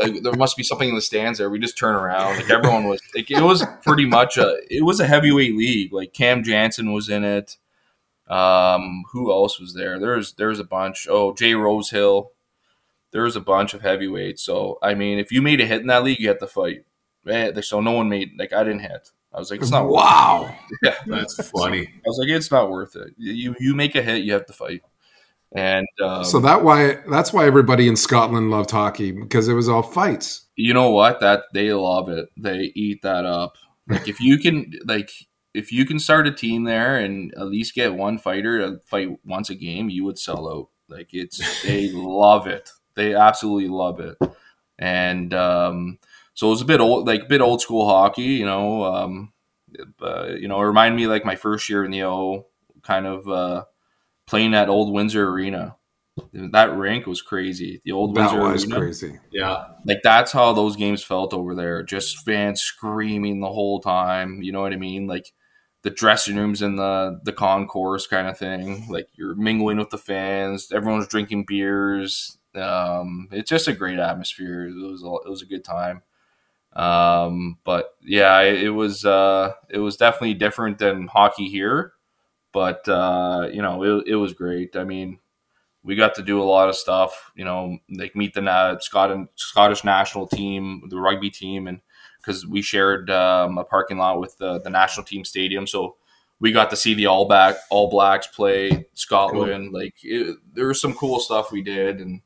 like 0.00 0.22
there 0.22 0.32
must 0.32 0.56
be 0.56 0.62
something 0.62 0.88
in 0.88 0.94
the 0.94 1.02
stands 1.02 1.38
there. 1.38 1.50
We 1.50 1.58
just 1.58 1.78
turn 1.78 1.94
around. 1.94 2.36
Like 2.36 2.50
everyone 2.50 2.84
was. 2.84 3.00
Like 3.14 3.30
it 3.30 3.42
was 3.42 3.64
pretty 3.84 4.06
much 4.06 4.36
a. 4.38 4.56
It 4.70 4.84
was 4.84 5.00
a 5.00 5.06
heavyweight 5.06 5.56
league. 5.56 5.92
Like 5.92 6.12
Cam 6.12 6.42
Janssen 6.42 6.92
was 6.92 7.08
in 7.08 7.24
it. 7.24 7.56
Um, 8.28 9.04
who 9.12 9.32
else 9.32 9.58
was 9.58 9.74
there? 9.74 9.98
There's 9.98 10.32
there's 10.34 10.58
a 10.58 10.64
bunch. 10.64 11.06
Oh, 11.10 11.34
Jay 11.34 11.54
Rosehill. 11.54 12.32
There's 13.12 13.36
a 13.36 13.40
bunch 13.40 13.74
of 13.74 13.82
heavyweights. 13.82 14.42
So 14.42 14.78
I 14.82 14.94
mean, 14.94 15.18
if 15.18 15.32
you 15.32 15.42
made 15.42 15.60
a 15.60 15.66
hit 15.66 15.80
in 15.80 15.88
that 15.88 16.04
league, 16.04 16.20
you 16.20 16.28
had 16.28 16.40
to 16.40 16.46
fight. 16.46 16.84
Man, 17.24 17.60
so 17.62 17.80
no 17.80 17.92
one 17.92 18.08
made 18.08 18.32
like 18.38 18.52
I 18.52 18.64
didn't 18.64 18.80
hit. 18.80 19.10
I 19.32 19.38
was 19.38 19.50
like, 19.50 19.60
it's 19.60 19.70
not. 19.70 19.86
Wow, 19.86 20.54
yeah, 20.82 20.94
that's 21.06 21.50
funny. 21.50 21.86
I 21.86 22.02
was 22.06 22.18
like, 22.18 22.28
it's 22.28 22.50
not 22.50 22.70
worth 22.70 22.96
it. 22.96 23.14
You 23.16 23.54
you 23.60 23.74
make 23.74 23.94
a 23.94 24.02
hit, 24.02 24.24
you 24.24 24.32
have 24.32 24.46
to 24.46 24.52
fight. 24.52 24.82
And 25.52 25.86
um, 26.02 26.24
so 26.24 26.38
that 26.40 26.62
why 26.62 26.98
that's 27.10 27.32
why 27.32 27.46
everybody 27.46 27.88
in 27.88 27.96
Scotland 27.96 28.50
loved 28.50 28.70
hockey 28.70 29.10
because 29.10 29.48
it 29.48 29.54
was 29.54 29.68
all 29.68 29.82
fights. 29.82 30.46
You 30.56 30.74
know 30.74 30.90
what? 30.90 31.20
That 31.20 31.44
they 31.52 31.72
love 31.72 32.08
it. 32.08 32.28
They 32.36 32.72
eat 32.74 33.02
that 33.02 33.24
up. 33.24 33.56
Like 33.88 34.06
if 34.06 34.20
you 34.20 34.38
can, 34.38 34.72
like 34.84 35.10
if 35.52 35.72
you 35.72 35.84
can 35.84 35.98
start 35.98 36.28
a 36.28 36.32
team 36.32 36.64
there 36.64 36.98
and 36.98 37.34
at 37.34 37.48
least 37.48 37.74
get 37.74 37.94
one 37.94 38.18
fighter 38.18 38.60
to 38.60 38.78
fight 38.86 39.18
once 39.24 39.50
a 39.50 39.56
game, 39.56 39.90
you 39.90 40.04
would 40.04 40.18
sell 40.18 40.48
out. 40.48 40.68
Like 40.88 41.12
it's 41.12 41.62
they 41.64 41.90
love 41.92 42.46
it. 42.46 42.70
They 42.94 43.14
absolutely 43.14 43.68
love 43.68 44.00
it. 44.00 44.16
And 44.78 45.34
um, 45.34 45.98
so 46.34 46.46
it 46.46 46.50
was 46.50 46.62
a 46.62 46.66
bit 46.66 46.80
old, 46.80 47.06
like 47.06 47.22
a 47.22 47.28
bit 47.28 47.40
old 47.40 47.60
school 47.60 47.86
hockey, 47.86 48.22
you 48.22 48.44
know. 48.44 48.84
Um, 48.84 49.32
uh, 50.00 50.28
you 50.38 50.48
know, 50.48 50.60
it 50.60 50.66
reminded 50.66 50.96
me 50.96 51.06
like 51.06 51.24
my 51.24 51.36
first 51.36 51.68
year 51.68 51.84
in 51.84 51.90
the 51.90 52.04
O, 52.04 52.46
kind 52.82 53.06
of 53.06 53.28
uh, 53.28 53.64
playing 54.30 54.54
at 54.54 54.68
Old 54.68 54.92
Windsor 54.92 55.28
Arena. 55.28 55.76
That 56.32 56.76
rink 56.76 57.06
was 57.06 57.20
crazy. 57.20 57.80
The 57.84 57.92
old 57.92 58.14
that 58.14 58.32
Windsor 58.32 58.52
was 58.52 58.64
Arena. 58.64 58.76
crazy. 58.76 59.18
Yeah, 59.32 59.64
like 59.84 60.00
that's 60.02 60.32
how 60.32 60.52
those 60.52 60.76
games 60.76 61.02
felt 61.02 61.34
over 61.34 61.54
there. 61.54 61.82
Just 61.82 62.24
fans 62.24 62.62
screaming 62.62 63.40
the 63.40 63.52
whole 63.52 63.80
time. 63.80 64.42
You 64.42 64.52
know 64.52 64.60
what 64.60 64.72
I 64.72 64.76
mean? 64.76 65.06
Like 65.06 65.32
the 65.82 65.90
dressing 65.90 66.36
rooms 66.36 66.62
in 66.62 66.76
the 66.76 67.20
the 67.24 67.32
concourse 67.32 68.06
kind 68.06 68.28
of 68.28 68.38
thing. 68.38 68.86
Like 68.88 69.08
you're 69.14 69.34
mingling 69.34 69.78
with 69.78 69.90
the 69.90 69.98
fans. 69.98 70.70
Everyone's 70.72 71.08
drinking 71.08 71.44
beers. 71.46 72.38
Um, 72.54 73.28
it's 73.32 73.50
just 73.50 73.68
a 73.68 73.72
great 73.72 73.98
atmosphere. 73.98 74.66
It 74.68 74.74
was 74.74 75.02
a, 75.02 75.26
it 75.26 75.30
was 75.30 75.42
a 75.42 75.46
good 75.46 75.64
time. 75.64 76.02
Um, 76.74 77.58
but 77.64 77.94
yeah, 78.02 78.40
it, 78.42 78.64
it 78.64 78.70
was 78.70 79.04
uh, 79.04 79.52
it 79.70 79.78
was 79.78 79.96
definitely 79.96 80.34
different 80.34 80.78
than 80.78 81.06
hockey 81.08 81.48
here, 81.48 81.94
but 82.52 82.88
uh, 82.88 83.48
you 83.52 83.62
know 83.62 83.82
it, 83.82 84.08
it 84.08 84.16
was 84.16 84.32
great. 84.32 84.76
I 84.76 84.84
mean, 84.84 85.18
we 85.82 85.94
got 85.96 86.14
to 86.16 86.22
do 86.22 86.40
a 86.40 86.44
lot 86.44 86.68
of 86.68 86.76
stuff. 86.76 87.32
You 87.34 87.44
know, 87.44 87.78
like 87.90 88.16
meet 88.16 88.34
the 88.34 88.42
uh, 88.42 88.78
Scottish 88.80 89.28
Scottish 89.36 89.84
national 89.84 90.26
team, 90.26 90.84
the 90.88 90.98
rugby 90.98 91.30
team, 91.30 91.66
and 91.66 91.80
because 92.18 92.46
we 92.46 92.62
shared 92.62 93.10
um, 93.10 93.58
a 93.58 93.64
parking 93.64 93.98
lot 93.98 94.20
with 94.20 94.36
the, 94.38 94.60
the 94.60 94.70
national 94.70 95.06
team 95.06 95.24
stadium, 95.24 95.66
so 95.66 95.96
we 96.38 96.52
got 96.52 96.70
to 96.70 96.76
see 96.76 96.94
the 96.94 97.06
All 97.06 97.26
Black 97.26 97.56
All 97.70 97.90
Blacks 97.90 98.26
play 98.26 98.86
Scotland. 98.94 99.70
Cool. 99.70 99.80
Like 99.80 99.94
it, 100.02 100.36
there 100.54 100.68
was 100.68 100.80
some 100.80 100.94
cool 100.94 101.20
stuff 101.20 101.52
we 101.52 101.62
did, 101.62 102.00
and 102.00 102.20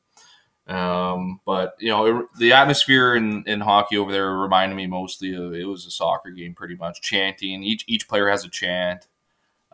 um, 0.67 1.41
but 1.45 1.75
you 1.79 1.91
know, 1.91 2.07
it, 2.07 2.27
the 2.39 2.53
atmosphere 2.53 3.15
in, 3.15 3.45
in 3.47 3.61
hockey 3.61 3.99
over 3.99 4.11
there 4.11 4.33
reminded 4.33 4.77
me 4.77 4.87
mostly 4.87 5.35
of 5.35 5.53
it 5.53 5.65
was 5.65 5.87
a 5.87 5.91
soccer 5.91 6.31
game, 6.31 6.55
pretty 6.55 6.77
much 6.77 7.03
chanting. 7.03 7.63
Each 7.63 7.85
each 7.87 8.09
player 8.09 8.29
has 8.29 8.45
a 8.45 8.49
chant. 8.49 9.07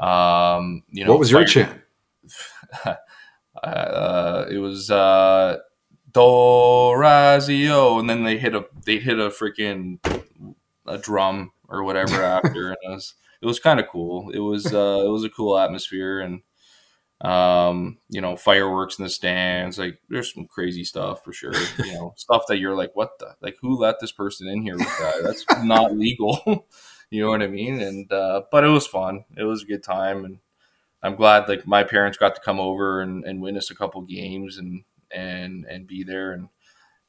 Um, 0.01 0.83
you 0.91 1.05
know, 1.05 1.11
what 1.11 1.21
was 1.21 1.31
your 1.31 1.45
chant? 1.45 1.81
uh, 3.63 4.47
it 4.51 4.59
was 4.59 4.91
uh, 4.91 5.59
D'Orazio, 6.13 7.99
and 7.99 8.09
then 8.09 8.25
they 8.25 8.39
hit 8.39 8.55
a 8.55 8.65
they 8.85 8.99
hit 8.99 9.19
a 9.19 9.29
freaking 9.29 9.99
a 10.87 10.99
drum 10.99 11.53
or 11.69 11.85
whatever 11.85 12.23
after, 12.23 12.69
and 12.69 12.77
it 12.83 12.91
was 12.91 13.15
it 13.43 13.47
was 13.47 13.61
kind 13.61 13.79
of 13.79 13.87
cool. 13.89 14.31
It 14.31 14.41
was 14.41 14.67
uh, 14.67 15.03
it 15.05 15.11
was 15.11 15.25
a 15.25 15.31
cool 15.31 15.59
atmosphere, 15.59 16.21
and 16.21 16.43
um, 17.21 17.99
you 18.09 18.23
know, 18.23 18.37
fireworks 18.37 18.99
in 18.99 19.05
the 19.05 19.11
stands. 19.11 19.79
Like 19.79 19.99
there's 20.09 20.33
some 20.33 20.47
crazy 20.47 20.85
stuff 20.85 21.23
for 21.23 21.33
sure. 21.33 21.53
You 21.79 21.93
know, 21.93 22.15
stuff 22.17 22.45
that 22.49 22.59
you're 22.59 22.77
like, 22.77 22.93
what 22.95 23.19
the 23.19 23.35
like 23.41 23.57
who 23.61 23.77
let 23.77 24.01
this 24.01 24.13
person 24.13 24.49
in 24.49 24.63
here 24.63 24.77
with 24.77 24.99
that? 24.99 25.23
That's 25.23 25.65
not 25.65 25.97
legal. 25.97 26.67
You 27.11 27.23
know 27.23 27.29
what 27.31 27.43
I 27.43 27.49
mean? 27.49 27.81
And 27.81 28.11
uh, 28.13 28.43
but 28.51 28.65
it 28.65 28.69
was 28.69 28.87
fun. 28.87 29.25
It 29.37 29.45
was 29.45 29.63
a 29.63 29.67
good 29.67 29.83
time 29.83 30.25
and 30.25 30.39
I'm 31.03 31.17
glad 31.17 31.49
like 31.49 31.67
my 31.67 31.83
parents 31.85 32.19
got 32.19 32.35
to 32.35 32.41
come 32.43 32.61
over 32.61 33.01
and, 33.01 33.25
and 33.25 33.41
witness 33.41 33.71
a 33.71 33.77
couple 33.77 34.03
games 34.03 34.59
and 34.59 34.85
and 35.11 35.65
and 35.67 35.87
be 35.87 36.05
there 36.05 36.33
and 36.33 36.49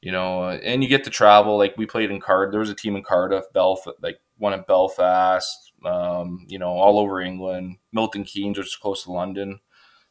you 0.00 0.12
know 0.12 0.44
uh, 0.44 0.58
and 0.62 0.82
you 0.82 0.88
get 0.88 1.04
to 1.04 1.10
travel 1.10 1.58
like 1.58 1.76
we 1.76 1.86
played 1.86 2.10
in 2.10 2.20
Card 2.20 2.52
there 2.52 2.60
was 2.60 2.70
a 2.70 2.74
team 2.74 2.96
in 2.96 3.02
Cardiff 3.02 3.44
Belfast 3.52 3.96
like 4.02 4.18
one 4.38 4.52
at 4.54 4.66
Belfast 4.66 5.72
um, 5.84 6.44
you 6.48 6.58
know 6.58 6.70
all 6.70 6.98
over 6.98 7.20
England 7.20 7.76
Milton 7.92 8.24
Keynes 8.24 8.58
which 8.58 8.68
is 8.68 8.76
close 8.76 9.04
to 9.04 9.12
London 9.12 9.60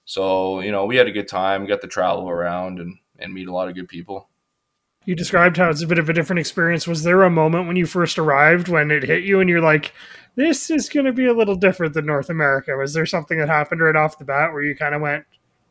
so, 0.05 0.61
you 0.61 0.71
know, 0.71 0.85
we 0.85 0.97
had 0.97 1.07
a 1.07 1.11
good 1.11 1.27
time, 1.27 1.65
got 1.65 1.81
to 1.81 1.87
travel 1.87 2.29
around 2.29 2.79
and, 2.79 2.97
and 3.19 3.33
meet 3.33 3.47
a 3.47 3.53
lot 3.53 3.69
of 3.69 3.75
good 3.75 3.87
people. 3.87 4.29
You 5.05 5.15
described 5.15 5.57
how 5.57 5.69
it's 5.69 5.81
a 5.81 5.87
bit 5.87 5.97
of 5.97 6.09
a 6.09 6.13
different 6.13 6.39
experience. 6.39 6.85
Was 6.87 7.03
there 7.03 7.23
a 7.23 7.29
moment 7.29 7.67
when 7.67 7.75
you 7.75 7.85
first 7.85 8.19
arrived 8.19 8.67
when 8.67 8.91
it 8.91 9.03
hit 9.03 9.23
you 9.23 9.39
and 9.39 9.49
you're 9.49 9.61
like, 9.61 9.93
this 10.35 10.69
is 10.69 10.89
going 10.89 11.05
to 11.05 11.13
be 11.13 11.25
a 11.25 11.33
little 11.33 11.55
different 11.55 11.93
than 11.93 12.05
North 12.05 12.29
America? 12.29 12.75
Was 12.75 12.93
there 12.93 13.05
something 13.05 13.39
that 13.39 13.49
happened 13.49 13.81
right 13.81 13.95
off 13.95 14.19
the 14.19 14.25
bat 14.25 14.53
where 14.53 14.61
you 14.61 14.75
kind 14.75 14.93
of 14.93 15.01
went, 15.01 15.25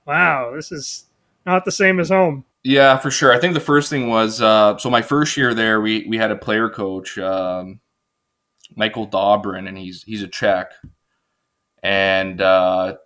wow, 0.06 0.52
this 0.54 0.72
is 0.72 1.06
not 1.46 1.64
the 1.64 1.72
same 1.72 2.00
as 2.00 2.08
home? 2.08 2.44
Yeah, 2.62 2.98
for 2.98 3.10
sure. 3.10 3.32
I 3.32 3.38
think 3.38 3.54
the 3.54 3.60
first 3.60 3.88
thing 3.88 4.08
was 4.08 4.42
uh, 4.42 4.76
so 4.78 4.90
my 4.90 5.00
first 5.00 5.36
year 5.36 5.54
there, 5.54 5.80
we 5.80 6.04
we 6.06 6.18
had 6.18 6.30
a 6.30 6.36
player 6.36 6.68
coach, 6.68 7.16
um, 7.16 7.80
Michael 8.76 9.08
Dobrin, 9.08 9.66
and 9.66 9.78
he's 9.78 10.02
he's 10.02 10.22
a 10.22 10.28
Czech, 10.28 10.72
and 11.82 12.38
uh, 12.42 12.96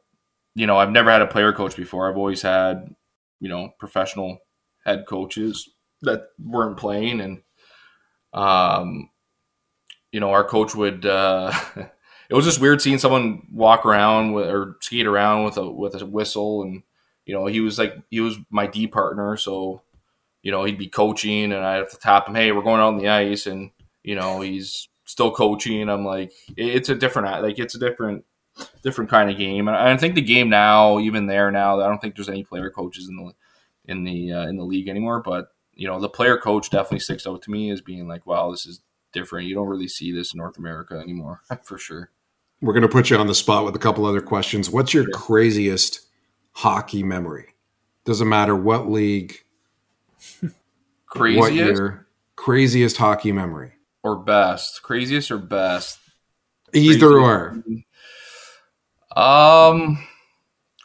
you 0.57 0.67
know, 0.67 0.77
I've 0.77 0.91
never 0.91 1.09
had 1.09 1.23
a 1.23 1.29
player 1.29 1.53
coach 1.53 1.77
before. 1.77 2.11
I've 2.11 2.17
always 2.17 2.43
had 2.43 2.97
you 3.39 3.49
know 3.49 3.71
professional 3.79 4.39
head 4.85 5.05
coaches 5.07 5.71
that 6.05 6.29
weren't 6.39 6.77
playing, 6.77 7.21
and 7.21 7.43
um, 8.33 9.11
you 10.13 10.21
know, 10.21 10.31
our 10.31 10.45
coach 10.45 10.75
would. 10.75 11.07
Uh, 11.07 11.53
it 12.29 12.35
was 12.35 12.45
just 12.45 12.61
weird 12.61 12.81
seeing 12.81 12.99
someone 12.99 13.47
walk 13.53 13.85
around 13.85 14.33
with, 14.33 14.49
or 14.49 14.77
skate 14.81 15.07
around 15.07 15.45
with 15.45 15.57
a 15.57 15.69
with 15.69 16.01
a 16.01 16.07
whistle, 16.07 16.63
and 16.63 16.83
you 17.27 17.35
know, 17.35 17.47
he 17.47 17.61
was 17.61 17.79
like 17.79 17.97
he 18.11 18.21
was 18.21 18.37
my 18.51 18.67
D 18.67 18.87
partner, 18.87 19.37
so 19.37 19.83
you 20.43 20.53
know 20.53 20.65
he'd 20.65 20.79
be 20.79 20.89
coaching, 20.89 21.53
and 21.53 21.65
I'd 21.65 21.77
have 21.77 21.91
to 21.91 21.99
tap 21.99 22.29
him, 22.29 22.35
hey, 22.35 22.53
we're 22.53 22.63
going 22.63 22.81
out 22.81 22.89
on 22.89 22.99
the 22.99 23.09
ice, 23.09 23.47
and 23.47 23.71
you 24.03 24.15
know 24.15 24.41
he's 24.41 24.89
still 25.05 25.31
coaching. 25.31 25.89
I'm 25.89 26.05
like, 26.05 26.33
it's 26.57 26.89
a 26.89 26.95
different 26.95 27.43
like 27.43 27.59
it's 27.59 27.75
a 27.75 27.79
different 27.79 28.25
different 28.83 29.11
kind 29.11 29.31
of 29.31 29.37
game. 29.37 29.69
And 29.69 29.77
I 29.77 29.97
think 29.97 30.15
the 30.15 30.21
game 30.21 30.49
now, 30.49 30.99
even 30.99 31.27
there 31.27 31.51
now, 31.51 31.81
I 31.81 31.89
don't 31.89 32.01
think 32.01 32.15
there's 32.15 32.29
any 32.29 32.45
player 32.45 32.71
coaches 32.71 33.09
in 33.09 33.17
the 33.17 33.33
in 33.87 34.05
the 34.05 34.33
uh, 34.33 34.47
in 34.47 34.57
the 34.57 34.65
league 34.65 34.89
anymore. 34.89 35.23
But 35.23 35.49
you 35.75 35.87
know, 35.87 36.01
the 36.01 36.09
player 36.09 36.37
coach 36.37 36.71
definitely 36.71 37.01
sticks 37.01 37.27
out 37.27 37.43
to 37.43 37.51
me 37.51 37.71
as 37.71 37.81
being 37.81 38.07
like, 38.07 38.27
wow, 38.27 38.51
this 38.51 38.67
is 38.67 38.81
different. 39.13 39.49
You 39.49 39.55
don't 39.55 39.69
really 39.69 39.89
see 39.89 40.13
this 40.13 40.35
in 40.35 40.39
North 40.39 40.59
America 40.59 40.95
anymore, 40.95 41.43
for 41.65 41.79
sure. 41.79 42.11
We're 42.61 42.73
going 42.73 42.83
to 42.83 42.89
put 42.89 43.11
you 43.11 43.17
on 43.17 43.27
the 43.27 43.35
spot 43.35 43.65
with 43.65 43.77
a 43.77 43.81
couple 43.81 44.07
other 44.07 44.21
questions. 44.21 44.71
What's 44.71 44.95
your 44.95 45.09
craziest 45.11 46.01
hockey 46.53 47.03
memory? 47.03 47.55
Doesn't 48.05 48.29
matter 48.29 48.55
what 48.55 48.91
league, 48.91 49.37
craziest, 51.07 51.41
what 51.41 51.53
year, 51.53 52.07
craziest 52.37 52.97
hockey 52.97 53.33
memory 53.33 53.73
or 54.05 54.17
best, 54.17 54.83
craziest 54.83 55.31
or 55.31 55.39
best. 55.39 55.99
Either 56.73 57.09
craziest. 57.09 57.85
or. 59.17 59.21
Um, 59.21 60.07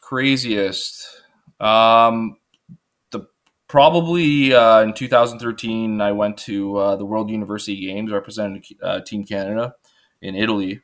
craziest. 0.01 1.05
Um, 1.59 2.37
probably 3.69 4.53
uh, 4.53 4.81
in 4.81 4.93
2013, 4.93 6.01
I 6.01 6.11
went 6.11 6.37
to 6.39 6.75
uh, 6.75 6.95
the 6.97 7.05
World 7.05 7.29
University 7.29 7.79
Games, 7.85 8.11
represented 8.11 8.65
uh, 8.83 8.99
Team 9.01 9.23
Canada 9.23 9.75
in 10.21 10.35
Italy, 10.35 10.81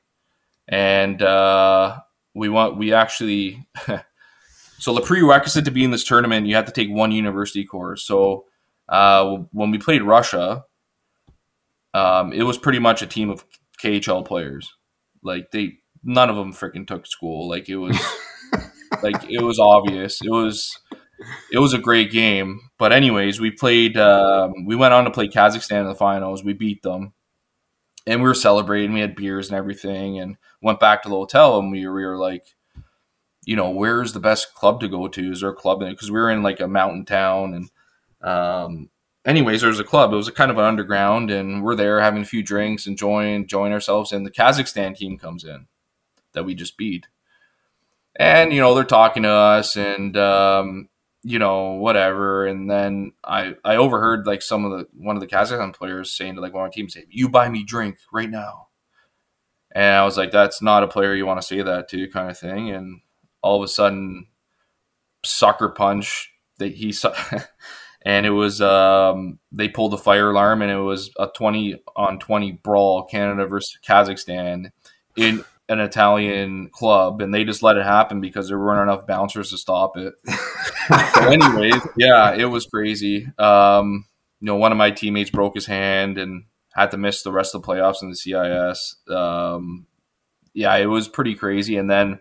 and 0.70 1.22
uh, 1.22 2.00
we 2.34 2.48
want 2.48 2.78
we 2.78 2.94
actually. 2.94 3.68
so 4.78 4.94
the 4.94 5.02
prerequisite 5.02 5.66
to 5.66 5.72
be 5.72 5.84
in 5.84 5.92
this 5.92 6.04
tournament, 6.04 6.48
you 6.48 6.56
have 6.56 6.66
to 6.66 6.72
take 6.72 6.90
one 6.90 7.12
university 7.12 7.66
course. 7.66 8.06
So 8.06 8.46
uh, 8.88 9.38
when 9.52 9.72
we 9.72 9.78
played 9.78 10.04
Russia, 10.04 10.64
um, 11.94 12.32
it 12.34 12.44
was 12.44 12.58
pretty 12.58 12.80
much 12.80 13.02
a 13.02 13.08
team 13.08 13.30
of 13.30 13.44
KHL 13.82 14.26
players. 14.26 14.74
Like 15.24 15.52
they, 15.52 15.80
none 16.04 16.30
of 16.30 16.36
them 16.36 16.54
freaking 16.54 16.86
took 16.86 17.08
school. 17.08 17.48
Like 17.50 17.70
it 17.70 17.78
was, 17.78 17.98
like 19.04 19.30
it 19.30 19.42
was 19.42 19.60
obvious. 19.60 20.22
It 20.22 20.30
was, 20.30 20.78
it 21.52 21.60
was 21.60 21.74
a 21.74 21.80
great 21.80 22.12
game. 22.12 22.70
But 22.78 22.92
anyways, 22.92 23.40
we 23.40 23.52
played. 23.52 23.98
Um, 23.98 24.66
we 24.66 24.76
went 24.76 24.94
on 24.94 25.06
to 25.06 25.12
play 25.12 25.28
Kazakhstan 25.28 25.82
in 25.82 25.88
the 25.88 25.96
finals. 25.96 26.44
We 26.44 26.54
beat 26.54 26.84
them, 26.84 27.14
and 28.06 28.22
we 28.22 28.28
were 28.28 28.34
celebrating. 28.34 28.94
We 28.94 29.02
had 29.02 29.16
beers 29.16 29.50
and 29.50 29.58
everything, 29.58 30.20
and 30.20 30.38
went 30.62 30.80
back 30.80 31.04
to 31.04 31.10
the 31.10 31.16
hotel. 31.16 31.58
And 31.60 31.72
we, 31.72 31.80
we 31.80 32.06
were 32.06 32.18
like, 32.18 32.56
you 33.46 33.56
know, 33.56 33.70
where's 33.70 34.14
the 34.14 34.20
best 34.20 34.54
club 34.54 34.80
to 34.82 34.88
go 34.88 35.08
to? 35.08 35.32
Is 35.32 35.42
there 35.42 35.50
a 35.50 35.56
club? 35.56 35.80
Because 35.80 36.12
we 36.12 36.20
were 36.20 36.32
in 36.32 36.44
like 36.44 36.60
a 36.60 36.68
mountain 36.68 37.06
town, 37.06 37.54
and 37.54 37.70
um, 38.28 38.90
anyways, 39.26 39.62
there 39.62 39.70
was 39.70 39.80
a 39.80 39.86
club. 39.86 40.12
It 40.12 40.18
was 40.18 40.28
a 40.28 40.34
kind 40.34 40.52
of 40.52 40.58
an 40.58 40.66
underground, 40.66 41.32
and 41.32 41.64
we're 41.64 41.76
there 41.76 42.02
having 42.02 42.24
a 42.24 42.26
few 42.26 42.44
drinks, 42.44 42.88
enjoying 42.88 43.36
enjoying 43.36 43.72
ourselves. 43.72 44.12
And 44.12 44.26
the 44.26 44.32
Kazakhstan 44.32 44.98
team 44.98 45.18
comes 45.18 45.44
in 45.44 45.68
that 46.34 46.44
we 46.44 46.56
just 46.56 46.78
beat, 46.78 47.08
and 48.16 48.52
you 48.52 48.60
know 48.60 48.74
they're 48.74 48.84
talking 48.84 49.24
to 49.24 49.30
us, 49.30 49.78
and 49.78 50.18
um, 50.18 50.90
you 51.28 51.40
know 51.40 51.72
whatever. 51.74 52.46
And 52.46 52.70
then 52.70 53.14
I 53.24 53.56
I 53.66 53.78
overheard 53.78 54.28
like 54.28 54.44
some 54.44 54.64
of 54.64 54.72
the 54.72 54.88
one 54.94 55.18
of 55.18 55.22
the 55.22 55.28
Kazakhstan 55.28 55.74
players 55.74 56.12
saying 56.12 56.36
to 56.36 56.42
like 56.42 56.54
one 56.54 56.62
of 56.62 56.68
our 56.68 56.72
team, 56.72 56.88
"Say 56.88 57.06
you 57.10 57.28
buy 57.30 57.50
me 57.50 57.64
drink 57.64 57.98
right 58.14 58.30
now." 58.30 58.68
And 59.74 59.96
I 59.96 60.06
was 60.06 60.18
like, 60.18 60.32
"That's 60.32 60.62
not 60.62 60.84
a 60.84 60.88
player 60.88 61.16
you 61.16 61.26
want 61.26 61.42
to 61.42 61.48
say 61.48 61.64
that 61.64 61.90
to," 61.90 62.08
kind 62.10 62.30
of 62.30 62.38
thing. 62.38 62.70
And 62.70 63.02
all 63.42 63.58
of 63.58 63.64
a 63.64 63.68
sudden, 63.68 64.28
sucker 65.26 65.70
punch 65.70 66.32
that 66.60 66.74
he 66.76 66.92
saw. 66.92 67.14
and 68.06 68.28
it 68.28 68.32
was 68.32 68.62
um, 68.62 69.40
they 69.52 69.68
pulled 69.68 69.94
the 69.94 69.98
fire 69.98 70.30
alarm 70.30 70.62
and 70.62 70.72
it 70.72 70.78
was 70.78 71.10
a 71.18 71.28
20 71.28 71.82
on 71.96 72.20
20 72.20 72.52
brawl 72.64 73.04
canada 73.04 73.48
versus 73.48 73.80
kazakhstan 73.86 74.70
in 75.18 75.44
an 75.70 75.80
italian 75.80 76.70
club 76.70 77.22
and 77.22 77.34
they 77.34 77.44
just 77.44 77.64
let 77.64 77.78
it 77.78 77.86
happen 77.86 78.22
because 78.22 78.48
there 78.48 78.60
weren't 78.60 78.88
enough 78.90 79.08
bouncers 79.08 79.50
to 79.50 79.58
stop 79.58 79.98
it 79.98 80.14
so 81.16 81.22
anyways 81.30 81.82
yeah 81.98 82.34
it 82.34 82.46
was 82.46 82.66
crazy 82.68 83.28
um, 83.40 84.06
you 84.40 84.46
know 84.46 84.56
one 84.56 84.72
of 84.72 84.78
my 84.78 84.92
teammates 84.92 85.32
broke 85.32 85.56
his 85.56 85.66
hand 85.66 86.18
and 86.18 86.46
had 86.74 86.92
to 86.92 86.98
miss 86.98 87.24
the 87.24 87.32
rest 87.32 87.56
of 87.56 87.62
the 87.62 87.68
playoffs 87.68 88.04
in 88.04 88.10
the 88.10 88.16
cis 88.16 88.96
um, 89.10 89.88
yeah 90.54 90.76
it 90.76 90.86
was 90.86 91.08
pretty 91.08 91.34
crazy 91.34 91.78
and 91.78 91.90
then 91.90 92.20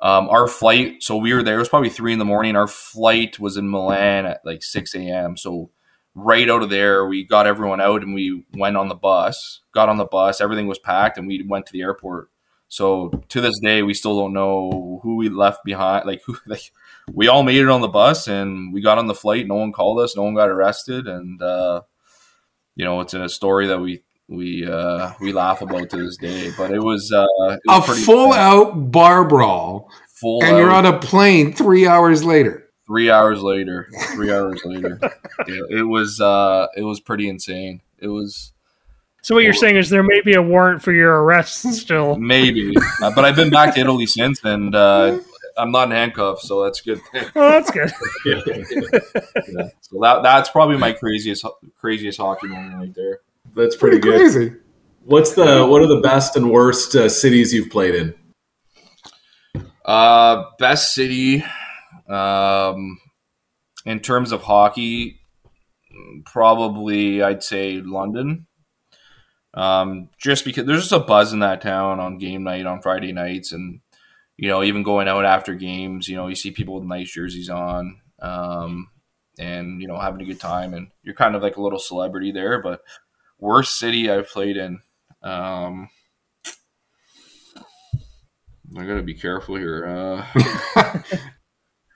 um, 0.00 0.28
our 0.28 0.46
flight, 0.46 1.02
so 1.02 1.16
we 1.16 1.32
were 1.32 1.42
there. 1.42 1.56
It 1.56 1.60
was 1.60 1.68
probably 1.68 1.88
three 1.88 2.12
in 2.12 2.18
the 2.18 2.24
morning. 2.24 2.54
Our 2.54 2.66
flight 2.66 3.38
was 3.38 3.56
in 3.56 3.70
Milan 3.70 4.26
at 4.26 4.44
like 4.44 4.62
six 4.62 4.94
a.m. 4.94 5.36
So 5.36 5.70
right 6.14 6.48
out 6.50 6.62
of 6.62 6.70
there, 6.70 7.06
we 7.06 7.24
got 7.24 7.46
everyone 7.46 7.80
out 7.80 8.02
and 8.02 8.14
we 8.14 8.44
went 8.54 8.76
on 8.76 8.88
the 8.88 8.94
bus. 8.94 9.62
Got 9.72 9.88
on 9.88 9.96
the 9.96 10.04
bus, 10.04 10.40
everything 10.40 10.66
was 10.66 10.78
packed, 10.78 11.16
and 11.16 11.26
we 11.26 11.42
went 11.46 11.66
to 11.66 11.72
the 11.72 11.82
airport. 11.82 12.28
So 12.68 13.10
to 13.28 13.40
this 13.40 13.58
day, 13.60 13.82
we 13.82 13.94
still 13.94 14.18
don't 14.18 14.32
know 14.32 15.00
who 15.02 15.16
we 15.16 15.28
left 15.28 15.64
behind. 15.64 16.06
Like 16.06 16.22
who, 16.24 16.36
like 16.46 16.72
we 17.12 17.28
all 17.28 17.42
made 17.42 17.60
it 17.60 17.68
on 17.68 17.80
the 17.80 17.88
bus 17.88 18.28
and 18.28 18.72
we 18.72 18.80
got 18.80 18.98
on 18.98 19.06
the 19.06 19.14
flight. 19.14 19.46
No 19.46 19.56
one 19.56 19.72
called 19.72 20.00
us. 20.00 20.16
No 20.16 20.22
one 20.22 20.34
got 20.34 20.48
arrested, 20.48 21.06
and 21.06 21.40
uh, 21.40 21.82
you 22.74 22.84
know 22.84 23.00
it's 23.00 23.14
in 23.14 23.22
a 23.22 23.28
story 23.28 23.68
that 23.68 23.80
we 23.80 24.02
we 24.28 24.66
uh, 24.66 25.12
we 25.20 25.32
laugh 25.32 25.62
about 25.62 25.90
to 25.90 25.96
this 25.96 26.16
day. 26.16 26.52
But 26.56 26.72
it 26.72 26.80
was, 26.80 27.12
uh, 27.12 27.26
it 27.50 27.60
was 27.66 27.88
a 27.88 27.94
full 28.04 28.30
fun. 28.30 28.38
out 28.38 28.90
bar 28.90 29.26
brawl, 29.26 29.90
full, 30.08 30.42
and 30.42 30.54
out. 30.54 30.58
you're 30.58 30.72
on 30.72 30.86
a 30.86 30.98
plane 30.98 31.52
three 31.52 31.86
hours 31.86 32.24
later. 32.24 32.64
Three 32.86 33.10
hours 33.10 33.40
later, 33.40 33.88
three 34.14 34.32
hours 34.32 34.64
later, 34.64 34.98
yeah, 35.48 35.62
it 35.70 35.82
was 35.82 36.20
uh, 36.20 36.68
it 36.76 36.82
was 36.82 37.00
pretty 37.00 37.28
insane. 37.28 37.82
It 37.98 38.08
was. 38.08 38.52
So 39.26 39.34
what 39.34 39.42
you're 39.42 39.54
saying 39.54 39.74
is 39.74 39.90
there 39.90 40.04
may 40.04 40.20
be 40.20 40.34
a 40.34 40.40
warrant 40.40 40.84
for 40.84 40.92
your 40.92 41.24
arrest 41.24 41.62
still? 41.72 42.14
Maybe, 42.14 42.72
uh, 43.02 43.10
but 43.12 43.24
I've 43.24 43.34
been 43.34 43.50
back 43.50 43.74
to 43.74 43.80
Italy 43.80 44.06
since, 44.06 44.38
and 44.44 44.72
uh, 44.72 45.18
I'm 45.58 45.72
not 45.72 45.88
in 45.88 45.96
handcuffs, 45.96 46.46
so 46.46 46.62
that's 46.62 46.80
good. 46.80 47.00
oh, 47.14 47.30
that's 47.34 47.68
good. 47.72 47.90
yeah. 48.24 49.68
So 49.80 49.98
that 50.00 50.20
that's 50.22 50.48
probably 50.50 50.76
my 50.76 50.92
craziest 50.92 51.44
craziest 51.76 52.18
hockey 52.18 52.46
moment 52.46 52.76
right 52.76 52.94
there. 52.94 53.18
That's 53.56 53.74
pretty, 53.74 53.98
pretty 53.98 54.18
good. 54.18 54.32
Crazy. 54.32 54.54
What's 55.02 55.34
the 55.34 55.66
what 55.66 55.82
are 55.82 55.88
the 55.88 56.00
best 56.02 56.36
and 56.36 56.52
worst 56.52 56.94
uh, 56.94 57.08
cities 57.08 57.52
you've 57.52 57.70
played 57.70 57.96
in? 57.96 58.14
Uh, 59.84 60.44
best 60.60 60.94
city, 60.94 61.44
um, 62.08 63.00
in 63.84 63.98
terms 63.98 64.30
of 64.30 64.42
hockey, 64.42 65.18
probably 66.26 67.24
I'd 67.24 67.42
say 67.42 67.80
London. 67.80 68.45
Um, 69.56 70.10
just 70.18 70.44
because 70.44 70.66
there's 70.66 70.82
just 70.82 70.92
a 70.92 70.98
buzz 70.98 71.32
in 71.32 71.38
that 71.40 71.62
town 71.62 71.98
on 71.98 72.18
game 72.18 72.44
night 72.44 72.66
on 72.66 72.82
Friday 72.82 73.12
nights, 73.12 73.52
and 73.52 73.80
you 74.36 74.48
know, 74.48 74.62
even 74.62 74.82
going 74.82 75.08
out 75.08 75.24
after 75.24 75.54
games, 75.54 76.08
you 76.08 76.16
know, 76.16 76.28
you 76.28 76.34
see 76.34 76.50
people 76.50 76.74
with 76.74 76.84
nice 76.84 77.10
jerseys 77.10 77.48
on, 77.48 78.00
um, 78.20 78.90
and 79.38 79.80
you 79.80 79.88
know, 79.88 79.98
having 79.98 80.20
a 80.20 80.26
good 80.26 80.40
time, 80.40 80.74
and 80.74 80.88
you're 81.02 81.14
kind 81.14 81.34
of 81.34 81.42
like 81.42 81.56
a 81.56 81.62
little 81.62 81.78
celebrity 81.78 82.32
there. 82.32 82.60
But 82.62 82.82
worst 83.38 83.78
city 83.78 84.10
I've 84.10 84.28
played 84.28 84.58
in. 84.58 84.80
Um, 85.22 85.88
I 88.76 88.84
gotta 88.84 89.02
be 89.02 89.14
careful 89.14 89.56
here. 89.56 89.86
Uh, 89.86 91.02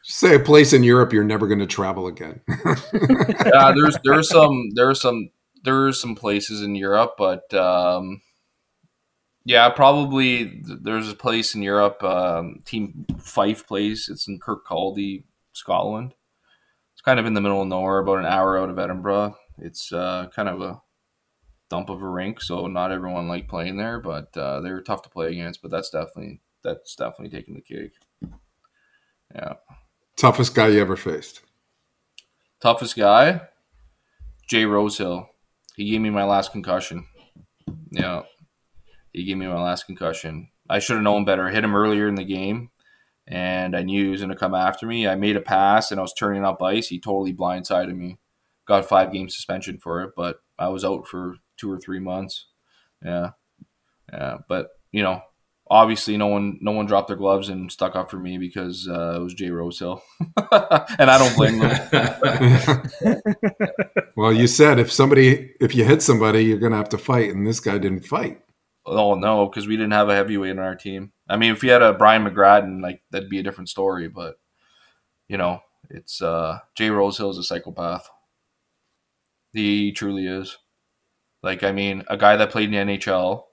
Say 0.02 0.34
a 0.34 0.40
place 0.40 0.72
in 0.72 0.82
Europe 0.82 1.12
you're 1.12 1.22
never 1.22 1.46
going 1.46 1.60
to 1.60 1.66
travel 1.66 2.08
again. 2.08 2.40
yeah, 2.48 3.72
there's 3.72 3.96
there's 4.02 4.28
some 4.28 4.70
there's 4.74 5.00
some 5.00 5.30
there's 5.62 6.00
some 6.00 6.14
places 6.14 6.62
in 6.62 6.74
Europe, 6.74 7.14
but 7.18 7.52
um, 7.54 8.22
yeah, 9.44 9.68
probably 9.70 10.62
there's 10.64 11.10
a 11.10 11.14
place 11.14 11.54
in 11.54 11.62
Europe. 11.62 12.02
Um, 12.02 12.62
Team 12.64 13.06
Fife 13.18 13.66
place. 13.66 14.08
It's 14.08 14.28
in 14.28 14.38
Kirkcaldy, 14.38 15.24
Scotland. 15.52 16.14
It's 16.92 17.02
kind 17.02 17.18
of 17.18 17.26
in 17.26 17.34
the 17.34 17.40
middle 17.40 17.62
of 17.62 17.68
nowhere, 17.68 17.98
about 17.98 18.18
an 18.18 18.26
hour 18.26 18.58
out 18.58 18.68
of 18.68 18.78
Edinburgh. 18.78 19.36
It's 19.58 19.92
uh, 19.92 20.28
kind 20.34 20.48
of 20.48 20.60
a 20.60 20.82
dump 21.70 21.88
of 21.88 22.02
a 22.02 22.08
rink, 22.08 22.42
so 22.42 22.66
not 22.66 22.92
everyone 22.92 23.28
liked 23.28 23.48
playing 23.48 23.76
there, 23.76 24.00
but 24.00 24.36
uh, 24.36 24.60
they 24.60 24.70
were 24.70 24.82
tough 24.82 25.02
to 25.02 25.08
play 25.08 25.28
against. 25.28 25.62
But 25.62 25.70
that's 25.70 25.90
definitely 25.90 26.40
that's 26.62 26.94
definitely 26.94 27.30
taking 27.30 27.54
the 27.54 27.62
cake. 27.62 27.92
Yeah. 29.34 29.54
Toughest 30.16 30.54
guy 30.54 30.68
you 30.68 30.80
ever 30.80 30.96
faced? 30.96 31.40
Toughest 32.60 32.96
guy, 32.96 33.40
Jay 34.46 34.66
Rosehill. 34.66 35.29
He 35.80 35.88
gave 35.88 36.02
me 36.02 36.10
my 36.10 36.24
last 36.24 36.52
concussion. 36.52 37.06
Yeah, 37.90 38.24
he 39.14 39.24
gave 39.24 39.38
me 39.38 39.46
my 39.46 39.62
last 39.62 39.86
concussion. 39.86 40.50
I 40.68 40.78
should 40.78 40.96
have 40.96 41.02
known 41.02 41.24
better. 41.24 41.48
I 41.48 41.52
hit 41.52 41.64
him 41.64 41.74
earlier 41.74 42.06
in 42.06 42.16
the 42.16 42.24
game, 42.24 42.68
and 43.26 43.74
I 43.74 43.82
knew 43.82 44.04
he 44.04 44.10
was 44.10 44.20
going 44.20 44.28
to 44.28 44.36
come 44.36 44.54
after 44.54 44.86
me. 44.86 45.08
I 45.08 45.14
made 45.14 45.36
a 45.36 45.40
pass, 45.40 45.90
and 45.90 45.98
I 45.98 46.02
was 46.02 46.12
turning 46.12 46.44
up 46.44 46.62
ice. 46.62 46.88
He 46.88 47.00
totally 47.00 47.32
blindsided 47.32 47.96
me. 47.96 48.18
Got 48.68 48.90
five 48.90 49.10
game 49.10 49.30
suspension 49.30 49.78
for 49.78 50.02
it, 50.02 50.10
but 50.14 50.40
I 50.58 50.68
was 50.68 50.84
out 50.84 51.08
for 51.08 51.36
two 51.56 51.72
or 51.72 51.78
three 51.78 51.98
months. 51.98 52.48
Yeah, 53.02 53.30
yeah. 54.12 54.36
But 54.50 54.68
you 54.92 55.02
know, 55.02 55.22
obviously, 55.70 56.16
no 56.16 56.26
one 56.26 56.58
no 56.60 56.72
one 56.72 56.86
dropped 56.86 57.08
their 57.08 57.16
gloves 57.16 57.48
and 57.48 57.70
stuck 57.70 57.94
up 57.96 58.10
for 58.10 58.18
me 58.18 58.36
because 58.36 58.88
uh, 58.88 59.14
it 59.16 59.22
was 59.22 59.34
Jay 59.34 59.50
Rosehill, 59.50 60.02
and 60.36 61.10
I 61.10 61.18
don't 61.18 61.36
blame 61.36 61.58
them. 61.60 62.82
well, 64.16 64.32
you 64.32 64.46
said 64.46 64.78
if 64.78 64.92
somebody 64.92 65.52
if 65.60 65.74
you 65.74 65.84
hit 65.84 66.02
somebody, 66.02 66.44
you're 66.44 66.58
going 66.58 66.72
to 66.72 66.78
have 66.78 66.88
to 66.90 66.98
fight, 66.98 67.32
and 67.32 67.46
this 67.46 67.60
guy 67.60 67.78
didn't 67.78 68.06
fight. 68.06 68.40
Oh 68.84 69.14
no, 69.14 69.46
because 69.46 69.66
we 69.66 69.76
didn't 69.76 69.92
have 69.92 70.08
a 70.08 70.14
heavyweight 70.14 70.50
in 70.50 70.58
our 70.58 70.74
team. 70.74 71.12
I 71.28 71.36
mean, 71.36 71.52
if 71.52 71.62
we 71.62 71.68
had 71.68 71.82
a 71.82 71.94
Brian 71.94 72.24
McGrattan, 72.24 72.82
like 72.82 73.02
that'd 73.10 73.30
be 73.30 73.38
a 73.38 73.44
different 73.44 73.68
story. 73.68 74.08
But 74.08 74.34
you 75.28 75.36
know, 75.36 75.60
it's 75.88 76.20
uh 76.20 76.58
Jay 76.76 76.90
Rosehill 76.90 77.30
is 77.30 77.38
a 77.38 77.44
psychopath. 77.44 78.08
He 79.52 79.92
truly 79.92 80.26
is. 80.26 80.58
Like, 81.42 81.64
I 81.64 81.72
mean, 81.72 82.04
a 82.08 82.16
guy 82.16 82.36
that 82.36 82.50
played 82.50 82.72
in 82.72 82.88
the 82.88 82.98
NHL 82.98 83.44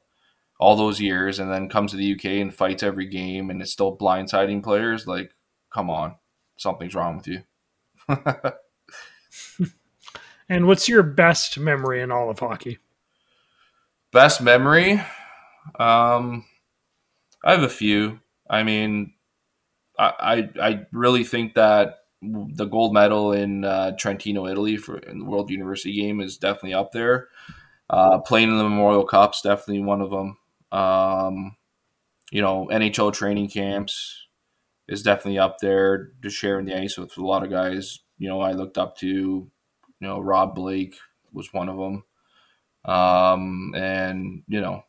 all 0.59 0.75
those 0.75 0.99
years 0.99 1.39
and 1.39 1.51
then 1.51 1.69
comes 1.69 1.91
to 1.91 1.97
the 1.97 2.13
UK 2.13 2.25
and 2.25 2.53
fights 2.53 2.83
every 2.83 3.07
game 3.07 3.49
and 3.49 3.61
it's 3.61 3.71
still 3.71 3.95
blindsiding 3.95 4.63
players. 4.63 5.05
Like, 5.07 5.31
come 5.71 5.89
on, 5.89 6.15
something's 6.57 6.95
wrong 6.95 7.17
with 7.17 7.27
you. 7.27 7.43
and 10.49 10.67
what's 10.67 10.89
your 10.89 11.03
best 11.03 11.59
memory 11.59 12.01
in 12.01 12.11
all 12.11 12.29
of 12.29 12.39
hockey? 12.39 12.79
Best 14.11 14.41
memory? 14.41 15.01
Um, 15.79 16.45
I 17.43 17.51
have 17.51 17.63
a 17.63 17.69
few. 17.69 18.19
I 18.49 18.63
mean, 18.63 19.13
I, 19.99 20.49
I, 20.59 20.67
I 20.67 20.85
really 20.91 21.23
think 21.23 21.55
that 21.55 21.99
the 22.21 22.65
gold 22.65 22.93
medal 22.93 23.31
in 23.31 23.63
uh, 23.63 23.91
Trentino, 23.97 24.47
Italy, 24.47 24.77
for 24.77 24.97
in 24.97 25.19
the 25.19 25.25
World 25.25 25.51
University 25.51 25.93
game 25.93 26.19
is 26.19 26.37
definitely 26.37 26.73
up 26.73 26.91
there. 26.91 27.27
Uh, 27.89 28.19
playing 28.19 28.49
in 28.49 28.57
the 28.57 28.63
Memorial 28.63 29.05
Cup's 29.05 29.41
definitely 29.41 29.81
one 29.81 30.01
of 30.01 30.09
them. 30.09 30.37
Um, 30.77 31.55
you 32.31 32.41
know, 32.41 32.67
NHL 32.71 33.13
training 33.13 33.49
camps 33.49 34.27
is 34.87 35.01
definitely 35.01 35.39
up 35.39 35.57
there. 35.59 36.11
To 36.21 36.29
sharing 36.29 36.65
the 36.65 36.77
ice 36.77 36.97
with 36.97 37.17
a 37.17 37.25
lot 37.25 37.43
of 37.43 37.49
guys, 37.49 37.99
you 38.17 38.27
know, 38.29 38.41
I 38.41 38.51
looked 38.51 38.77
up 38.77 38.97
to. 38.97 39.07
You 39.07 40.07
know, 40.07 40.19
Rob 40.19 40.53
Blake 40.53 40.95
was 41.33 41.51
one 41.51 41.69
of 41.69 41.77
them. 41.77 42.03
Um, 42.85 43.73
and 43.75 44.43
you 44.47 44.61
know, 44.61 44.83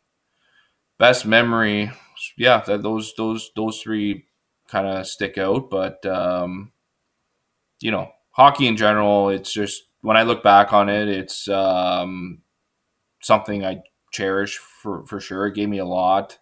best 0.99 1.25
memory, 1.27 1.91
yeah, 2.37 2.63
that 2.67 2.83
those 2.83 3.15
those 3.17 3.51
those 3.57 3.81
three 3.81 4.27
kind 4.69 4.87
of 4.87 5.07
stick 5.07 5.39
out. 5.39 5.71
But 5.71 6.05
um, 6.05 6.73
you 7.81 7.91
know, 7.91 8.11
hockey 8.31 8.67
in 8.67 8.77
general, 8.77 9.31
it's 9.31 9.53
just 9.53 9.83
when 10.03 10.17
I 10.17 10.23
look 10.23 10.43
back 10.43 10.73
on 10.73 10.89
it, 10.89 11.09
it's 11.09 11.49
um, 11.49 12.43
something 13.23 13.65
I 13.65 13.83
cherish 14.11 14.59
for 14.59 15.05
for 15.07 15.21
sure. 15.21 15.47
It 15.47 15.55
gave 15.55 15.69
me 15.69 15.79
a 15.79 15.85
lot. 15.85 16.39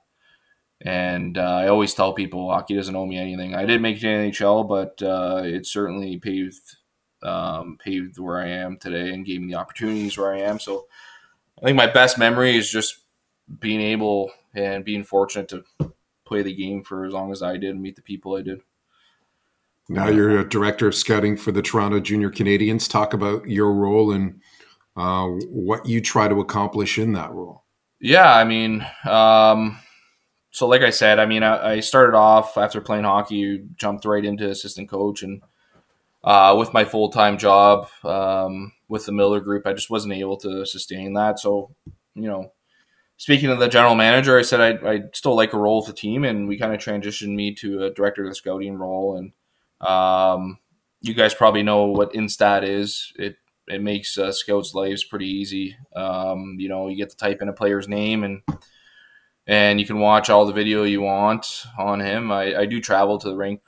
And 0.82 1.38
uh, 1.38 1.40
I 1.40 1.68
always 1.68 1.94
tell 1.94 2.12
people 2.12 2.50
hockey 2.50 2.76
doesn't 2.76 2.94
owe 2.94 3.06
me 3.06 3.18
anything. 3.18 3.54
I 3.54 3.62
didn't 3.64 3.82
make 3.82 3.98
the 3.98 4.08
NHL, 4.08 4.68
but 4.68 5.02
uh, 5.02 5.42
it 5.44 5.66
certainly 5.66 6.18
paved 6.18 6.76
um, 7.22 7.78
paved 7.82 8.18
where 8.18 8.38
I 8.38 8.48
am 8.48 8.76
today 8.76 9.12
and 9.12 9.24
gave 9.24 9.40
me 9.40 9.48
the 9.48 9.58
opportunities 9.58 10.18
where 10.18 10.34
I 10.34 10.40
am. 10.40 10.58
So 10.58 10.86
I 11.60 11.64
think 11.64 11.76
my 11.76 11.86
best 11.86 12.18
memory 12.18 12.56
is 12.56 12.70
just 12.70 13.04
being 13.60 13.80
able 13.80 14.30
and 14.54 14.84
being 14.84 15.04
fortunate 15.04 15.48
to 15.48 15.64
play 16.24 16.42
the 16.42 16.54
game 16.54 16.82
for 16.82 17.04
as 17.04 17.12
long 17.12 17.32
as 17.32 17.42
I 17.42 17.56
did 17.56 17.70
and 17.70 17.82
meet 17.82 17.96
the 17.96 18.02
people 18.02 18.36
I 18.36 18.42
did. 18.42 18.60
Now 19.88 20.08
you're 20.08 20.40
a 20.40 20.48
director 20.48 20.88
of 20.88 20.96
scouting 20.96 21.36
for 21.36 21.52
the 21.52 21.62
Toronto 21.62 22.00
Junior 22.00 22.30
Canadiens. 22.30 22.90
Talk 22.90 23.14
about 23.14 23.48
your 23.48 23.72
role 23.72 24.10
and 24.10 24.40
uh, 24.96 25.26
what 25.26 25.86
you 25.86 26.00
try 26.00 26.28
to 26.28 26.40
accomplish 26.40 26.98
in 26.98 27.12
that 27.12 27.32
role. 27.32 27.64
Yeah, 28.00 28.34
I 28.34 28.44
mean, 28.44 28.86
um, 29.04 29.78
so 30.50 30.66
like 30.66 30.82
I 30.82 30.90
said, 30.90 31.18
I 31.18 31.26
mean, 31.26 31.42
I, 31.42 31.74
I, 31.74 31.80
started 31.80 32.16
off 32.16 32.56
after 32.56 32.80
playing 32.80 33.04
hockey, 33.04 33.64
jumped 33.76 34.04
right 34.04 34.24
into 34.24 34.48
assistant 34.48 34.88
coach, 34.88 35.22
and 35.22 35.42
uh, 36.24 36.54
with 36.58 36.72
my 36.72 36.84
full 36.84 37.10
time 37.10 37.38
job 37.38 37.88
um, 38.04 38.72
with 38.88 39.06
the 39.06 39.12
Miller 39.12 39.40
Group, 39.40 39.66
I 39.66 39.72
just 39.72 39.90
wasn't 39.90 40.14
able 40.14 40.36
to 40.38 40.64
sustain 40.66 41.14
that. 41.14 41.38
So, 41.38 41.74
you 42.14 42.28
know, 42.28 42.52
speaking 43.16 43.50
of 43.50 43.58
the 43.58 43.68
general 43.68 43.94
manager, 43.94 44.38
I 44.38 44.42
said 44.42 44.60
I'd, 44.60 44.84
I'd 44.84 45.16
still 45.16 45.36
like 45.36 45.52
a 45.52 45.58
role 45.58 45.78
with 45.78 45.88
the 45.88 45.92
team, 45.92 46.24
and 46.24 46.48
we 46.48 46.58
kind 46.58 46.74
of 46.74 46.80
transitioned 46.80 47.34
me 47.34 47.54
to 47.56 47.84
a 47.84 47.90
director 47.90 48.24
of 48.24 48.30
the 48.30 48.34
scouting 48.34 48.76
role. 48.76 49.16
And 49.18 49.88
um, 49.88 50.58
you 51.00 51.14
guys 51.14 51.34
probably 51.34 51.62
know 51.62 51.84
what 51.84 52.12
Instat 52.12 52.62
is. 52.62 53.12
It 53.16 53.36
it 53.68 53.82
makes 53.82 54.16
uh, 54.16 54.32
scouts' 54.32 54.74
lives 54.74 55.04
pretty 55.04 55.28
easy. 55.28 55.76
Um, 55.94 56.56
you 56.58 56.68
know, 56.68 56.88
you 56.88 56.96
get 56.96 57.10
to 57.10 57.16
type 57.16 57.42
in 57.42 57.48
a 57.48 57.52
player's 57.52 57.88
name 57.88 58.24
and 58.24 58.42
and 59.46 59.78
you 59.78 59.86
can 59.86 60.00
watch 60.00 60.28
all 60.28 60.44
the 60.44 60.52
video 60.52 60.82
you 60.82 61.00
want 61.00 61.64
on 61.78 62.00
him. 62.00 62.32
I, 62.32 62.56
I 62.56 62.66
do 62.66 62.80
travel 62.80 63.18
to 63.18 63.28
the 63.28 63.36
rink 63.36 63.60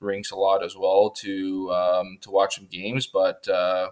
rinks 0.00 0.30
a 0.30 0.36
lot 0.36 0.64
as 0.64 0.76
well 0.76 1.10
to 1.10 1.70
um, 1.72 2.18
to 2.22 2.30
watch 2.30 2.56
some 2.56 2.66
games, 2.66 3.06
but 3.06 3.46
uh, 3.48 3.90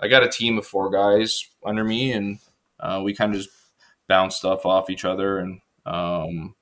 I 0.00 0.08
got 0.08 0.22
a 0.22 0.28
team 0.28 0.58
of 0.58 0.66
four 0.66 0.90
guys 0.90 1.48
under 1.64 1.84
me, 1.84 2.12
and 2.12 2.38
uh, 2.80 3.00
we 3.04 3.14
kind 3.14 3.34
of 3.34 3.40
just 3.40 3.50
bounce 4.08 4.36
stuff 4.36 4.66
off 4.66 4.90
each 4.90 5.04
other. 5.04 5.38
And 5.38 5.60
um, 5.84 6.54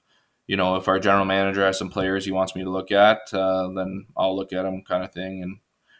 you 0.46 0.56
know, 0.56 0.76
if 0.76 0.88
our 0.88 0.98
general 0.98 1.24
manager 1.24 1.64
has 1.64 1.78
some 1.78 1.90
players 1.90 2.24
he 2.24 2.32
wants 2.32 2.56
me 2.56 2.64
to 2.64 2.70
look 2.70 2.90
at, 2.90 3.32
uh, 3.32 3.68
then 3.68 4.06
I'll 4.16 4.36
look 4.36 4.52
at 4.52 4.62
them, 4.62 4.82
kind 4.82 5.04
of 5.04 5.12
thing. 5.12 5.42
And 5.42 5.58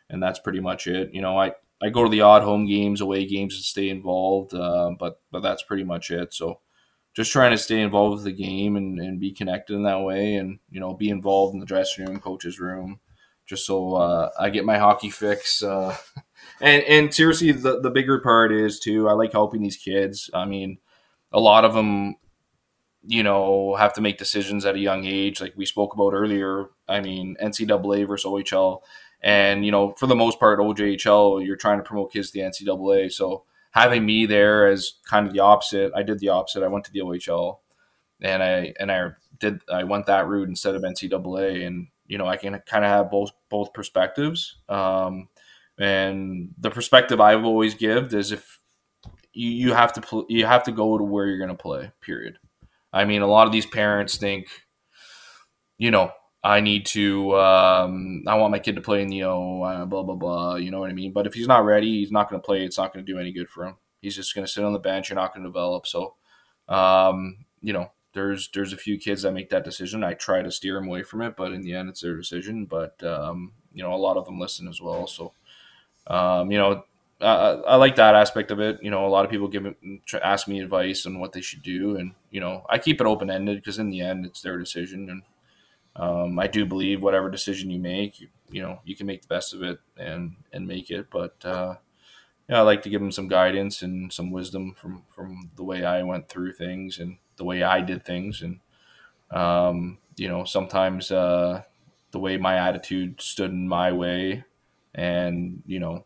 and 0.08 0.22
that's 0.22 0.40
pretty 0.40 0.60
much 0.60 0.86
it. 0.86 1.14
You 1.14 1.22
know, 1.22 1.38
I 1.38 1.52
I 1.82 1.88
go 1.88 2.04
to 2.04 2.10
the 2.10 2.20
odd 2.20 2.42
home 2.42 2.66
games, 2.66 3.00
away 3.00 3.24
games 3.24 3.56
to 3.56 3.62
stay 3.62 3.88
involved, 3.88 4.54
uh, 4.54 4.92
but 4.98 5.20
but 5.30 5.40
that's 5.40 5.62
pretty 5.62 5.84
much 5.84 6.10
it. 6.10 6.34
So 6.34 6.60
just 7.14 7.32
trying 7.32 7.50
to 7.50 7.58
stay 7.58 7.80
involved 7.80 8.16
with 8.16 8.24
the 8.24 8.32
game 8.32 8.76
and, 8.76 8.98
and 8.98 9.18
be 9.18 9.32
connected 9.32 9.74
in 9.74 9.82
that 9.84 10.02
way, 10.02 10.34
and 10.34 10.58
you 10.70 10.80
know 10.80 10.94
be 10.94 11.08
involved 11.08 11.54
in 11.54 11.60
the 11.60 11.66
dressing 11.66 12.06
room, 12.06 12.20
coach's 12.20 12.60
room, 12.60 13.00
just 13.46 13.66
so 13.66 13.94
uh, 13.94 14.30
I 14.38 14.50
get 14.50 14.64
my 14.64 14.78
hockey 14.78 15.10
fix. 15.10 15.62
Uh, 15.62 15.96
and 16.60 16.82
and 16.84 17.14
seriously, 17.14 17.52
the 17.52 17.80
the 17.80 17.90
bigger 17.90 18.20
part 18.20 18.52
is 18.52 18.78
too. 18.78 19.08
I 19.08 19.12
like 19.12 19.32
helping 19.32 19.62
these 19.62 19.76
kids. 19.76 20.30
I 20.34 20.44
mean, 20.44 20.78
a 21.32 21.40
lot 21.40 21.64
of 21.64 21.72
them, 21.72 22.16
you 23.06 23.22
know, 23.22 23.74
have 23.76 23.94
to 23.94 24.02
make 24.02 24.18
decisions 24.18 24.66
at 24.66 24.74
a 24.74 24.80
young 24.80 25.06
age, 25.06 25.40
like 25.40 25.54
we 25.56 25.64
spoke 25.64 25.94
about 25.94 26.12
earlier. 26.12 26.66
I 26.86 27.00
mean, 27.00 27.36
NCAA 27.42 28.06
versus 28.06 28.30
OHL 28.30 28.82
and 29.22 29.64
you 29.64 29.70
know, 29.70 29.92
for 29.98 30.06
the 30.06 30.16
most 30.16 30.38
part, 30.38 30.58
OJHL, 30.58 31.44
you're 31.44 31.56
trying 31.56 31.78
to 31.78 31.84
promote 31.84 32.12
kids 32.12 32.30
to 32.30 32.38
the 32.38 32.44
NCAA. 32.44 33.12
So 33.12 33.44
having 33.70 34.04
me 34.04 34.26
there 34.26 34.66
as 34.66 34.92
kind 35.08 35.26
of 35.26 35.32
the 35.32 35.40
opposite, 35.40 35.92
I 35.94 36.02
did 36.02 36.18
the 36.18 36.30
opposite. 36.30 36.62
I 36.62 36.68
went 36.68 36.84
to 36.86 36.92
the 36.92 37.00
OHL, 37.00 37.58
and 38.22 38.42
I 38.42 38.74
and 38.78 38.90
I 38.90 39.10
did 39.38 39.60
I 39.70 39.84
went 39.84 40.06
that 40.06 40.26
route 40.26 40.48
instead 40.48 40.74
of 40.74 40.82
NCAA, 40.82 41.66
and 41.66 41.88
you 42.06 42.18
know, 42.18 42.26
I 42.26 42.36
can 42.36 42.60
kind 42.66 42.84
of 42.84 42.90
have 42.90 43.10
both 43.10 43.30
both 43.48 43.72
perspectives. 43.72 44.56
Um, 44.68 45.28
and 45.78 46.50
the 46.58 46.70
perspective 46.70 47.20
I've 47.20 47.44
always 47.44 47.74
given 47.74 48.14
is 48.14 48.32
if 48.32 48.60
you, 49.32 49.50
you 49.50 49.74
have 49.74 49.92
to 49.94 50.00
pl- 50.00 50.26
you 50.28 50.44
have 50.44 50.64
to 50.64 50.72
go 50.72 50.98
to 50.98 51.04
where 51.04 51.26
you're 51.26 51.38
going 51.38 51.48
to 51.48 51.54
play. 51.54 51.90
Period. 52.00 52.38
I 52.92 53.04
mean, 53.04 53.22
a 53.22 53.26
lot 53.26 53.46
of 53.46 53.52
these 53.52 53.66
parents 53.66 54.16
think, 54.16 54.48
you 55.78 55.90
know, 55.90 56.10
I 56.42 56.60
need 56.60 56.86
to, 56.86 57.36
um, 57.36 58.24
I 58.26 58.36
want 58.36 58.52
my 58.52 58.58
kid 58.58 58.76
to 58.76 58.80
play 58.80 59.02
in 59.02 59.08
the 59.08 59.24
O, 59.24 59.62
uh, 59.62 59.84
blah, 59.84 60.02
blah, 60.02 60.14
blah. 60.14 60.56
You 60.56 60.70
know 60.70 60.80
what 60.80 60.90
I 60.90 60.94
mean? 60.94 61.12
But 61.12 61.26
if 61.26 61.34
he's 61.34 61.48
not 61.48 61.64
ready, 61.64 62.00
he's 62.00 62.12
not 62.12 62.30
going 62.30 62.40
to 62.40 62.44
play. 62.44 62.64
It's 62.64 62.78
not 62.78 62.92
going 62.92 63.04
to 63.04 63.12
do 63.12 63.18
any 63.18 63.30
good 63.32 63.50
for 63.50 63.66
him. 63.66 63.76
He's 64.00 64.16
just 64.16 64.34
going 64.34 64.46
to 64.46 64.52
sit 64.52 64.64
on 64.64 64.72
the 64.72 64.78
bench. 64.78 65.10
You're 65.10 65.16
not 65.16 65.34
going 65.34 65.44
to 65.44 65.48
develop. 65.50 65.86
So, 65.86 66.14
um, 66.68 67.44
you 67.60 67.74
know, 67.74 67.90
there's 68.12 68.48
there's 68.54 68.72
a 68.72 68.78
few 68.78 68.98
kids 68.98 69.22
that 69.22 69.32
make 69.32 69.50
that 69.50 69.64
decision. 69.64 70.02
I 70.02 70.14
try 70.14 70.42
to 70.42 70.50
steer 70.50 70.74
them 70.74 70.88
away 70.88 71.02
from 71.02 71.22
it, 71.22 71.36
but 71.36 71.52
in 71.52 71.62
the 71.62 71.74
end, 71.74 71.88
it's 71.88 72.00
their 72.00 72.16
decision. 72.16 72.64
But 72.64 73.02
um, 73.04 73.52
you 73.72 73.82
know, 73.82 73.92
a 73.92 73.96
lot 73.96 74.16
of 74.16 74.24
them 74.24 74.40
listen 74.40 74.66
as 74.68 74.80
well. 74.80 75.06
So, 75.06 75.32
um, 76.06 76.50
you 76.50 76.58
know, 76.58 76.84
I, 77.20 77.34
I 77.66 77.76
like 77.76 77.96
that 77.96 78.14
aspect 78.14 78.50
of 78.50 78.60
it. 78.60 78.78
You 78.82 78.90
know, 78.90 79.06
a 79.06 79.08
lot 79.08 79.24
of 79.24 79.30
people 79.30 79.48
give 79.48 79.62
me, 79.62 80.00
ask 80.22 80.48
me 80.48 80.60
advice 80.60 81.06
on 81.06 81.20
what 81.20 81.32
they 81.32 81.40
should 81.40 81.62
do, 81.62 81.96
and 81.96 82.12
you 82.30 82.40
know, 82.40 82.64
I 82.68 82.78
keep 82.78 83.00
it 83.00 83.06
open 83.06 83.30
ended 83.30 83.58
because 83.58 83.78
in 83.78 83.90
the 83.90 84.00
end, 84.00 84.26
it's 84.26 84.42
their 84.42 84.58
decision, 84.58 85.08
and 85.10 85.22
um, 85.96 86.38
I 86.38 86.46
do 86.46 86.64
believe 86.64 87.02
whatever 87.02 87.30
decision 87.30 87.70
you 87.70 87.80
make, 87.80 88.20
you, 88.20 88.28
you, 88.50 88.62
know, 88.62 88.80
you 88.84 88.96
can 88.96 89.06
make 89.06 89.22
the 89.22 89.28
best 89.28 89.52
of 89.54 89.62
it 89.62 89.78
and 89.96 90.36
and 90.52 90.66
make 90.66 90.90
it. 90.90 91.08
But 91.10 91.36
uh, 91.44 91.76
yeah, 92.48 92.58
I 92.58 92.62
like 92.62 92.82
to 92.82 92.90
give 92.90 93.00
them 93.00 93.12
some 93.12 93.28
guidance 93.28 93.82
and 93.82 94.12
some 94.12 94.30
wisdom 94.30 94.74
from 94.74 95.02
from 95.14 95.50
the 95.56 95.64
way 95.64 95.84
I 95.84 96.02
went 96.02 96.28
through 96.28 96.52
things 96.52 96.98
and 96.98 97.18
the 97.36 97.44
way 97.44 97.62
I 97.62 97.80
did 97.80 98.04
things, 98.04 98.42
and 98.42 98.60
um, 99.30 99.98
you 100.16 100.28
know, 100.28 100.44
sometimes 100.44 101.10
uh, 101.10 101.62
the 102.10 102.18
way 102.18 102.36
my 102.36 102.56
attitude 102.56 103.20
stood 103.20 103.50
in 103.50 103.68
my 103.68 103.92
way, 103.92 104.44
and 104.94 105.62
you 105.66 105.80
know, 105.80 106.04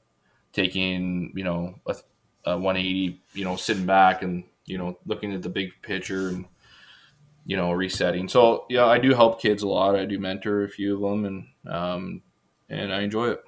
taking 0.52 1.32
you 1.34 1.44
know 1.44 1.74
a, 1.86 1.96
a 2.44 2.58
180, 2.58 3.20
you 3.34 3.44
know, 3.44 3.56
sitting 3.56 3.86
back 3.86 4.22
and 4.22 4.44
you 4.66 4.78
know 4.78 4.98
looking 5.06 5.32
at 5.32 5.42
the 5.42 5.48
big 5.48 5.72
picture 5.82 6.28
and 6.28 6.46
you 7.46 7.56
know, 7.56 7.72
resetting. 7.72 8.28
So 8.28 8.66
yeah, 8.68 8.86
I 8.86 8.98
do 8.98 9.14
help 9.14 9.40
kids 9.40 9.62
a 9.62 9.68
lot. 9.68 9.96
I 9.96 10.04
do 10.04 10.18
mentor 10.18 10.64
a 10.64 10.68
few 10.68 10.94
of 10.94 11.00
them, 11.00 11.24
and 11.24 11.74
um, 11.74 12.22
and 12.68 12.92
I 12.92 13.02
enjoy 13.02 13.30
it. 13.30 13.42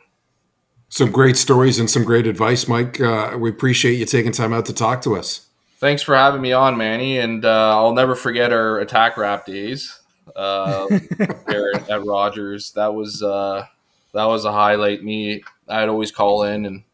Some 0.88 1.11
great 1.11 1.36
stories 1.36 1.78
and 1.78 1.90
some 1.90 2.05
great 2.05 2.26
advice, 2.26 2.68
Mike. 2.68 3.01
Uh, 3.01 3.36
we 3.38 3.51
appreciate 3.51 3.94
you 3.94 4.07
taking 4.07 4.32
time 4.32 4.53
out 4.53 4.66
to 4.66 4.72
talk 4.72 5.03
to 5.03 5.16
us. 5.16 5.47
Thanks 5.78 6.03
for 6.03 6.16
having 6.16 6.40
me 6.40 6.53
on, 6.53 6.76
Manny, 6.76 7.18
and 7.18 7.44
uh, 7.44 7.76
I'll 7.76 7.92
never 7.92 8.14
forget 8.14 8.53
our 8.53 8.78
attack 8.78 9.16
rap 9.16 9.44
days 9.44 10.01
uh, 10.34 10.86
there 11.47 11.74
at 11.74 12.05
Rogers. 12.05 12.72
That 12.72 12.94
was 12.94 13.22
uh, 13.22 13.66
that 14.14 14.24
was 14.24 14.44
a 14.44 14.53
highlight. 14.53 15.03
Me, 15.03 15.42
I'd 15.68 15.88
always 15.88 16.12
call 16.12 16.44
in 16.44 16.66
and 16.66 16.84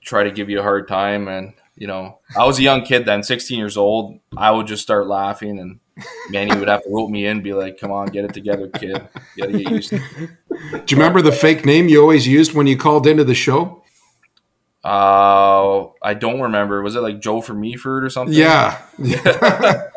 try 0.00 0.24
to 0.24 0.30
give 0.30 0.48
you 0.48 0.60
a 0.60 0.62
hard 0.62 0.88
time, 0.88 1.28
and 1.28 1.54
you 1.74 1.86
know, 1.86 2.20
I 2.38 2.46
was 2.46 2.58
a 2.58 2.62
young 2.62 2.82
kid 2.82 3.04
then, 3.04 3.22
16 3.22 3.58
years 3.58 3.76
old. 3.76 4.20
I 4.36 4.50
would 4.50 4.66
just 4.66 4.82
start 4.82 5.06
laughing, 5.06 5.58
and 5.58 5.80
Manny 6.28 6.56
would 6.58 6.68
have 6.68 6.82
to 6.82 6.90
rope 6.90 7.10
me 7.10 7.26
in, 7.26 7.32
and 7.32 7.42
be 7.42 7.54
like, 7.54 7.78
"Come 7.78 7.92
on, 7.92 8.08
get 8.08 8.24
it 8.24 8.34
together, 8.34 8.68
kid. 8.68 9.08
You 9.36 9.44
gotta 9.44 9.58
get 9.58 9.70
used 9.70 9.90
to." 9.90 9.96
it. 9.96 10.30
Do 10.86 10.94
you 10.94 11.00
remember 11.00 11.22
the 11.22 11.32
fake 11.32 11.64
name 11.64 11.88
you 11.88 12.00
always 12.00 12.26
used 12.26 12.54
when 12.54 12.66
you 12.66 12.76
called 12.76 13.06
into 13.06 13.24
the 13.24 13.34
show? 13.34 13.82
Uh, 14.84 15.88
I 16.00 16.14
don't 16.14 16.40
remember. 16.40 16.80
Was 16.82 16.94
it 16.94 17.00
like 17.00 17.20
Joe 17.20 17.40
from 17.40 17.60
Meaford 17.60 18.04
or 18.04 18.10
something? 18.10 18.36
Yeah. 18.36 18.80
yeah. 18.98 19.90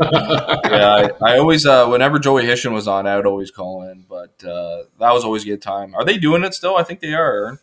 I, 0.00 1.10
I 1.22 1.38
always, 1.38 1.64
uh, 1.64 1.86
whenever 1.86 2.18
Joey 2.18 2.44
Hishon 2.44 2.72
was 2.72 2.86
on, 2.86 3.06
I 3.06 3.16
would 3.16 3.24
always 3.24 3.50
call 3.50 3.84
in, 3.84 4.04
but 4.06 4.44
uh, 4.44 4.82
that 4.98 5.12
was 5.12 5.24
always 5.24 5.44
a 5.44 5.46
good 5.46 5.62
time. 5.62 5.94
Are 5.94 6.04
they 6.04 6.18
doing 6.18 6.44
it 6.44 6.52
still? 6.52 6.76
I 6.76 6.82
think 6.82 7.00
they 7.00 7.14
are. 7.14 7.58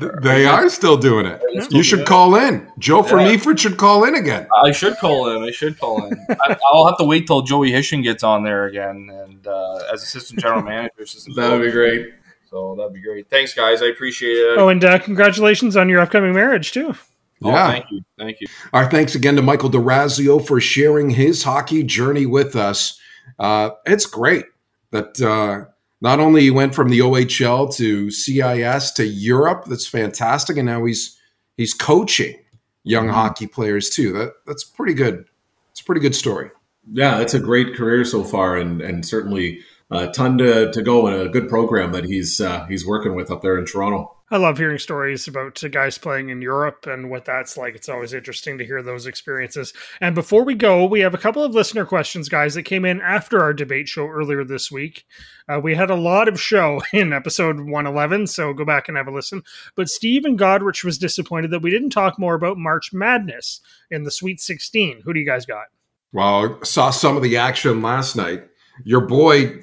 Aaron. 0.00 0.22
They 0.22 0.46
are 0.46 0.68
still 0.68 0.96
doing 0.96 1.26
it. 1.26 1.42
You 1.70 1.82
should 1.82 2.06
call 2.06 2.34
in. 2.36 2.70
Joe 2.78 3.02
from 3.02 3.20
Yeah. 3.20 3.32
Meaford 3.36 3.58
should 3.58 3.76
call 3.76 4.04
in 4.04 4.14
again. 4.14 4.46
I 4.64 4.72
should 4.72 4.96
call 4.98 5.28
in. 5.34 5.42
I 5.42 5.50
should 5.50 5.78
call 5.78 6.04
in. 6.04 6.12
I, 6.30 6.56
I'll 6.72 6.86
have 6.86 6.98
to 6.98 7.04
wait 7.04 7.26
till 7.26 7.42
Joey 7.42 7.70
Hishon 7.70 8.02
gets 8.02 8.22
on 8.22 8.42
there 8.44 8.66
again, 8.66 9.08
and 9.12 9.46
uh, 9.46 9.76
as 9.92 10.02
assistant 10.02 10.40
general 10.40 10.62
manager, 10.62 11.02
assistant 11.02 11.36
That 11.36 11.50
would 11.52 11.62
be 11.62 11.70
great. 11.70 12.08
So 12.48 12.74
that'd 12.76 12.92
be 12.92 13.00
great. 13.00 13.28
Thanks, 13.30 13.54
guys. 13.54 13.80
I 13.82 13.86
appreciate 13.86 14.32
it. 14.32 14.58
Oh, 14.58 14.68
and 14.68 14.84
uh, 14.84 14.98
congratulations 14.98 15.76
on 15.76 15.88
your 15.88 16.00
upcoming 16.00 16.32
marriage 16.34 16.72
too. 16.72 16.94
Oh, 17.42 17.50
Yeah. 17.50 17.68
thank 17.70 17.84
you. 17.90 18.00
Thank 18.18 18.40
you. 18.40 18.48
Our 18.72 18.90
thanks 18.90 19.14
again 19.14 19.36
to 19.36 19.42
Michael 19.42 19.68
D'Orazio 19.68 20.38
for 20.40 20.60
sharing 20.60 21.10
his 21.10 21.42
hockey 21.44 21.82
journey 21.84 22.26
with 22.26 22.56
us. 22.56 22.98
Uh, 23.38 23.70
it's 23.86 24.04
great 24.06 24.44
that 24.90 25.20
uh, 25.22 25.70
not 26.00 26.20
only 26.20 26.42
he 26.42 26.50
went 26.50 26.74
from 26.74 26.88
the 26.88 27.00
OHL 27.00 27.74
to 27.76 28.10
CIS 28.10 28.92
to 28.92 29.06
Europe. 29.06 29.64
That's 29.66 29.86
fantastic, 29.86 30.56
and 30.56 30.66
now 30.66 30.84
he's 30.84 31.18
he's 31.56 31.74
coaching 31.74 32.36
young 32.84 33.08
hockey 33.08 33.46
players 33.46 33.90
too. 33.90 34.12
That 34.12 34.32
that's 34.46 34.64
pretty 34.64 34.94
good. 34.94 35.26
It's 35.72 35.80
a 35.80 35.84
pretty 35.84 36.00
good 36.00 36.14
story. 36.14 36.50
Yeah, 36.90 37.20
it's 37.20 37.34
a 37.34 37.40
great 37.40 37.74
career 37.74 38.04
so 38.04 38.24
far, 38.24 38.56
and 38.56 38.80
and 38.80 39.04
certainly 39.04 39.60
a 39.90 40.08
ton 40.08 40.38
to, 40.38 40.70
to 40.70 40.82
go 40.82 41.06
and 41.06 41.20
a 41.20 41.28
good 41.28 41.48
program 41.48 41.92
that 41.92 42.04
he's 42.04 42.40
uh, 42.40 42.64
he's 42.66 42.86
working 42.86 43.14
with 43.14 43.30
up 43.30 43.42
there 43.42 43.58
in 43.58 43.66
Toronto. 43.66 44.16
I 44.32 44.36
love 44.36 44.58
hearing 44.58 44.78
stories 44.78 45.26
about 45.26 45.60
guys 45.72 45.98
playing 45.98 46.28
in 46.28 46.40
Europe 46.40 46.86
and 46.86 47.10
what 47.10 47.24
that's 47.24 47.56
like. 47.56 47.74
It's 47.74 47.88
always 47.88 48.12
interesting 48.12 48.58
to 48.58 48.64
hear 48.64 48.80
those 48.80 49.06
experiences. 49.06 49.72
And 50.00 50.14
before 50.14 50.44
we 50.44 50.54
go, 50.54 50.84
we 50.84 51.00
have 51.00 51.14
a 51.14 51.18
couple 51.18 51.42
of 51.42 51.52
listener 51.52 51.84
questions, 51.84 52.28
guys, 52.28 52.54
that 52.54 52.62
came 52.62 52.84
in 52.84 53.00
after 53.00 53.42
our 53.42 53.52
debate 53.52 53.88
show 53.88 54.06
earlier 54.06 54.44
this 54.44 54.70
week. 54.70 55.04
Uh, 55.48 55.58
we 55.60 55.74
had 55.74 55.90
a 55.90 55.96
lot 55.96 56.28
of 56.28 56.40
show 56.40 56.80
in 56.92 57.12
episode 57.12 57.58
111, 57.58 58.28
so 58.28 58.52
go 58.52 58.64
back 58.64 58.86
and 58.86 58.96
have 58.96 59.08
a 59.08 59.12
listen. 59.12 59.42
But 59.74 59.88
Steve 59.88 60.24
and 60.24 60.38
Goderich 60.38 60.84
was 60.84 60.96
disappointed 60.96 61.50
that 61.50 61.62
we 61.62 61.70
didn't 61.70 61.90
talk 61.90 62.16
more 62.16 62.34
about 62.34 62.56
March 62.56 62.92
Madness 62.92 63.60
in 63.90 64.04
the 64.04 64.12
Sweet 64.12 64.40
16. 64.40 65.02
Who 65.04 65.12
do 65.12 65.18
you 65.18 65.26
guys 65.26 65.44
got? 65.44 65.66
Well, 66.12 66.62
saw 66.62 66.90
some 66.90 67.16
of 67.16 67.24
the 67.24 67.36
action 67.36 67.82
last 67.82 68.14
night. 68.14 68.44
Your 68.84 69.00
boy 69.00 69.62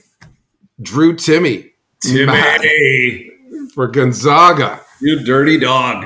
Drew 0.81 1.13
Timme 1.15 1.71
Timme, 2.03 3.31
for 3.73 3.87
Gonzaga. 3.87 4.81
you 5.01 5.23
dirty 5.23 5.57
dog. 5.59 6.05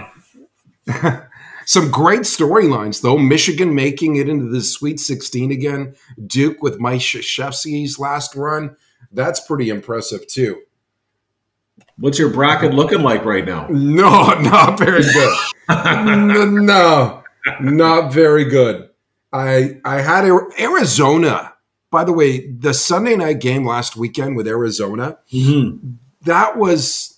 Some 1.65 1.91
great 1.91 2.21
storylines, 2.21 3.01
though. 3.01 3.17
Michigan 3.17 3.73
making 3.75 4.15
it 4.17 4.27
into 4.27 4.45
the 4.49 4.61
Sweet 4.61 4.99
16 4.99 5.51
again. 5.51 5.95
Duke 6.27 6.61
with 6.61 6.79
Mike 6.79 6.99
Krzyzewski's 7.01 7.99
last 7.99 8.35
run. 8.35 8.75
That's 9.11 9.39
pretty 9.39 9.69
impressive, 9.69 10.25
too. 10.27 10.61
What's 11.97 12.17
your 12.19 12.29
bracket 12.29 12.73
looking 12.73 13.01
like 13.03 13.23
right 13.25 13.45
now? 13.45 13.67
No, 13.69 14.09
not 14.41 14.79
very 14.79 15.03
good. 15.03 15.37
No, 15.69 17.23
not 17.61 18.11
very 18.11 18.43
good. 18.45 18.89
I 19.31 19.79
I 19.85 20.01
had 20.01 20.25
Arizona. 20.59 21.53
By 21.89 22.03
the 22.03 22.11
way, 22.11 22.47
the 22.51 22.73
Sunday 22.73 23.15
night 23.15 23.39
game 23.39 23.65
last 23.65 23.95
weekend 23.95 24.35
with 24.35 24.47
Arizona, 24.47 25.17
Mm-hmm. 25.31 25.91
that 26.23 26.57
was 26.57 27.10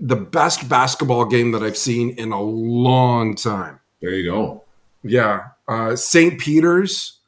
the 0.00 0.16
best 0.16 0.68
basketball 0.68 1.24
game 1.24 1.52
that 1.52 1.62
I've 1.62 1.76
seen 1.76 2.10
in 2.18 2.32
a 2.32 2.40
long 2.40 3.34
time. 3.34 3.80
There 4.00 4.10
you 4.10 4.30
go. 4.30 4.64
Yeah. 5.02 5.48
Uh, 5.66 5.96
St. 5.96 6.38
Peter's 6.38 7.18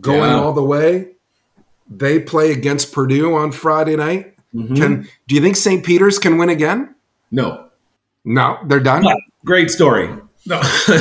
going 0.00 0.30
Yeah. 0.30 0.40
all 0.40 0.52
the 0.52 0.62
way. 0.64 1.08
They 1.90 2.18
play 2.18 2.52
against 2.52 2.92
Purdue 2.92 3.34
on 3.36 3.52
Friday 3.52 3.96
night. 3.96 4.34
Mhm. 4.54 4.76
Can 4.76 5.08
do 5.28 5.34
you 5.34 5.40
think 5.40 5.56
St. 5.56 5.84
Peter's 5.84 6.18
can 6.18 6.38
win 6.38 6.48
again? 6.48 6.94
no, 7.30 7.66
No, 8.24 8.58
they're 8.66 8.80
done. 8.80 9.04
great 9.44 9.70
story. 9.70 10.08
No. 10.46 10.60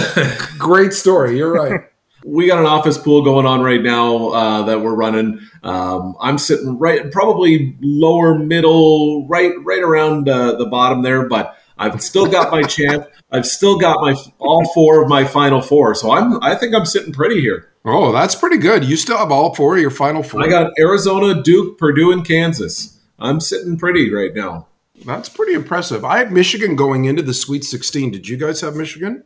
Great 0.59 0.93
story. 0.93 1.37
You're 1.37 1.51
right. 1.51 1.81
we 2.23 2.47
got 2.47 2.59
an 2.59 2.65
office 2.65 2.97
pool 2.97 3.23
going 3.23 3.45
on 3.45 3.61
right 3.61 3.81
now 3.81 4.29
uh, 4.29 4.61
that 4.63 4.81
we're 4.81 4.95
running. 4.95 5.39
Um, 5.63 6.15
I'm 6.19 6.37
sitting 6.37 6.77
right, 6.77 7.11
probably 7.11 7.75
lower 7.81 8.37
middle, 8.37 9.27
right, 9.27 9.53
right 9.63 9.81
around 9.81 10.29
uh, 10.29 10.55
the 10.55 10.65
bottom 10.65 11.01
there. 11.01 11.27
But 11.27 11.57
I've 11.77 12.01
still 12.01 12.27
got 12.27 12.51
my 12.51 12.63
champ. 12.67 13.07
I've 13.31 13.45
still 13.45 13.77
got 13.77 14.01
my 14.01 14.15
all 14.39 14.71
four 14.73 15.01
of 15.01 15.09
my 15.09 15.25
final 15.25 15.61
four. 15.61 15.95
So 15.95 16.11
I'm, 16.11 16.41
I 16.43 16.55
think 16.55 16.75
I'm 16.75 16.85
sitting 16.85 17.13
pretty 17.13 17.41
here. 17.41 17.69
Oh, 17.83 18.11
that's 18.11 18.35
pretty 18.35 18.57
good. 18.57 18.85
You 18.85 18.95
still 18.95 19.17
have 19.17 19.31
all 19.31 19.55
four 19.55 19.75
of 19.75 19.81
your 19.81 19.89
final 19.89 20.21
four. 20.21 20.43
I 20.43 20.47
got 20.47 20.71
Arizona, 20.77 21.41
Duke, 21.41 21.79
Purdue, 21.79 22.11
and 22.11 22.25
Kansas. 22.25 22.99
I'm 23.17 23.39
sitting 23.39 23.77
pretty 23.77 24.13
right 24.13 24.33
now. 24.35 24.67
That's 25.03 25.29
pretty 25.29 25.53
impressive. 25.53 26.05
I 26.05 26.19
had 26.19 26.31
Michigan 26.31 26.75
going 26.75 27.05
into 27.05 27.23
the 27.23 27.33
Sweet 27.33 27.63
16. 27.63 28.11
Did 28.11 28.27
you 28.27 28.37
guys 28.37 28.61
have 28.61 28.75
Michigan? 28.75 29.23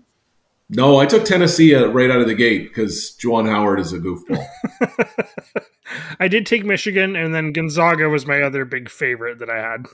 No, 0.70 0.97
I 0.99 1.05
took 1.05 1.26
Tennessee 1.26 1.76
uh, 1.76 1.88
right 1.88 2.09
out 2.09 2.22
of 2.22 2.28
the 2.28 2.34
gate 2.34 2.70
because 2.70 3.16
Juwan 3.22 3.47
Howard 3.49 3.80
is 3.80 3.93
a 3.93 3.99
goofball. 3.99 4.43
I 6.20 6.28
did 6.28 6.45
take 6.45 6.66
Michigan, 6.66 7.16
and 7.16 7.34
then 7.36 7.53
Gonzaga 7.53 8.09
was 8.09 8.26
my 8.26 8.41
other 8.41 8.66
big 8.66 8.89
favorite 8.89 9.39
that 9.39 9.49
I 9.49 9.57
had. 9.61 9.86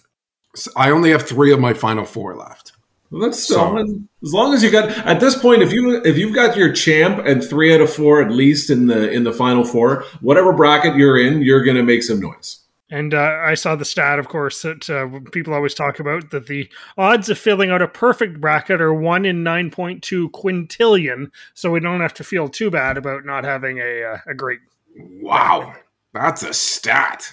So 0.56 0.72
I 0.76 0.92
only 0.92 1.12
have 1.12 1.24
three 1.24 1.52
of 1.52 1.60
my 1.60 1.74
final 1.74 2.06
four 2.06 2.36
left. 2.36 2.72
Well, 3.10 3.22
that's 3.22 3.44
still 3.44 3.58
So- 3.58 4.00
as 4.24 4.34
long 4.34 4.54
as 4.54 4.64
you 4.64 4.72
got 4.72 4.90
at 5.06 5.20
this 5.20 5.38
point. 5.38 5.62
If 5.62 5.74
you 5.74 6.02
if 6.06 6.18
you've 6.18 6.34
got 6.34 6.56
your 6.56 6.72
champ 6.72 7.26
and 7.26 7.44
three 7.44 7.74
out 7.74 7.82
of 7.82 7.92
four 7.92 8.22
at 8.22 8.32
least 8.32 8.70
in 8.70 8.88
the 8.88 9.12
in 9.12 9.26
the 9.26 9.34
final 9.34 9.66
four, 9.66 10.06
whatever 10.22 10.54
bracket 10.54 10.96
you're 10.96 11.18
in, 11.20 11.42
you're 11.42 11.64
going 11.64 11.76
to 11.78 11.84
make 11.84 12.04
some 12.04 12.22
noise. 12.22 12.61
And 12.92 13.14
uh, 13.14 13.40
I 13.42 13.54
saw 13.54 13.78
the 13.78 13.86
stat, 13.86 14.20
of 14.20 14.28
course, 14.28 14.62
that 14.64 14.90
uh, 14.90 15.22
people 15.32 15.54
always 15.54 15.74
talk 15.74 16.00
about 16.00 16.32
that 16.32 16.48
the 16.48 16.70
odds 16.98 17.30
of 17.30 17.40
filling 17.40 17.72
out 17.72 17.82
a 17.82 17.88
perfect 17.88 18.42
bracket 18.42 18.82
are 18.82 18.94
one 18.94 19.24
in 19.24 19.46
9.2 19.46 20.30
quintillion. 20.32 21.32
So 21.54 21.72
we 21.72 21.80
don't 21.80 22.02
have 22.02 22.14
to 22.16 22.26
feel 22.26 22.50
too 22.50 22.70
bad 22.70 22.98
about 22.98 23.26
not 23.26 23.46
having 23.46 23.80
a, 23.80 24.04
uh, 24.04 24.18
a 24.28 24.34
great. 24.34 24.60
Wow. 24.98 25.74
That's 26.14 26.44
a 26.44 26.54
stat. 26.54 27.32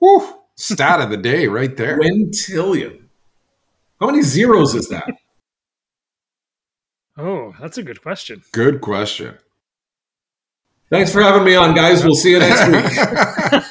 Whew. 0.00 0.40
Stat 0.56 1.00
of 1.00 1.10
the 1.10 1.16
day 1.16 1.46
right 1.46 1.76
there. 1.76 2.00
Quintillion. 2.00 3.04
How 4.00 4.06
many 4.06 4.22
zeros 4.22 4.74
is 4.74 4.88
that? 4.88 5.08
Oh, 7.16 7.54
that's 7.60 7.78
a 7.78 7.82
good 7.82 8.02
question. 8.02 8.42
Good 8.50 8.80
question. 8.80 9.38
Thanks 10.90 11.12
for 11.12 11.22
having 11.22 11.44
me 11.44 11.54
on, 11.54 11.74
guys. 11.74 12.04
We'll 12.04 12.14
see 12.16 12.32
you 12.32 12.40
next 12.40 12.66
week. 12.68 13.62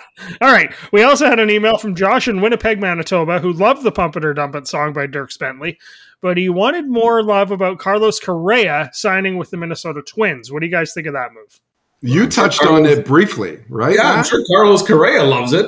All 0.40 0.52
right. 0.52 0.72
We 0.92 1.02
also 1.02 1.26
had 1.26 1.40
an 1.40 1.50
email 1.50 1.78
from 1.78 1.94
Josh 1.94 2.28
in 2.28 2.40
Winnipeg, 2.40 2.80
Manitoba, 2.80 3.40
who 3.40 3.52
loved 3.52 3.82
the 3.82 3.92
Pump 3.92 4.16
It 4.16 4.24
or 4.24 4.34
Dump 4.34 4.54
It 4.54 4.66
song 4.66 4.92
by 4.92 5.06
Dirk 5.06 5.30
Bentley, 5.38 5.78
but 6.20 6.36
he 6.36 6.48
wanted 6.48 6.88
more 6.88 7.22
love 7.22 7.50
about 7.50 7.78
Carlos 7.78 8.20
Correa 8.20 8.90
signing 8.92 9.36
with 9.38 9.50
the 9.50 9.56
Minnesota 9.56 10.02
Twins. 10.02 10.50
What 10.52 10.60
do 10.60 10.66
you 10.66 10.72
guys 10.72 10.92
think 10.92 11.06
of 11.06 11.14
that 11.14 11.32
move? 11.32 11.60
You 12.02 12.28
touched 12.28 12.64
on 12.64 12.86
it 12.86 13.04
briefly, 13.04 13.58
right? 13.68 13.94
yeah, 13.94 14.12
I'm 14.12 14.24
sure 14.24 14.42
Carlos 14.46 14.86
Correa 14.86 15.22
loves 15.22 15.52
it. 15.52 15.66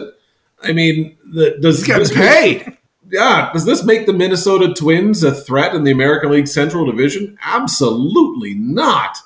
I 0.63 0.73
mean, 0.73 1.17
the, 1.33 1.59
does 1.61 1.79
He's 1.79 1.87
getting 1.87 2.03
this- 2.09 2.17
paid. 2.17 2.79
Yeah, 3.11 3.51
does 3.53 3.67
this 3.67 3.85
make 3.85 4.07
the 4.07 4.15
Minnesota 4.15 4.73
Twins 4.73 5.23
a 5.23 5.35
threat 5.35 5.75
in 5.75 5.85
the 5.85 5.91
American 5.91 6.31
League 6.31 6.49
Central 6.49 6.87
Division? 6.87 7.37
Absolutely 7.45 8.55
not. 8.55 9.19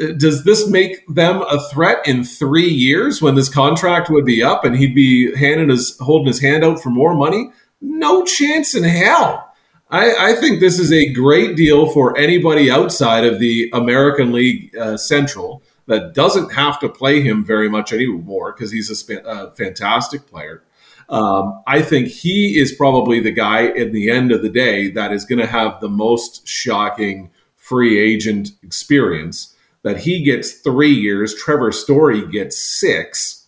Uh, 0.00 0.12
Does 0.12 0.44
this 0.44 0.68
make 0.68 1.06
them 1.08 1.42
a 1.42 1.60
threat 1.70 2.06
in 2.06 2.24
three 2.24 2.68
years 2.68 3.22
when 3.22 3.34
this 3.34 3.48
contract 3.48 4.10
would 4.10 4.24
be 4.24 4.42
up 4.42 4.64
and 4.64 4.76
he'd 4.76 4.94
be 4.94 5.34
handing 5.36 5.68
his 5.68 5.96
holding 6.00 6.28
his 6.28 6.40
hand 6.40 6.64
out 6.64 6.82
for 6.82 6.90
more 6.90 7.14
money? 7.14 7.50
No 7.80 8.24
chance 8.24 8.74
in 8.74 8.84
hell. 8.84 9.42
I, 9.90 10.32
I 10.32 10.34
think 10.34 10.60
this 10.60 10.78
is 10.78 10.92
a 10.92 11.12
great 11.12 11.56
deal 11.56 11.86
for 11.86 12.16
anybody 12.18 12.70
outside 12.70 13.24
of 13.24 13.38
the 13.38 13.70
American 13.72 14.32
League 14.32 14.76
uh, 14.76 14.96
Central 14.96 15.62
that 15.86 16.14
doesn't 16.14 16.52
have 16.52 16.80
to 16.80 16.88
play 16.88 17.20
him 17.20 17.44
very 17.44 17.68
much 17.68 17.92
anymore 17.92 18.52
because 18.52 18.72
he's 18.72 18.90
a, 18.90 18.96
sp- 18.98 19.22
a, 19.24 19.52
fantastic 19.52 20.26
player. 20.26 20.64
Um, 21.08 21.62
I 21.68 21.82
think 21.82 22.08
he 22.08 22.58
is 22.58 22.72
probably 22.72 23.20
the 23.20 23.30
guy 23.30 23.68
in 23.68 23.92
the 23.92 24.10
end 24.10 24.32
of 24.32 24.42
the 24.42 24.48
day 24.48 24.90
that 24.90 25.12
is 25.12 25.24
going 25.24 25.38
to 25.38 25.46
have 25.46 25.80
the 25.80 25.88
most 25.88 26.46
shocking 26.48 27.30
free 27.54 27.98
agent 27.98 28.50
experience. 28.64 29.54
That 29.86 29.98
he 29.98 30.24
gets 30.24 30.50
three 30.50 30.90
years, 30.90 31.32
Trevor 31.32 31.70
Story 31.70 32.26
gets 32.26 32.60
six, 32.60 33.46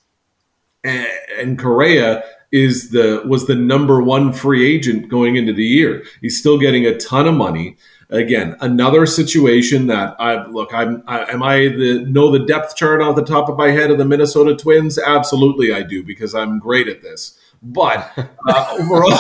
and, 0.85 1.09
and 1.37 1.59
Correa 1.59 2.23
is 2.53 2.91
the 2.91 3.25
was 3.27 3.49
the 3.49 3.57
number 3.57 4.01
one 4.01 4.33
free 4.33 4.73
agent 4.73 5.09
going 5.09 5.35
into 5.35 5.53
the 5.53 5.65
year. 5.65 6.05
He's 6.21 6.39
still 6.39 6.57
getting 6.57 6.87
a 6.87 6.97
ton 6.97 7.27
of 7.27 7.35
money. 7.35 7.77
Again, 8.11 8.55
another 8.61 9.05
situation 9.05 9.89
that 9.89 10.15
I 10.21 10.47
look. 10.47 10.73
I'm. 10.73 11.03
I, 11.09 11.25
am 11.25 11.43
I 11.43 11.71
the 11.71 12.07
know 12.09 12.31
the 12.31 12.47
depth 12.47 12.77
chart 12.77 13.03
off 13.03 13.17
the 13.17 13.25
top 13.25 13.49
of 13.49 13.59
my 13.59 13.73
head 13.73 13.91
of 13.91 13.99
the 13.99 14.05
Minnesota 14.05 14.55
Twins? 14.55 14.97
Absolutely, 14.97 15.73
I 15.73 15.83
do 15.83 16.05
because 16.05 16.37
I'm 16.37 16.61
great 16.61 16.87
at 16.87 17.03
this. 17.03 17.37
But 17.65 18.13
uh, 18.17 18.77
overall, 18.79 19.19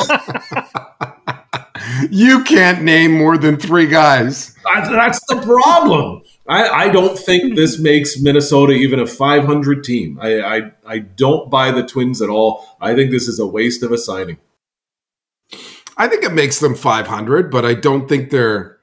you 2.12 2.44
can't 2.44 2.84
name 2.84 3.10
more 3.18 3.36
than 3.36 3.56
three 3.56 3.88
guys. 3.88 4.54
That's 4.64 5.18
the 5.26 5.42
problem. 5.42 6.22
I, 6.48 6.68
I, 6.68 6.88
don't 6.88 7.18
think 7.18 7.54
this 7.56 7.78
makes 7.78 8.18
Minnesota 8.18 8.72
even 8.72 8.98
a 8.98 9.06
500 9.06 9.84
team. 9.84 10.18
I, 10.20 10.40
I, 10.40 10.72
I 10.86 10.98
don't 10.98 11.50
buy 11.50 11.70
the 11.70 11.86
Twins 11.86 12.22
at 12.22 12.30
all. 12.30 12.66
I 12.80 12.94
think 12.94 13.10
this 13.10 13.28
is 13.28 13.38
a 13.38 13.46
waste 13.46 13.82
of 13.82 13.92
a 13.92 13.98
signing. 13.98 14.38
I 15.96 16.06
think 16.06 16.22
it 16.22 16.32
makes 16.32 16.60
them 16.60 16.74
500, 16.74 17.50
but 17.50 17.64
I 17.64 17.74
don't 17.74 18.08
think 18.08 18.30
they're 18.30 18.78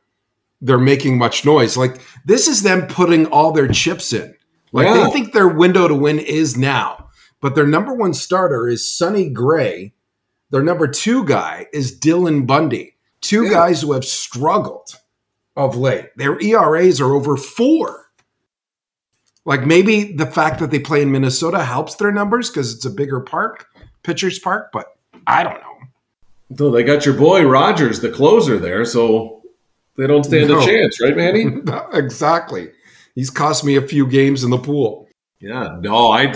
they're 0.61 0.78
making 0.78 1.18
much 1.18 1.45
noise. 1.45 1.78
Like 1.78 2.01
this 2.26 2.47
is 2.47 2.63
them 2.63 2.88
putting 2.88 3.26
all 3.28 3.51
their 3.51 3.68
chips 3.68 4.13
in. 4.13 4.36
Like 4.72 4.88
yeah. 4.88 5.05
they 5.05 5.11
think 5.11 5.34
their 5.34 5.47
window 5.47 5.88
to 5.88 5.95
win 5.95 6.20
is 6.20 6.57
now. 6.57 7.09
But 7.39 7.55
their 7.55 7.68
number 7.68 7.93
one 7.93 8.13
starter 8.13 8.68
is 8.68 8.91
Sonny 8.91 9.30
Gray. 9.30 9.93
Their 10.49 10.63
number 10.63 10.88
two 10.88 11.26
guy 11.26 11.68
is 11.72 11.97
Dylan 11.97 12.45
Bundy. 12.45 12.95
Two 13.22 13.45
yeah. 13.45 13.51
guys 13.51 13.82
who 13.82 13.93
have 13.93 14.05
struggled 14.05 14.99
of 15.56 15.78
late. 15.78 16.10
Their 16.16 16.39
ERAs 16.41 16.99
are 17.01 17.14
over 17.14 17.38
four. 17.38 18.10
Like 19.45 19.66
maybe 19.66 20.14
the 20.14 20.26
fact 20.26 20.60
that 20.60 20.72
they 20.72 20.80
play 20.80 21.01
in 21.01 21.12
Minnesota 21.12 21.64
helps 21.64 21.95
their 21.95 22.12
numbers 22.12 22.49
because 22.49 22.74
it's 22.74 22.86
a 22.86 22.89
bigger 22.89 23.20
park, 23.20 23.68
pitcher's 24.03 24.39
park, 24.39 24.72
but 24.74 24.97
I 25.28 25.43
don't 25.43 25.62
know. 25.62 25.76
So 26.58 26.72
they 26.72 26.84
got 26.84 27.06
your 27.06 27.16
boy 27.16 27.43
Rogers, 27.45 27.99
the 28.01 28.10
closer 28.10 28.58
there, 28.58 28.86
so 28.86 29.43
they 29.97 30.08
don't 30.08 30.24
stand 30.24 30.49
no. 30.49 30.60
a 30.60 30.66
chance, 30.66 31.01
right, 31.01 31.16
Manny? 31.16 31.62
exactly. 31.93 32.70
He's 33.16 33.30
cost 33.30 33.64
me 33.64 33.76
a 33.76 33.82
few 33.82 34.08
games 34.08 34.43
in 34.43 34.49
the 34.49 34.58
pool. 34.58 35.08
Yeah, 35.39 35.78
no, 35.80 36.12
I, 36.12 36.34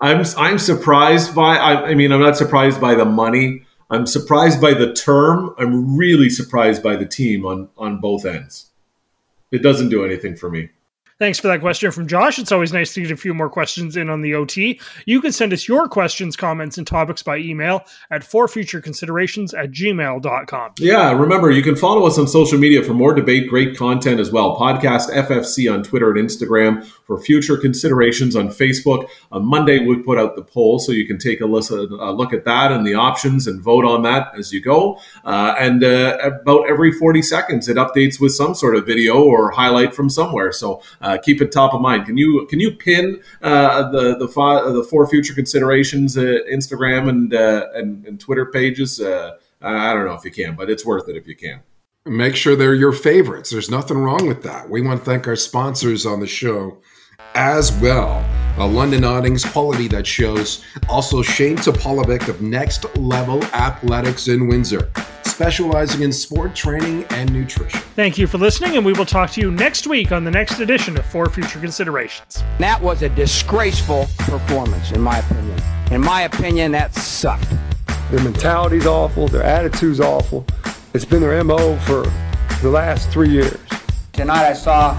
I'm 0.00 0.24
I'm 0.36 0.58
surprised 0.58 1.34
by. 1.34 1.56
I, 1.56 1.90
I 1.90 1.94
mean, 1.94 2.12
I'm 2.12 2.20
not 2.20 2.36
surprised 2.36 2.80
by 2.80 2.94
the 2.94 3.04
money. 3.04 3.64
I'm 3.90 4.06
surprised 4.06 4.60
by 4.60 4.74
the 4.74 4.92
term. 4.92 5.54
I'm 5.58 5.96
really 5.96 6.30
surprised 6.30 6.82
by 6.82 6.96
the 6.96 7.06
team 7.06 7.44
on 7.44 7.68
on 7.76 8.00
both 8.00 8.24
ends. 8.24 8.70
It 9.50 9.62
doesn't 9.62 9.88
do 9.88 10.04
anything 10.04 10.36
for 10.36 10.48
me. 10.48 10.70
Thanks 11.20 11.38
for 11.38 11.48
that 11.48 11.60
question 11.60 11.90
from 11.90 12.06
Josh. 12.06 12.38
It's 12.38 12.50
always 12.50 12.72
nice 12.72 12.94
to 12.94 13.02
get 13.02 13.10
a 13.10 13.16
few 13.16 13.34
more 13.34 13.50
questions 13.50 13.94
in 13.94 14.08
on 14.08 14.22
the 14.22 14.34
OT. 14.34 14.80
You 15.04 15.20
can 15.20 15.32
send 15.32 15.52
us 15.52 15.68
your 15.68 15.86
questions, 15.86 16.34
comments, 16.34 16.78
and 16.78 16.86
topics 16.86 17.22
by 17.22 17.36
email 17.36 17.84
at 18.10 18.22
forfutureconsiderations 18.22 19.52
at 19.52 19.70
gmail.com. 19.70 20.72
Yeah, 20.78 21.12
remember, 21.12 21.50
you 21.50 21.62
can 21.62 21.76
follow 21.76 22.06
us 22.06 22.18
on 22.18 22.26
social 22.26 22.58
media 22.58 22.82
for 22.82 22.94
more 22.94 23.12
debate, 23.12 23.50
great 23.50 23.76
content 23.76 24.18
as 24.18 24.32
well. 24.32 24.56
Podcast 24.56 25.10
FFC 25.10 25.70
on 25.70 25.82
Twitter 25.82 26.10
and 26.10 26.26
Instagram 26.26 26.86
for 27.04 27.20
future 27.20 27.58
considerations 27.58 28.34
on 28.34 28.48
Facebook. 28.48 29.06
On 29.30 29.44
Monday, 29.44 29.84
we 29.84 29.96
put 29.96 30.16
out 30.16 30.36
the 30.36 30.42
poll, 30.42 30.78
so 30.78 30.90
you 30.90 31.06
can 31.06 31.18
take 31.18 31.42
a, 31.42 31.46
listen, 31.46 31.80
a 32.00 32.12
look 32.12 32.32
at 32.32 32.46
that 32.46 32.72
and 32.72 32.86
the 32.86 32.94
options 32.94 33.46
and 33.46 33.60
vote 33.60 33.84
on 33.84 34.04
that 34.04 34.28
as 34.38 34.54
you 34.54 34.62
go. 34.62 34.98
Uh, 35.24 35.54
and 35.58 35.84
uh, 35.84 36.16
about 36.22 36.70
every 36.70 36.92
40 36.92 37.20
seconds, 37.20 37.68
it 37.68 37.76
updates 37.76 38.18
with 38.18 38.32
some 38.32 38.54
sort 38.54 38.74
of 38.74 38.86
video 38.86 39.22
or 39.22 39.50
highlight 39.50 39.94
from 39.94 40.08
somewhere. 40.08 40.50
So, 40.50 40.82
uh, 41.02 41.09
uh, 41.10 41.18
keep 41.18 41.40
it 41.40 41.52
top 41.52 41.74
of 41.74 41.80
mind. 41.80 42.06
Can 42.06 42.16
you 42.16 42.46
can 42.48 42.60
you 42.60 42.72
pin 42.72 43.20
uh, 43.42 43.90
the 43.90 44.16
the 44.18 44.28
five, 44.28 44.72
the 44.72 44.84
four 44.84 45.06
future 45.06 45.34
considerations 45.34 46.16
uh, 46.16 46.38
Instagram 46.52 47.08
and, 47.08 47.34
uh, 47.34 47.66
and, 47.74 48.06
and 48.06 48.20
Twitter 48.20 48.46
pages? 48.46 49.00
Uh, 49.00 49.36
I 49.62 49.92
don't 49.92 50.06
know 50.06 50.14
if 50.14 50.24
you 50.24 50.30
can, 50.30 50.54
but 50.54 50.70
it's 50.70 50.86
worth 50.86 51.08
it 51.08 51.16
if 51.16 51.26
you 51.26 51.36
can. 51.36 51.60
Make 52.06 52.34
sure 52.34 52.56
they're 52.56 52.74
your 52.74 52.92
favorites. 52.92 53.50
There's 53.50 53.70
nothing 53.70 53.98
wrong 53.98 54.26
with 54.26 54.42
that. 54.44 54.70
We 54.70 54.80
want 54.80 55.00
to 55.00 55.04
thank 55.04 55.28
our 55.28 55.36
sponsors 55.36 56.06
on 56.06 56.20
the 56.20 56.26
show 56.26 56.78
as 57.34 57.70
well. 57.72 58.24
A 58.58 58.66
London 58.66 59.04
Awnings 59.04 59.44
quality 59.44 59.88
that 59.88 60.06
shows. 60.06 60.62
Also, 60.88 61.22
Shane 61.22 61.56
Topolovic 61.56 62.28
of 62.28 62.42
Next 62.42 62.84
Level 62.98 63.42
Athletics 63.54 64.28
in 64.28 64.48
Windsor, 64.48 64.90
specializing 65.24 66.02
in 66.02 66.12
sport 66.12 66.54
training 66.54 67.04
and 67.10 67.32
nutrition. 67.32 67.80
Thank 67.96 68.18
you 68.18 68.26
for 68.26 68.38
listening, 68.38 68.76
and 68.76 68.84
we 68.84 68.92
will 68.92 69.06
talk 69.06 69.30
to 69.30 69.40
you 69.40 69.50
next 69.50 69.86
week 69.86 70.12
on 70.12 70.24
the 70.24 70.30
next 70.30 70.60
edition 70.60 70.98
of 70.98 71.06
For 71.06 71.28
Future 71.30 71.58
Considerations. 71.58 72.42
That 72.58 72.82
was 72.82 73.02
a 73.02 73.08
disgraceful 73.08 74.06
performance, 74.18 74.92
in 74.92 75.00
my 75.00 75.18
opinion. 75.18 75.58
In 75.90 76.00
my 76.02 76.22
opinion, 76.22 76.72
that 76.72 76.94
sucked. 76.94 77.50
Their 78.10 78.22
mentality's 78.22 78.86
awful, 78.86 79.28
their 79.28 79.42
attitude's 79.42 80.00
awful. 80.00 80.44
It's 80.92 81.04
been 81.04 81.20
their 81.20 81.42
MO 81.44 81.76
for 81.78 82.02
the 82.60 82.68
last 82.68 83.08
three 83.10 83.30
years. 83.30 83.58
Tonight 84.12 84.44
I 84.44 84.52
saw 84.52 84.94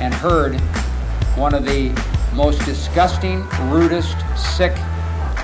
and 0.00 0.12
heard 0.12 0.60
one 1.36 1.54
of 1.54 1.64
the 1.64 1.88
most 2.36 2.62
disgusting, 2.66 3.48
rudest, 3.70 4.14
sick 4.36 4.74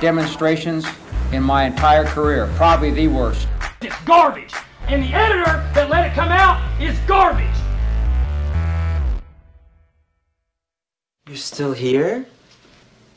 demonstrations 0.01 0.85
in 1.33 1.43
my 1.43 1.65
entire 1.65 2.05
career. 2.05 2.53
Probably 2.55 2.91
the 2.91 3.09
worst. 3.09 3.49
It's 3.81 3.99
garbage. 4.03 4.53
And 4.89 5.03
the 5.03 5.15
editor 5.15 5.67
that 5.75 5.89
let 5.89 6.07
it 6.07 6.13
come 6.13 6.29
out 6.29 6.61
is 6.81 6.99
garbage. 7.01 7.49
You're 11.27 11.37
still 11.39 11.73
here? 11.73 12.27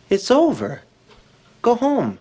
It's 0.09 0.31
over. 0.31 0.83
Go 1.61 1.75
home. 1.75 2.19